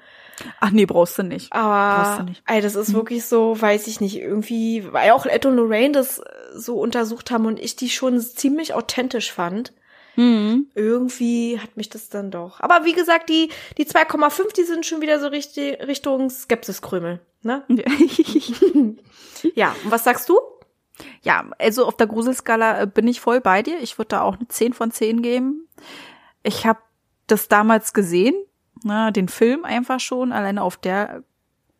Ach 0.59 0.71
nee, 0.71 0.85
brauchst 0.85 1.17
du 1.17 1.23
nicht. 1.23 1.49
Brauchst 1.49 1.63
Aber 1.63 2.17
du 2.19 2.23
nicht. 2.25 2.43
ey, 2.47 2.61
das 2.61 2.75
ist 2.75 2.93
wirklich 2.93 3.25
so, 3.25 3.59
weiß 3.59 3.87
ich 3.87 4.01
nicht, 4.01 4.17
irgendwie, 4.17 4.85
weil 4.91 5.11
auch 5.11 5.25
Ed 5.25 5.45
und 5.45 5.55
Lorraine 5.55 5.91
das 5.91 6.19
äh, 6.19 6.23
so 6.53 6.79
untersucht 6.79 7.31
haben 7.31 7.45
und 7.45 7.59
ich 7.59 7.75
die 7.75 7.89
schon 7.89 8.19
ziemlich 8.19 8.73
authentisch 8.73 9.31
fand. 9.31 9.73
Mhm. 10.15 10.67
Irgendwie 10.75 11.59
hat 11.59 11.77
mich 11.77 11.89
das 11.89 12.09
dann 12.09 12.31
doch. 12.31 12.59
Aber 12.59 12.83
wie 12.85 12.93
gesagt, 12.93 13.29
die, 13.29 13.49
die 13.77 13.85
2,5, 13.85 14.53
die 14.53 14.63
sind 14.63 14.85
schon 14.85 15.01
wieder 15.01 15.19
so 15.19 15.27
richtig 15.27 15.79
Richtung 15.87 16.29
Skepsiskrümel. 16.29 17.19
Ne? 17.43 17.63
Ja, 19.55 19.75
und 19.83 19.89
was 19.91 20.03
sagst 20.03 20.29
du? 20.29 20.39
Ja, 21.23 21.49
also 21.57 21.85
auf 21.85 21.97
der 21.97 22.05
Gruselskala 22.05 22.81
äh, 22.81 22.87
bin 22.87 23.07
ich 23.07 23.21
voll 23.21 23.41
bei 23.41 23.63
dir. 23.63 23.79
Ich 23.79 23.97
würde 23.97 24.09
da 24.09 24.21
auch 24.21 24.35
eine 24.37 24.47
10 24.47 24.73
von 24.73 24.91
10 24.91 25.23
geben. 25.23 25.67
Ich 26.43 26.65
habe 26.65 26.79
das 27.27 27.47
damals 27.47 27.93
gesehen, 27.93 28.35
na, 28.83 29.11
den 29.11 29.27
Film 29.27 29.65
einfach 29.65 29.99
schon. 29.99 30.31
Alleine 30.31 30.61
auf 30.61 30.77
der 30.77 31.23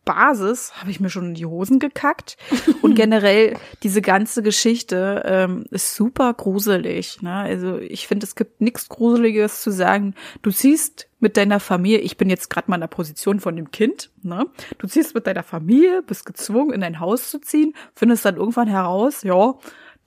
Basis 0.04 0.72
habe 0.80 0.90
ich 0.90 0.98
mir 0.98 1.10
schon 1.10 1.28
in 1.28 1.34
die 1.34 1.46
Hosen 1.46 1.78
gekackt. 1.78 2.36
Und 2.82 2.94
generell 2.94 3.56
diese 3.82 4.02
ganze 4.02 4.42
Geschichte 4.42 5.22
ähm, 5.24 5.64
ist 5.70 5.94
super 5.94 6.34
gruselig. 6.34 7.22
Ne? 7.22 7.32
Also 7.32 7.78
ich 7.78 8.08
finde, 8.08 8.26
es 8.26 8.34
gibt 8.34 8.60
nichts 8.60 8.88
Gruseliges 8.88 9.62
zu 9.62 9.70
sagen. 9.70 10.14
Du 10.42 10.50
ziehst 10.50 11.08
mit 11.20 11.36
deiner 11.36 11.60
Familie, 11.60 11.98
ich 11.98 12.16
bin 12.16 12.28
jetzt 12.30 12.50
gerade 12.50 12.68
mal 12.68 12.76
in 12.76 12.80
der 12.80 12.88
Position 12.88 13.38
von 13.38 13.54
dem 13.54 13.70
Kind, 13.70 14.10
ne? 14.22 14.46
Du 14.78 14.88
ziehst 14.88 15.14
mit 15.14 15.28
deiner 15.28 15.44
Familie, 15.44 16.02
bist 16.02 16.26
gezwungen, 16.26 16.72
in 16.72 16.82
ein 16.82 16.98
Haus 16.98 17.30
zu 17.30 17.38
ziehen, 17.38 17.74
findest 17.94 18.24
dann 18.24 18.36
irgendwann 18.36 18.66
heraus, 18.66 19.22
ja, 19.22 19.54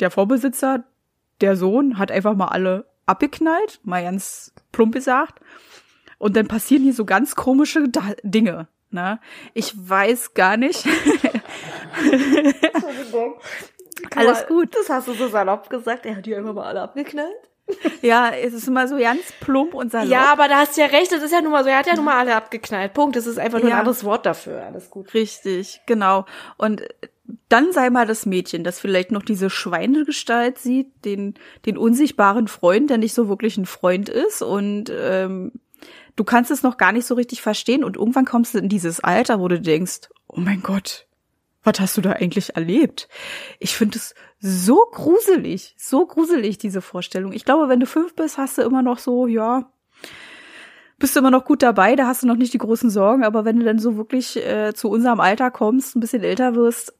der 0.01 0.11
Vorbesitzer, 0.11 0.83
der 1.39 1.55
Sohn, 1.55 1.97
hat 1.97 2.11
einfach 2.11 2.35
mal 2.35 2.49
alle 2.49 2.85
abgeknallt, 3.05 3.79
mal 3.83 4.03
ganz 4.03 4.53
plump 4.73 4.93
gesagt. 4.93 5.39
Und 6.25 6.35
dann 6.35 6.47
passieren 6.47 6.81
hier 6.81 6.95
so 6.95 7.05
ganz 7.05 7.35
komische 7.35 7.87
da 7.87 8.01
Dinge. 8.23 8.67
Ne? 8.89 9.19
Ich 9.53 9.75
weiß 9.77 10.33
gar 10.33 10.57
nicht. 10.57 10.83
Alles 14.15 14.47
gut. 14.47 14.75
Das 14.75 14.89
hast 14.89 15.07
du 15.07 15.13
so 15.13 15.27
salopp 15.27 15.69
gesagt. 15.69 16.03
Er 16.07 16.15
hat 16.15 16.25
die 16.25 16.35
einfach 16.35 16.55
mal 16.55 16.65
alle 16.65 16.81
abgeknallt. 16.81 17.29
Ja, 18.01 18.31
es 18.31 18.53
ist 18.53 18.67
immer 18.67 18.87
so 18.87 18.97
ganz 18.97 19.21
plump 19.39 19.75
und 19.75 19.91
salopp. 19.91 20.09
Ja, 20.09 20.31
aber 20.31 20.47
da 20.47 20.61
hast 20.61 20.77
du 20.77 20.81
ja 20.81 20.87
recht. 20.87 21.11
Das 21.11 21.21
ist 21.21 21.31
ja 21.31 21.41
nun 21.41 21.51
mal 21.51 21.63
so. 21.63 21.69
Er 21.69 21.77
hat 21.77 21.85
ja 21.85 21.95
nun 21.95 22.05
mal 22.05 22.17
alle 22.17 22.35
abgeknallt. 22.35 22.95
Punkt. 22.95 23.15
Das 23.15 23.27
ist 23.27 23.37
einfach 23.37 23.59
nur 23.59 23.69
Ja. 23.69 23.75
ein 23.75 23.79
anderes 23.81 24.03
Wort 24.03 24.25
dafür. 24.25 24.63
Alles 24.65 24.89
gut. 24.89 25.13
Richtig, 25.13 25.81
genau. 25.85 26.25
Und 26.57 26.81
dann 27.49 27.71
sei 27.71 27.91
mal 27.91 28.07
das 28.07 28.25
Mädchen, 28.25 28.63
das 28.63 28.79
vielleicht 28.79 29.11
noch 29.11 29.21
diese 29.21 29.51
Schweinegestalt 29.51 30.57
sieht, 30.57 31.05
den, 31.05 31.35
den 31.67 31.77
unsichtbaren 31.77 32.47
Freund, 32.47 32.89
der 32.89 32.97
nicht 32.97 33.13
so 33.13 33.29
wirklich 33.29 33.57
ein 33.57 33.67
Freund 33.67 34.09
ist 34.09 34.41
und 34.41 34.91
ähm, 34.91 35.51
du 36.15 36.23
kannst 36.23 36.51
es 36.51 36.63
noch 36.63 36.77
gar 36.77 36.91
nicht 36.91 37.05
so 37.05 37.15
richtig 37.15 37.41
verstehen 37.41 37.83
und 37.83 37.97
irgendwann 37.97 38.25
kommst 38.25 38.53
du 38.53 38.59
in 38.59 38.69
dieses 38.69 38.99
Alter, 38.99 39.39
wo 39.39 39.47
du 39.47 39.59
denkst, 39.59 40.09
oh 40.27 40.39
mein 40.39 40.61
Gott, 40.61 41.07
was 41.63 41.79
hast 41.79 41.97
du 41.97 42.01
da 42.01 42.11
eigentlich 42.11 42.55
erlebt? 42.55 43.09
Ich 43.59 43.75
finde 43.75 43.97
es 43.97 44.13
so 44.39 44.77
gruselig, 44.91 45.75
so 45.77 46.05
gruselig, 46.05 46.57
diese 46.57 46.81
Vorstellung. 46.81 47.33
Ich 47.33 47.45
glaube, 47.45 47.69
wenn 47.69 47.79
du 47.79 47.87
fünf 47.87 48.15
bist, 48.15 48.37
hast 48.37 48.57
du 48.57 48.61
immer 48.61 48.81
noch 48.81 48.99
so, 48.99 49.27
ja, 49.27 49.71
bist 50.97 51.15
du 51.15 51.19
immer 51.19 51.31
noch 51.31 51.43
gut 51.43 51.61
dabei, 51.61 51.95
da 51.95 52.07
hast 52.07 52.23
du 52.23 52.27
noch 52.27 52.37
nicht 52.37 52.53
die 52.53 52.59
großen 52.59 52.89
Sorgen, 52.89 53.23
aber 53.25 53.43
wenn 53.43 53.59
du 53.59 53.65
dann 53.65 53.79
so 53.79 53.97
wirklich 53.97 54.37
äh, 54.37 54.73
zu 54.73 54.89
unserem 54.89 55.19
Alter 55.19 55.51
kommst, 55.51 55.95
ein 55.95 55.99
bisschen 55.99 56.23
älter 56.23 56.55
wirst, 56.55 56.93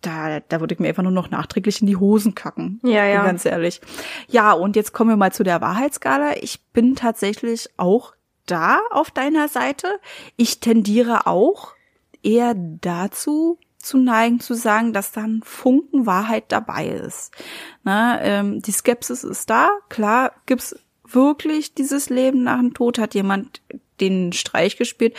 da, 0.00 0.40
da 0.40 0.60
würde 0.60 0.74
ich 0.74 0.80
mir 0.80 0.88
einfach 0.88 1.02
nur 1.02 1.12
noch 1.12 1.30
nachträglich 1.30 1.80
in 1.80 1.86
die 1.86 1.96
Hosen 1.96 2.34
kacken. 2.34 2.80
Ja, 2.82 3.04
ja. 3.04 3.24
Ganz 3.24 3.44
ehrlich. 3.44 3.80
Ja, 4.28 4.52
und 4.52 4.76
jetzt 4.76 4.92
kommen 4.92 5.10
wir 5.10 5.16
mal 5.16 5.32
zu 5.32 5.44
der 5.44 5.60
Wahrheitsskala. 5.60 6.36
Ich 6.40 6.64
bin 6.72 6.96
tatsächlich 6.96 7.68
auch 7.76 8.14
da 8.46 8.80
auf 8.90 9.10
deiner 9.10 9.48
Seite. 9.48 10.00
Ich 10.36 10.60
tendiere 10.60 11.26
auch 11.26 11.74
eher 12.22 12.54
dazu, 12.54 13.58
zu 13.78 13.98
neigen, 13.98 14.40
zu 14.40 14.54
sagen, 14.54 14.92
dass 14.92 15.12
dann 15.12 15.42
Funken 15.44 16.06
Wahrheit 16.06 16.44
dabei 16.48 16.88
ist. 16.88 17.32
Na, 17.82 18.20
ähm, 18.22 18.62
die 18.62 18.70
Skepsis 18.72 19.24
ist 19.24 19.50
da. 19.50 19.70
Klar 19.88 20.32
gibt's 20.46 20.76
wirklich 21.04 21.74
dieses 21.74 22.08
Leben 22.08 22.44
nach 22.44 22.58
dem 22.58 22.74
Tod. 22.74 22.98
Hat 22.98 23.14
jemand 23.14 23.60
den 24.00 24.32
Streich 24.32 24.76
gespielt? 24.76 25.16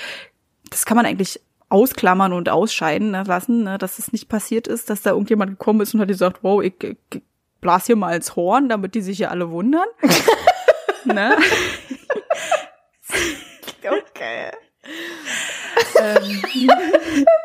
Das 0.69 0.85
kann 0.85 0.97
man 0.97 1.05
eigentlich 1.05 1.41
ausklammern 1.69 2.33
und 2.33 2.49
ausscheiden 2.49 3.11
lassen, 3.11 3.63
ne, 3.63 3.77
dass 3.77 3.99
es 3.99 4.11
nicht 4.13 4.29
passiert 4.29 4.67
ist, 4.67 4.89
dass 4.89 5.01
da 5.01 5.11
irgendjemand 5.11 5.51
gekommen 5.51 5.81
ist 5.81 5.93
und 5.93 6.01
hat 6.01 6.07
gesagt, 6.07 6.39
wow, 6.43 6.61
ich, 6.61 6.75
ich, 6.83 6.97
ich 7.13 7.21
blas 7.61 7.87
hier 7.87 7.95
mal 7.95 8.15
ins 8.15 8.35
Horn, 8.35 8.69
damit 8.69 8.93
die 8.95 9.01
sich 9.01 9.19
ja 9.19 9.29
alle 9.29 9.49
wundern. 9.49 9.87
ne? 11.05 11.35
Okay. 13.85 14.51
ähm, 15.99 16.41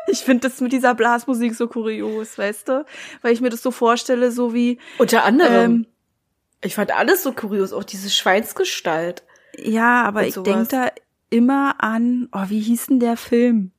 ich 0.07 0.19
finde 0.19 0.47
das 0.47 0.61
mit 0.61 0.71
dieser 0.71 0.95
Blasmusik 0.95 1.53
so 1.53 1.67
kurios, 1.67 2.37
weißt 2.37 2.67
du? 2.69 2.85
Weil 3.21 3.33
ich 3.33 3.41
mir 3.41 3.49
das 3.49 3.61
so 3.61 3.71
vorstelle, 3.71 4.31
so 4.31 4.53
wie, 4.53 4.79
Unter 4.97 5.23
anderem. 5.23 5.71
ähm, 5.71 5.85
ich 6.61 6.75
fand 6.75 6.95
alles 6.95 7.23
so 7.23 7.31
kurios. 7.33 7.73
Auch 7.73 7.83
diese 7.83 8.09
Schweinsgestalt. 8.09 9.23
ja, 9.57 10.03
aber 10.03 10.27
ich 10.27 10.35
denke 10.35 10.67
da 10.69 10.91
immer 11.29 11.75
an, 11.83 12.29
oh, 12.31 12.45
wie 12.47 12.59
hieß 12.61 12.87
denn 12.87 12.99
der 12.99 13.17
Film? 13.17 13.71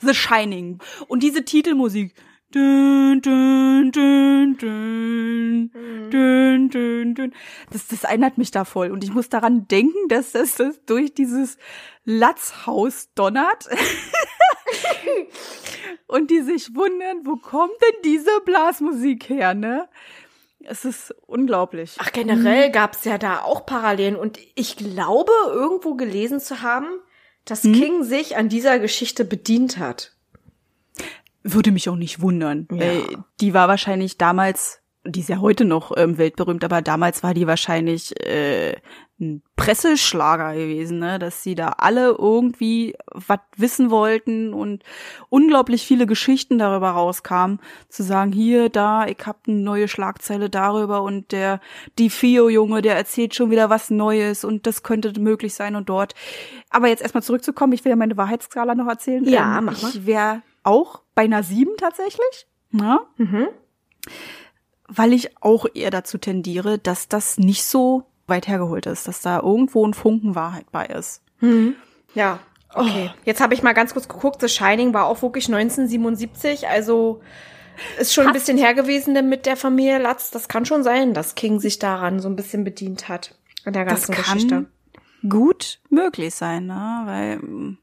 The 0.00 0.14
Shining. 0.14 0.80
Und 1.08 1.22
diese 1.22 1.44
Titelmusik. 1.44 2.14
Dün, 2.52 3.22
dün, 3.22 3.92
dün, 3.92 4.58
dün, 4.58 5.70
dün, 6.10 6.70
dün, 6.70 7.14
dün. 7.14 7.32
Das, 7.72 7.86
das 7.86 8.02
erinnert 8.02 8.38
mich 8.38 8.50
da 8.50 8.64
voll. 8.64 8.90
Und 8.90 9.04
ich 9.04 9.12
muss 9.12 9.28
daran 9.28 9.68
denken, 9.68 10.08
dass 10.08 10.32
das, 10.32 10.56
das 10.56 10.84
durch 10.84 11.14
dieses 11.14 11.58
Latzhaus 12.04 13.14
donnert. 13.14 13.68
Und 16.08 16.32
die 16.32 16.40
sich 16.40 16.74
wundern, 16.74 17.24
wo 17.24 17.36
kommt 17.36 17.70
denn 17.82 18.02
diese 18.04 18.40
Blasmusik 18.44 19.28
her, 19.28 19.54
ne? 19.54 19.88
Es 20.64 20.84
ist 20.84 21.14
unglaublich. 21.28 21.98
Ach, 22.00 22.10
generell 22.10 22.72
gab's 22.72 23.04
ja 23.04 23.16
da 23.16 23.42
auch 23.42 23.64
Parallelen. 23.64 24.16
Und 24.16 24.40
ich 24.56 24.76
glaube, 24.76 25.30
irgendwo 25.46 25.94
gelesen 25.94 26.40
zu 26.40 26.62
haben, 26.62 26.88
dass 27.44 27.62
King 27.62 28.02
sich 28.02 28.36
an 28.36 28.48
dieser 28.48 28.80
Geschichte 28.80 29.24
bedient 29.24 29.78
hat. 29.78 30.16
Würde 31.42 31.72
mich 31.72 31.88
auch 31.88 31.96
nicht 31.96 32.20
wundern. 32.20 32.68
Ja. 32.70 32.78
Weil 32.78 33.02
die 33.40 33.54
war 33.54 33.68
wahrscheinlich 33.68 34.18
damals, 34.18 34.80
die 35.04 35.20
ist 35.20 35.28
ja 35.28 35.38
heute 35.38 35.64
noch 35.64 35.92
ähm, 35.96 36.18
weltberühmt, 36.18 36.64
aber 36.64 36.82
damals 36.82 37.22
war 37.22 37.32
die 37.32 37.46
wahrscheinlich 37.46 38.14
äh, 38.26 38.76
ein 39.20 39.42
Presseschlager 39.54 40.54
gewesen, 40.54 40.98
ne? 40.98 41.18
dass 41.18 41.42
sie 41.42 41.54
da 41.54 41.74
alle 41.78 42.16
irgendwie 42.18 42.94
was 43.06 43.40
wissen 43.56 43.90
wollten 43.90 44.54
und 44.54 44.82
unglaublich 45.28 45.86
viele 45.86 46.06
Geschichten 46.06 46.58
darüber 46.58 46.90
rauskamen, 46.90 47.60
zu 47.88 48.02
sagen, 48.02 48.32
hier, 48.32 48.70
da, 48.70 49.06
ich 49.06 49.18
hab 49.26 49.46
eine 49.46 49.58
neue 49.58 49.88
Schlagzeile 49.88 50.48
darüber 50.48 51.02
und 51.02 51.32
der 51.32 51.60
die 51.98 52.10
Fio-Junge, 52.10 52.80
der 52.82 52.96
erzählt 52.96 53.34
schon 53.34 53.50
wieder 53.50 53.68
was 53.68 53.90
Neues 53.90 54.44
und 54.44 54.66
das 54.66 54.82
könnte 54.82 55.18
möglich 55.20 55.54
sein 55.54 55.76
und 55.76 55.88
dort. 55.88 56.14
Aber 56.70 56.88
jetzt 56.88 57.02
erstmal 57.02 57.22
zurückzukommen, 57.22 57.74
ich 57.74 57.84
will 57.84 57.90
ja 57.90 57.96
meine 57.96 58.16
Wahrheitsskala 58.16 58.74
noch 58.74 58.88
erzählen. 58.88 59.24
Ja, 59.24 59.60
mach 59.60 59.80
mal. 59.82 59.90
Ich 59.90 60.06
wäre 60.06 60.42
auch 60.62 61.02
bei 61.14 61.22
einer 61.22 61.42
sieben 61.42 61.76
tatsächlich. 61.76 62.46
Ja, 62.72 63.00
Mhm. 63.16 63.48
weil 64.88 65.12
ich 65.12 65.36
auch 65.42 65.66
eher 65.74 65.90
dazu 65.90 66.18
tendiere, 66.18 66.78
dass 66.78 67.08
das 67.08 67.38
nicht 67.38 67.64
so 67.64 68.04
weit 68.26 68.48
hergeholt 68.48 68.86
ist, 68.86 69.08
dass 69.08 69.22
da 69.22 69.40
irgendwo 69.40 69.86
ein 69.86 69.94
Funken 69.94 70.34
Wahrheit 70.34 70.70
bei 70.72 70.86
ist. 70.86 71.22
Ja, 72.14 72.38
okay. 72.74 73.10
Jetzt 73.24 73.40
habe 73.40 73.54
ich 73.54 73.62
mal 73.62 73.72
ganz 73.72 73.92
kurz 73.92 74.08
geguckt. 74.08 74.40
The 74.40 74.48
Shining 74.48 74.92
war 74.94 75.06
auch 75.06 75.22
wirklich 75.22 75.46
1977. 75.48 76.68
Also 76.68 77.20
ist 77.98 78.12
schon 78.12 78.26
ein 78.26 78.32
bisschen 78.32 78.58
her 78.58 78.74
gewesen 78.74 79.28
mit 79.28 79.46
der 79.46 79.56
Familie 79.56 79.98
Latz. 79.98 80.30
Das 80.30 80.48
kann 80.48 80.66
schon 80.66 80.82
sein, 80.82 81.14
dass 81.14 81.34
King 81.34 81.58
sich 81.60 81.78
daran 81.78 82.20
so 82.20 82.28
ein 82.28 82.36
bisschen 82.36 82.62
bedient 82.64 83.08
hat. 83.08 83.34
An 83.64 83.72
der 83.72 83.84
Das 83.84 84.06
ganzen 84.06 84.14
kann 84.14 84.34
Geschichte. 84.34 84.66
gut 85.28 85.80
möglich 85.88 86.34
sein, 86.34 86.66
ne? 86.66 87.02
Weil 87.06 87.36
mm, 87.38 87.78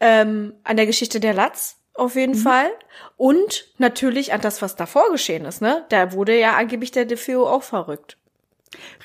Ähm, 0.00 0.52
an 0.64 0.76
der 0.76 0.86
Geschichte 0.86 1.20
der 1.20 1.34
Latz 1.34 1.76
auf 1.98 2.14
jeden 2.16 2.34
Fall. 2.34 2.70
Und 3.16 3.68
natürlich 3.78 4.32
an 4.32 4.40
das, 4.40 4.62
was 4.62 4.76
davor 4.76 5.10
geschehen 5.10 5.44
ist, 5.44 5.62
ne? 5.62 5.84
Da 5.88 6.12
wurde 6.12 6.38
ja 6.38 6.54
angeblich 6.56 6.90
der 6.90 7.04
DeFeo 7.04 7.46
auch 7.48 7.62
verrückt. 7.62 8.16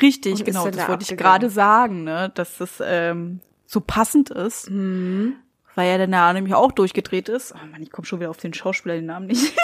Richtig, 0.02 0.40
Und 0.40 0.46
genau, 0.46 0.66
das 0.68 0.76
da 0.76 0.88
wollte 0.88 1.04
ich 1.10 1.18
gerade 1.18 1.50
sagen, 1.50 2.04
ne, 2.04 2.32
dass 2.36 2.58
das 2.58 2.82
ähm, 2.84 3.40
so 3.66 3.80
passend 3.80 4.30
ist, 4.30 4.70
Mhm. 4.70 5.36
weil 5.76 5.88
er 5.90 5.98
dann 6.00 6.12
ja 6.12 6.34
nämlich 6.34 6.54
auch 6.54 6.72
durchgedreht 6.72 7.30
ist. 7.30 7.54
Oh 7.54 7.66
Mann, 7.72 7.82
ich 7.82 7.92
komme 7.92 8.06
schon 8.06 8.20
wieder 8.20 8.30
auf 8.30 8.38
den 8.38 8.54
Schauspieler, 8.54 8.96
den 8.96 9.06
Namen 9.06 9.28
nicht. 9.28 9.56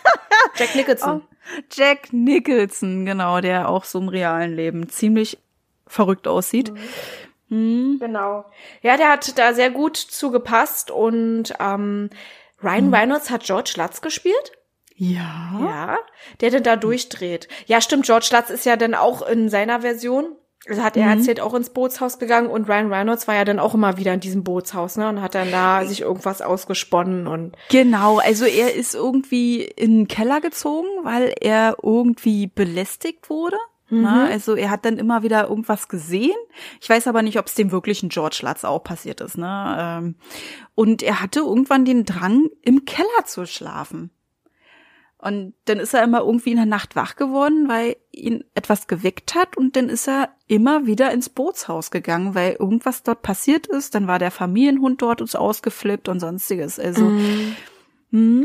Jack 0.56 0.74
Nicholson. 0.74 1.22
Jack 1.72 2.12
Nicholson, 2.12 3.04
genau, 3.06 3.40
der 3.40 3.68
auch 3.68 3.84
so 3.84 3.98
im 3.98 4.08
realen 4.08 4.54
Leben 4.54 4.88
ziemlich 4.88 5.38
verrückt 5.86 6.28
aussieht. 6.28 6.72
Hm. 7.48 7.98
Genau. 8.00 8.44
Ja, 8.82 8.96
der 8.96 9.10
hat 9.10 9.38
da 9.38 9.54
sehr 9.54 9.70
gut 9.70 9.96
zugepasst 9.96 10.90
und 10.90 11.54
ähm, 11.60 12.10
Ryan 12.62 12.94
Reynolds 12.94 13.30
hat 13.30 13.44
George 13.44 13.74
Lutz 13.76 14.00
gespielt. 14.00 14.52
Ja. 14.94 15.60
Ja, 15.60 15.98
der 16.40 16.50
dann 16.50 16.62
da 16.62 16.76
durchdreht. 16.76 17.48
Ja, 17.66 17.80
stimmt, 17.80 18.06
George 18.06 18.28
Lutz 18.32 18.50
ist 18.50 18.64
ja 18.64 18.76
dann 18.76 18.94
auch 18.94 19.20
in 19.26 19.50
seiner 19.50 19.82
Version, 19.82 20.36
also 20.68 20.82
hat 20.82 20.96
er 20.96 21.06
erzählt, 21.08 21.38
auch 21.40 21.52
ins 21.54 21.70
Bootshaus 21.70 22.18
gegangen 22.18 22.48
und 22.48 22.68
Ryan 22.68 22.92
Reynolds 22.92 23.28
war 23.28 23.34
ja 23.34 23.44
dann 23.44 23.58
auch 23.58 23.74
immer 23.74 23.98
wieder 23.98 24.14
in 24.14 24.20
diesem 24.20 24.42
Bootshaus, 24.42 24.96
ne, 24.96 25.08
und 25.08 25.20
hat 25.20 25.34
dann 25.34 25.50
da 25.50 25.84
sich 25.84 26.00
irgendwas 26.00 26.40
ausgesponnen 26.40 27.26
und 27.26 27.54
Genau, 27.68 28.18
also 28.18 28.46
er 28.46 28.74
ist 28.74 28.94
irgendwie 28.94 29.62
in 29.62 29.98
den 29.98 30.08
Keller 30.08 30.40
gezogen, 30.40 30.88
weil 31.02 31.34
er 31.40 31.76
irgendwie 31.82 32.46
belästigt 32.46 33.28
wurde. 33.28 33.58
Na, 33.88 34.26
also 34.26 34.56
er 34.56 34.70
hat 34.70 34.84
dann 34.84 34.98
immer 34.98 35.22
wieder 35.22 35.48
irgendwas 35.48 35.88
gesehen. 35.88 36.36
Ich 36.80 36.90
weiß 36.90 37.06
aber 37.06 37.22
nicht, 37.22 37.38
ob 37.38 37.46
es 37.46 37.54
dem 37.54 37.70
wirklichen 37.70 38.08
George 38.08 38.40
Lutz 38.42 38.64
auch 38.64 38.82
passiert 38.82 39.20
ist. 39.20 39.38
Ne? 39.38 39.76
Ähm, 39.78 40.14
Und 40.74 41.02
er 41.02 41.20
hatte 41.20 41.40
irgendwann 41.40 41.84
den 41.84 42.04
Drang, 42.04 42.48
im 42.62 42.84
Keller 42.84 43.24
zu 43.26 43.46
schlafen. 43.46 44.10
Und 45.18 45.54
dann 45.64 45.78
ist 45.78 45.94
er 45.94 46.04
immer 46.04 46.20
irgendwie 46.20 46.50
in 46.50 46.56
der 46.56 46.66
Nacht 46.66 46.94
wach 46.94 47.16
geworden, 47.16 47.68
weil 47.68 47.96
ihn 48.12 48.44
etwas 48.54 48.86
geweckt 48.86 49.34
hat. 49.34 49.56
Und 49.56 49.74
dann 49.76 49.88
ist 49.88 50.08
er 50.08 50.30
immer 50.46 50.86
wieder 50.86 51.10
ins 51.12 51.28
Bootshaus 51.28 51.90
gegangen, 51.90 52.34
weil 52.34 52.56
irgendwas 52.58 53.02
dort 53.02 53.22
passiert 53.22 53.66
ist. 53.66 53.94
Dann 53.94 54.06
war 54.08 54.18
der 54.18 54.30
Familienhund 54.30 55.00
dort 55.00 55.20
uns 55.20 55.34
ausgeflippt 55.34 56.08
und 56.08 56.20
sonstiges. 56.20 56.78
Also 56.78 57.10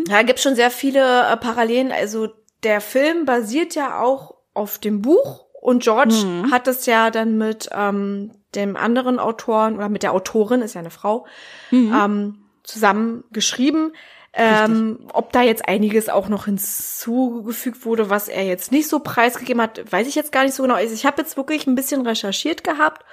Ja, 0.07 0.21
gibt 0.21 0.39
schon 0.39 0.55
sehr 0.55 0.71
viele 0.71 1.29
äh, 1.29 1.37
Parallelen. 1.37 1.91
Also 1.91 2.29
der 2.63 2.79
Film 2.81 3.25
basiert 3.25 3.75
ja 3.75 3.99
auch 4.01 4.40
auf 4.53 4.77
dem 4.77 5.01
Buch 5.01 5.45
und 5.61 5.83
George 5.83 6.15
hat 6.51 6.67
es 6.67 6.85
ja 6.85 7.11
dann 7.11 7.37
mit 7.37 7.69
ähm, 7.71 8.31
dem 8.55 8.75
anderen 8.75 9.19
Autoren 9.19 9.75
oder 9.75 9.89
mit 9.89 10.03
der 10.03 10.13
Autorin, 10.13 10.61
ist 10.61 10.73
ja 10.73 10.79
eine 10.79 10.89
Frau, 10.89 11.25
ähm, 11.71 12.39
zusammen 12.63 13.23
geschrieben. 13.31 13.93
Ähm, 14.33 15.07
ob 15.11 15.33
da 15.33 15.41
jetzt 15.41 15.67
einiges 15.67 16.07
auch 16.07 16.29
noch 16.29 16.45
hinzugefügt 16.45 17.85
wurde, 17.85 18.09
was 18.09 18.29
er 18.29 18.45
jetzt 18.45 18.71
nicht 18.71 18.87
so 18.87 18.99
preisgegeben 18.99 19.61
hat, 19.61 19.91
weiß 19.91 20.07
ich 20.07 20.15
jetzt 20.15 20.31
gar 20.31 20.45
nicht 20.45 20.53
so 20.53 20.63
genau. 20.63 20.75
Also 20.75 20.93
ich 20.93 21.05
habe 21.05 21.21
jetzt 21.21 21.35
wirklich 21.35 21.67
ein 21.67 21.75
bisschen 21.75 22.07
recherchiert 22.07 22.63
gehabt 22.63 23.05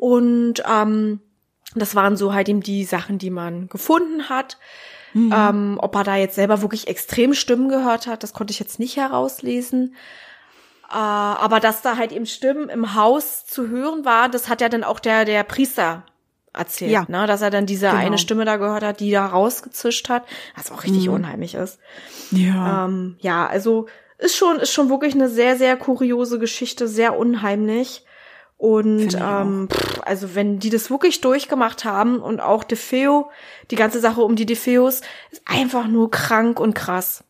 und 0.00 0.62
ähm, 0.70 1.20
das 1.74 1.94
waren 1.94 2.16
so 2.16 2.34
halt 2.34 2.48
eben 2.48 2.60
die 2.62 2.84
Sachen, 2.84 3.18
die 3.18 3.30
man 3.30 3.68
gefunden 3.68 4.28
hat. 4.28 4.58
Ähm, 5.32 5.78
ob 5.80 5.94
er 5.96 6.04
da 6.04 6.16
jetzt 6.16 6.34
selber 6.36 6.62
wirklich 6.62 6.88
extrem 6.88 7.34
Stimmen 7.34 7.68
gehört 7.68 8.06
hat, 8.06 8.22
das 8.22 8.32
konnte 8.32 8.52
ich 8.52 8.60
jetzt 8.60 8.78
nicht 8.78 8.96
herauslesen. 8.96 9.94
Äh, 10.90 10.94
aber 10.96 11.60
dass 11.60 11.82
da 11.82 11.96
halt 11.96 12.12
eben 12.12 12.26
Stimmen 12.26 12.68
im 12.68 12.94
Haus 12.94 13.46
zu 13.46 13.68
hören 13.68 14.04
war, 14.04 14.28
das 14.28 14.48
hat 14.48 14.60
ja 14.60 14.68
dann 14.68 14.82
auch 14.84 14.98
der, 15.00 15.24
der 15.24 15.44
Priester 15.44 16.02
erzählt, 16.52 16.90
Ja. 16.90 17.04
ne? 17.08 17.26
dass 17.28 17.42
er 17.42 17.50
dann 17.50 17.66
diese 17.66 17.86
Genau. 17.86 17.98
eine 17.98 18.18
Stimme 18.18 18.44
da 18.44 18.56
gehört 18.56 18.82
hat, 18.82 18.98
die 19.00 19.12
da 19.12 19.26
rausgezischt 19.26 20.08
hat, 20.08 20.24
was 20.56 20.72
auch 20.72 20.82
richtig 20.82 21.08
unheimlich 21.08 21.54
ist. 21.54 21.78
ja. 22.32 22.86
Ähm, 22.86 23.16
ja, 23.20 23.46
also 23.46 23.86
ist 24.18 24.36
schon, 24.36 24.58
ist 24.58 24.72
schon 24.72 24.90
wirklich 24.90 25.14
eine 25.14 25.28
sehr, 25.28 25.56
sehr 25.56 25.76
kuriose 25.76 26.38
Geschichte, 26.40 26.88
sehr 26.88 27.16
unheimlich. 27.16 28.04
Und 28.58 29.16
ähm, 29.18 29.68
pff, 29.72 30.00
also 30.04 30.34
wenn 30.34 30.58
die 30.58 30.68
das 30.68 30.90
wirklich 30.90 31.20
durchgemacht 31.22 31.84
haben 31.86 32.20
und 32.20 32.40
auch 32.40 32.62
DeFeo, 32.64 33.30
die 33.70 33.76
ganze 33.76 34.00
Sache 34.00 34.20
um 34.20 34.36
die 34.36 34.44
DeFeos, 34.44 35.00
ist 35.30 35.42
einfach 35.46 35.86
nur 35.86 36.10
krank 36.10 36.60
und 36.60 36.74
krass. 36.74 37.24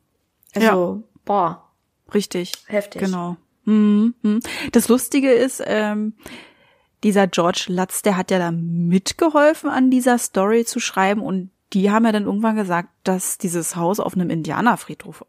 Also, 0.57 1.03
boah, 1.25 1.69
Richtig. 2.13 2.53
heftig. 2.67 3.03
Genau. 3.03 3.37
Mhm. 3.71 4.15
mhm. 4.23 4.41
Das 4.73 4.89
Lustige 4.89 5.33
ist, 5.33 5.63
ähm, 5.65 6.15
dieser 7.03 7.27
George 7.27 7.67
Lutz, 7.69 8.03
der 8.03 8.17
hat 8.17 8.31
ja 8.31 8.39
da 8.39 8.51
mitgeholfen, 8.53 9.71
an 9.71 9.91
dieser 9.91 10.19
Story 10.19 10.65
zu 10.65 10.81
schreiben 10.81 11.23
und 11.23 11.51
die 11.73 11.91
haben 11.91 12.05
ja 12.05 12.13
dann 12.13 12.25
irgendwann 12.25 12.57
gesagt, 12.57 12.89
dass 13.05 13.39
dieses 13.39 13.77
Haus 13.77 14.01
auf 14.01 14.15
einem 14.15 14.29
Indianerfriedhof. 14.29 15.25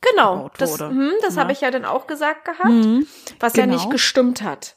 Genau, 0.00 0.36
gebaut 0.36 0.52
das, 0.58 0.72
wurde. 0.72 0.88
hm, 0.90 1.12
das 1.22 1.36
Ja. 1.36 1.42
habe 1.42 1.52
ich 1.52 1.60
ja 1.60 1.70
dann 1.70 1.84
auch 1.84 2.06
gesagt 2.06 2.44
gehabt, 2.44 3.06
was 3.38 3.54
ja 3.54 3.64
genau. 3.66 3.76
nicht 3.76 3.90
gestimmt 3.90 4.42
hat. 4.42 4.76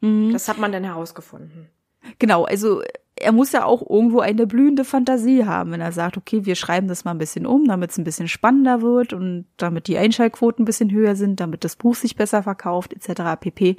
Mhm. 0.00 0.32
Das 0.32 0.48
hat 0.48 0.58
man 0.58 0.72
dann 0.72 0.84
herausgefunden. 0.84 1.70
Genau, 2.18 2.44
also 2.44 2.82
er 3.18 3.32
muss 3.32 3.52
ja 3.52 3.64
auch 3.64 3.88
irgendwo 3.88 4.20
eine 4.20 4.46
blühende 4.46 4.84
Fantasie 4.84 5.46
haben, 5.46 5.72
wenn 5.72 5.80
er 5.80 5.92
sagt, 5.92 6.16
okay, 6.16 6.44
wir 6.44 6.54
schreiben 6.54 6.86
das 6.86 7.04
mal 7.04 7.12
ein 7.12 7.18
bisschen 7.18 7.46
um, 7.46 7.64
damit 7.64 7.90
es 7.90 7.98
ein 7.98 8.04
bisschen 8.04 8.28
spannender 8.28 8.82
wird 8.82 9.12
und 9.14 9.46
damit 9.56 9.88
die 9.88 9.96
Einschaltquoten 9.96 10.62
ein 10.62 10.66
bisschen 10.66 10.90
höher 10.90 11.16
sind, 11.16 11.40
damit 11.40 11.64
das 11.64 11.76
Buch 11.76 11.94
sich 11.94 12.16
besser 12.16 12.42
verkauft, 12.42 12.92
etc. 12.92 13.40
pp. 13.40 13.76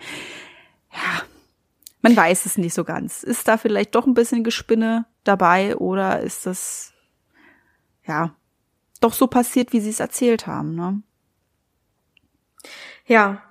Ja, 0.91 1.21
man 2.01 2.15
weiß 2.15 2.45
es 2.45 2.57
nicht 2.57 2.73
so 2.73 2.83
ganz. 2.83 3.23
Ist 3.23 3.47
da 3.47 3.57
vielleicht 3.57 3.93
doch 3.93 4.07
ein 4.07 4.15
bisschen 4.15 4.43
Gespinne 4.43 5.05
dabei 5.23 5.75
oder 5.75 6.21
ist 6.21 6.45
das 6.45 6.93
ja 8.05 8.33
doch 9.01 9.13
so 9.13 9.27
passiert, 9.27 9.71
wie 9.71 9.79
sie 9.79 9.91
es 9.91 9.99
erzählt 9.99 10.47
haben, 10.47 10.75
ne? 10.75 11.01
Ja. 13.05 13.43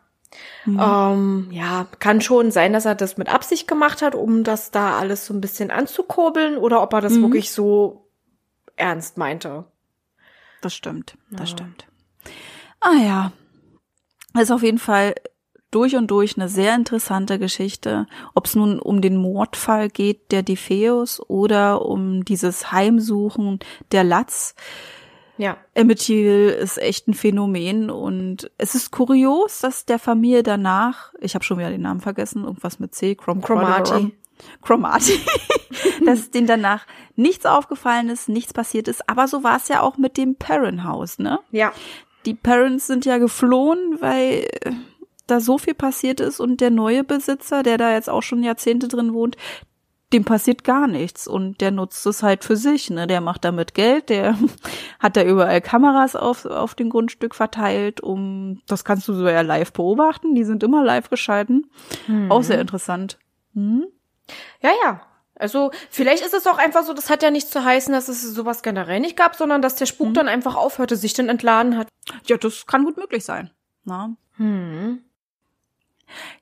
Ähm, 0.67 1.49
ja, 1.51 1.87
kann 1.99 2.21
schon 2.21 2.51
sein, 2.51 2.73
dass 2.73 2.85
er 2.85 2.95
das 2.95 3.17
mit 3.17 3.29
Absicht 3.29 3.69
gemacht 3.69 4.03
hat, 4.03 4.15
um 4.15 4.45
das 4.45 4.71
da 4.71 4.99
alles 4.99 5.27
so 5.27 5.35
ein 5.35 5.41
bisschen 5.41 5.71
anzukurbeln, 5.71 6.57
oder 6.59 6.83
ob 6.83 6.93
er 6.93 7.01
das 7.01 7.21
wirklich 7.21 7.53
so 7.53 8.09
ernst 8.77 9.17
meinte. 9.17 9.65
Das 10.61 10.75
stimmt, 10.75 11.17
das 11.31 11.51
stimmt. 11.51 11.87
Ah 12.81 12.97
ja, 13.03 13.33
das 14.35 14.45
ist 14.45 14.51
auf 14.51 14.63
jeden 14.63 14.79
Fall 14.79 15.15
durch 15.71 15.97
und 15.97 16.11
durch 16.11 16.37
eine 16.37 16.49
sehr 16.49 16.75
interessante 16.75 17.39
Geschichte. 17.39 18.07
Ob 18.35 18.47
es 18.47 18.55
nun 18.55 18.79
um 18.79 19.01
den 19.01 19.17
Mordfall 19.17 19.89
geht 19.89 20.33
der 20.33 20.43
Defeus 20.43 21.21
oder 21.29 21.85
um 21.85 22.25
dieses 22.25 22.73
Heimsuchen 22.73 23.59
der 23.93 24.05
Latz. 24.05 24.55
Ja. 25.39 25.57
Amityville 25.77 26.53
ist 26.53 26.79
echt 26.79 27.09
ein 27.09 27.15
Phänomen 27.15 27.91
und 27.91 28.51
es 28.59 28.75
ist 28.75 28.91
kurios, 28.91 29.61
dass 29.61 29.85
der 29.85 29.99
Familie 29.99 30.43
danach, 30.43 31.13
ich 31.21 31.35
habe 31.35 31.45
schon 31.45 31.59
wieder 31.59 31.71
den 31.71 31.83
Namen 31.83 32.01
vergessen, 32.01 32.45
irgendwas 32.45 32.79
mit 32.79 32.95
C, 32.95 33.15
Chrom 33.15 33.41
Chromati. 33.41 34.15
Chromati, 34.63 35.19
dass 36.05 36.31
denen 36.31 36.47
danach 36.47 36.87
nichts 37.15 37.47
aufgefallen 37.47 38.09
ist, 38.09 38.29
nichts 38.29 38.53
passiert 38.53 38.89
ist. 38.89 39.09
Aber 39.09 39.29
so 39.29 39.43
war 39.43 39.57
es 39.57 39.69
ja 39.69 39.81
auch 39.81 39.97
mit 39.97 40.17
dem 40.17 40.37
Perrin 40.37 40.85
House, 40.85 41.19
ne? 41.19 41.41
Ja. 41.51 41.73
Die 42.27 42.35
Parents 42.35 42.87
sind 42.87 43.05
ja 43.05 43.19
geflohen, 43.19 43.97
weil 44.01 44.47
da 45.27 45.41
so 45.41 45.59
viel 45.59 45.75
passiert 45.75 46.21
ist 46.21 46.41
und 46.41 46.61
der 46.61 46.71
neue 46.71 47.05
Besitzer, 47.05 47.63
der 47.63 47.79
da 47.79 47.93
jetzt 47.93 48.11
auch 48.11 48.23
schon 48.23 48.43
Jahrzehnte 48.43 48.89
drin 48.89 49.13
wohnt, 49.13 49.37
dem 50.13 50.25
passiert 50.25 50.63
gar 50.63 50.87
nichts 50.87 51.27
und 51.27 51.61
der 51.61 51.73
nutzt 51.73 52.07
es 52.07 52.23
halt 52.23 52.45
für 52.45 52.57
sich, 52.57 52.91
ne? 52.91 53.07
Der 53.07 53.21
macht 53.21 53.45
damit 53.45 53.75
Geld, 53.75 54.09
der 54.09 54.39
hat 55.01 55.17
da 55.17 55.23
überall 55.23 55.61
Kameras 55.61 56.15
auf, 56.15 56.45
auf 56.45 56.75
dem 56.75 56.91
Grundstück 56.91 57.35
verteilt, 57.35 58.01
um, 58.01 58.63
das 58.67 58.85
kannst 58.85 59.09
du 59.09 59.15
so 59.15 59.29
ja 59.29 59.41
live 59.41 59.73
beobachten, 59.73 60.35
die 60.35 60.45
sind 60.45 60.63
immer 60.63 60.85
live 60.85 61.11
geschalten. 61.11 61.71
Auch 62.31 62.43
sehr 62.43 62.61
interessant. 62.61 63.19
Ja, 63.55 64.71
ja. 64.85 65.01
Also, 65.39 65.71
vielleicht 65.91 66.25
ist 66.25 66.33
es 66.33 66.47
auch 66.47 66.57
einfach 66.57 66.85
so, 66.85 66.95
das 66.95 67.11
hat 67.11 67.23
ja 67.23 67.31
nicht 67.31 67.49
zu 67.49 67.63
heißen, 67.63 67.93
dass 67.93 68.09
es 68.09 68.23
sowas 68.23 68.63
generell 68.63 69.01
nicht 69.01 69.19
gab, 69.19 69.37
sondern 69.37 69.61
dass 69.61 69.75
der 69.75 69.85
Spuk 69.85 70.15
dann 70.15 70.29
einfach 70.29 70.55
aufhörte, 70.57 70.97
sich 70.97 71.13
dann 71.13 71.29
entladen 71.29 71.77
hat. 71.77 71.89
Ja, 72.27 72.39
das 72.39 72.67
kann 72.67 72.85
gut 72.85 72.97
möglich 72.97 73.23
sein. 73.25 73.51
Na? 73.85 74.17
Hm. 74.37 75.03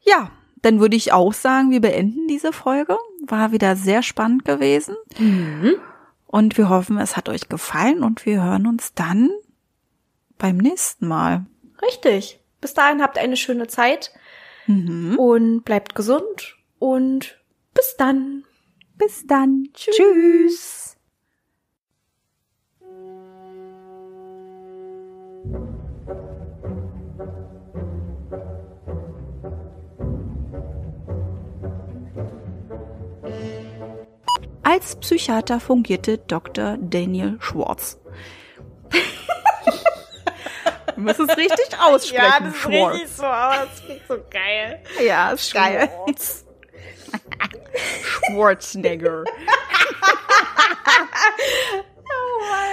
Ja, 0.03 0.31
dann 0.65 0.81
würde 0.81 0.97
ich 0.97 1.13
auch 1.13 1.33
sagen, 1.33 1.71
wir 1.71 1.81
beenden 1.81 2.27
diese 2.27 2.53
Folge. 2.53 2.97
War 3.27 3.53
wieder 3.53 3.77
sehr 3.77 4.03
spannend 4.03 4.45
gewesen. 4.45 4.97
Und 6.27 6.57
wir 6.59 6.69
hoffen, 6.69 6.99
es 6.99 7.17
hat 7.17 7.29
euch 7.29 7.49
gefallen 7.49 8.03
und 8.03 8.27
wir 8.27 8.43
hören 8.43 8.67
uns 8.67 8.95
dann 8.95 9.31
beim 10.39 10.57
nächsten 10.57 11.07
Mal. 11.07 11.47
Richtig. 11.83 12.41
Bis 12.61 12.75
dahin 12.75 13.03
habt 13.03 13.19
eine 13.19 13.37
schöne 13.37 13.67
Zeit 13.67 14.13
und 15.19 15.63
bleibt 15.65 15.95
gesund 15.95 16.57
und 16.79 17.39
bis 17.75 17.97
dann. 17.99 18.45
Bis 18.97 19.27
dann. 19.27 19.69
Tschüss. 19.75 20.94
Als 34.65 34.97
Psychiater 34.97 35.61
fungierte 35.61 36.19
Dr. 36.19 36.77
Daniel 36.81 37.37
Schwartz. 37.41 37.99
muss 40.97 41.19
es 41.19 41.37
richtig 41.37 41.79
aussprechen. 41.81 42.25
Ja, 42.25 42.41
das 42.41 42.55
ist 42.55 42.61
Schwartz. 42.61 42.95
richtig 42.95 43.11
so, 43.11 43.25
aber 43.25 43.67
das 43.67 43.85
klingt 43.85 44.03
so 44.09 44.17
geil. 44.31 44.83
Ja, 45.07 45.31
ist 45.33 45.53
geil. 45.55 45.91
Schwarzenegger. 48.31 49.25
Oh 52.17 52.41
mein 52.51 52.71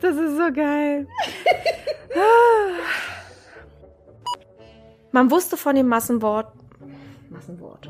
Das 0.00 0.14
ist 0.16 0.36
so 0.36 0.52
geil. 0.52 1.06
Man 5.12 5.30
wusste 5.30 5.56
von 5.56 5.74
dem 5.74 5.88
Massenwort. 5.88 6.52
Massenwort. 7.28 7.88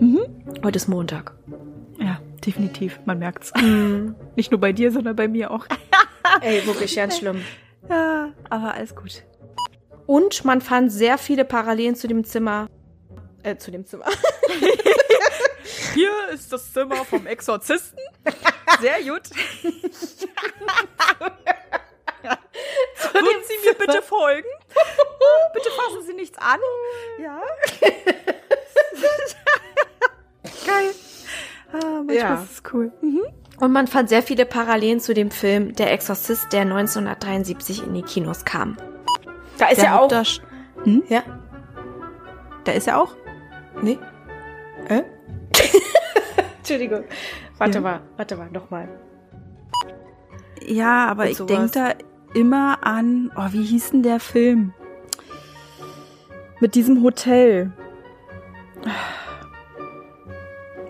Mhm. 0.00 0.26
Heute 0.62 0.76
ist 0.76 0.88
Montag. 0.88 1.32
Ja, 1.98 2.20
definitiv. 2.44 3.00
Man 3.04 3.18
merkt's. 3.18 3.52
Nicht 4.36 4.50
nur 4.50 4.60
bei 4.60 4.72
dir, 4.72 4.90
sondern 4.90 5.16
bei 5.16 5.28
mir 5.28 5.50
auch. 5.50 5.66
Ey, 6.40 6.66
wirklich 6.66 6.96
ganz 6.96 7.18
schlimm. 7.18 7.44
Ja, 7.88 8.32
aber 8.50 8.74
alles 8.74 8.94
gut. 8.94 9.24
Und 10.06 10.44
man 10.44 10.60
fand 10.60 10.92
sehr 10.92 11.18
viele 11.18 11.44
Parallelen 11.44 11.94
zu 11.96 12.08
dem 12.08 12.24
Zimmer. 12.24 12.68
Äh, 13.42 13.56
zu 13.56 13.70
dem 13.70 13.86
Zimmer. 13.86 14.06
Hier 15.94 16.10
ist 16.32 16.52
das 16.52 16.72
Zimmer 16.72 17.04
vom 17.04 17.26
Exorzisten. 17.26 17.98
Sehr 18.80 19.00
gut. 19.02 19.30
Würden 23.12 23.44
Sie 23.46 23.68
mir 23.68 23.74
bitte 23.74 24.02
folgen? 24.02 24.48
Bitte 25.52 25.70
fassen 25.70 26.02
Sie 26.06 26.14
nichts 26.14 26.38
an. 26.38 26.58
Ja. 27.18 27.40
Manchmal 32.14 32.36
Ja. 32.38 32.42
ist 32.44 32.52
es 32.52 32.62
cool. 32.72 32.92
Mhm. 33.02 33.20
Und 33.60 33.72
man 33.72 33.86
fand 33.86 34.08
sehr 34.08 34.22
viele 34.22 34.46
Parallelen 34.46 34.98
zu 35.00 35.14
dem 35.14 35.30
Film 35.30 35.74
Der 35.76 35.92
Exorzist, 35.92 36.52
der 36.52 36.62
1973 36.62 37.86
in 37.86 37.94
die 37.94 38.02
Kinos 38.02 38.44
kam. 38.44 38.76
Da 39.58 39.66
ist 39.68 39.78
Der 39.78 39.84
ja 39.90 39.98
auch. 39.98 40.02
Hauptdarst- 40.10 40.42
Ja? 41.08 41.22
Da 42.64 42.72
ist 42.72 42.88
er 42.88 43.00
auch. 43.00 43.14
Nee? 43.80 43.98
Äh? 44.88 45.02
Entschuldigung. 46.58 47.04
Warte 47.58 47.74
Ja. 47.78 47.80
mal, 47.80 48.00
warte 48.16 48.36
mal, 48.36 48.50
nochmal. 48.50 48.88
Ja, 50.66 51.06
aber 51.06 51.28
ich 51.28 51.38
denke 51.38 51.70
da 51.72 51.90
immer 52.34 52.78
an, 52.84 53.30
oh, 53.36 53.48
wie 53.52 53.62
hieß 53.62 53.90
denn 53.92 54.02
der 54.02 54.18
Film? 54.18 54.72
Mit 56.60 56.74
diesem 56.74 57.02
Hotel. 57.02 57.72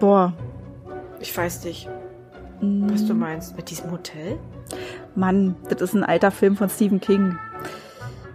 Boah. 0.00 0.32
Ich 1.24 1.34
weiß 1.34 1.64
nicht, 1.64 1.88
mm, 2.60 2.92
was 2.92 3.06
du 3.06 3.14
meinst. 3.14 3.56
Mit 3.56 3.70
diesem 3.70 3.90
Hotel? 3.90 4.38
Mann, 5.14 5.56
das 5.70 5.80
ist 5.80 5.94
ein 5.94 6.04
alter 6.04 6.30
Film 6.30 6.54
von 6.54 6.68
Stephen 6.68 7.00
King. 7.00 7.38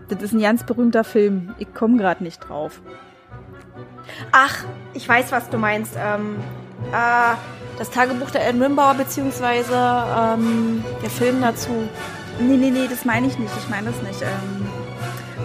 Das 0.07 0.23
ist 0.23 0.33
ein 0.33 0.41
ganz 0.41 0.63
berühmter 0.63 1.03
Film. 1.03 1.53
Ich 1.59 1.71
komme 1.75 1.97
gerade 1.97 2.23
nicht 2.23 2.39
drauf. 2.39 2.81
Ach, 4.31 4.65
ich 4.95 5.07
weiß, 5.07 5.31
was 5.31 5.49
du 5.51 5.59
meinst. 5.59 5.93
Ähm, 5.99 6.37
äh, 6.91 7.35
das 7.77 7.91
Tagebuch 7.91 8.31
der 8.31 8.49
Ed 8.49 8.59
Rimbauer, 8.59 8.95
beziehungsweise 8.95 9.75
ähm, 9.75 10.83
der 11.03 11.11
Film 11.11 11.41
dazu. 11.41 11.87
Nee, 12.39 12.57
nee, 12.57 12.71
nee, 12.71 12.87
das 12.89 13.05
meine 13.05 13.27
ich 13.27 13.37
nicht. 13.37 13.53
Ich 13.55 13.69
meine 13.69 13.91
das 13.91 14.01
nicht. 14.01 14.23
Ähm, 14.23 14.67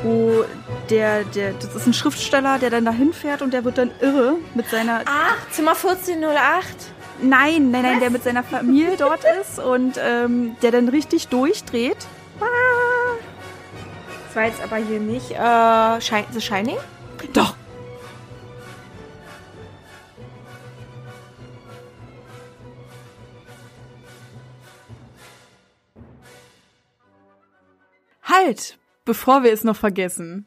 wo 0.03 0.47
der, 0.89 1.25
der, 1.25 1.53
das 1.53 1.75
ist 1.75 1.87
ein 1.87 1.93
Schriftsteller, 1.93 2.59
der 2.59 2.71
dann 2.71 2.87
dahin 2.87 3.13
fährt 3.13 3.43
und 3.43 3.53
der 3.53 3.67
wird 3.67 3.77
dann 3.77 3.91
irre 4.01 4.37
mit 4.55 4.67
seiner. 4.71 5.03
Ach, 5.05 5.37
Zimmer 5.51 5.73
1408. 5.73 6.95
Nein, 7.23 7.71
nein, 7.71 7.83
nein, 7.83 8.01
der 8.01 8.11
mit 8.11 8.23
seiner 8.25 8.43
Familie 8.43 8.97
dort 8.97 9.23
ist 9.41 9.59
und 9.59 9.99
ähm, 9.99 10.57
der 10.63 10.73
dann 10.73 10.89
richtig 10.89 11.29
durchdreht. 11.29 11.97
Das 14.27 14.37
war 14.37 14.45
jetzt 14.47 14.61
aber 14.63 14.77
hier 14.77 14.99
nicht 15.01 15.31
äh, 15.31 15.35
Shi- 16.01 16.25
The 16.33 16.41
Shining. 16.41 16.77
Doch. 17.33 17.55
Halt, 28.23 28.79
bevor 29.05 29.43
wir 29.43 29.53
es 29.53 29.65
noch 29.65 29.77
vergessen. 29.77 30.47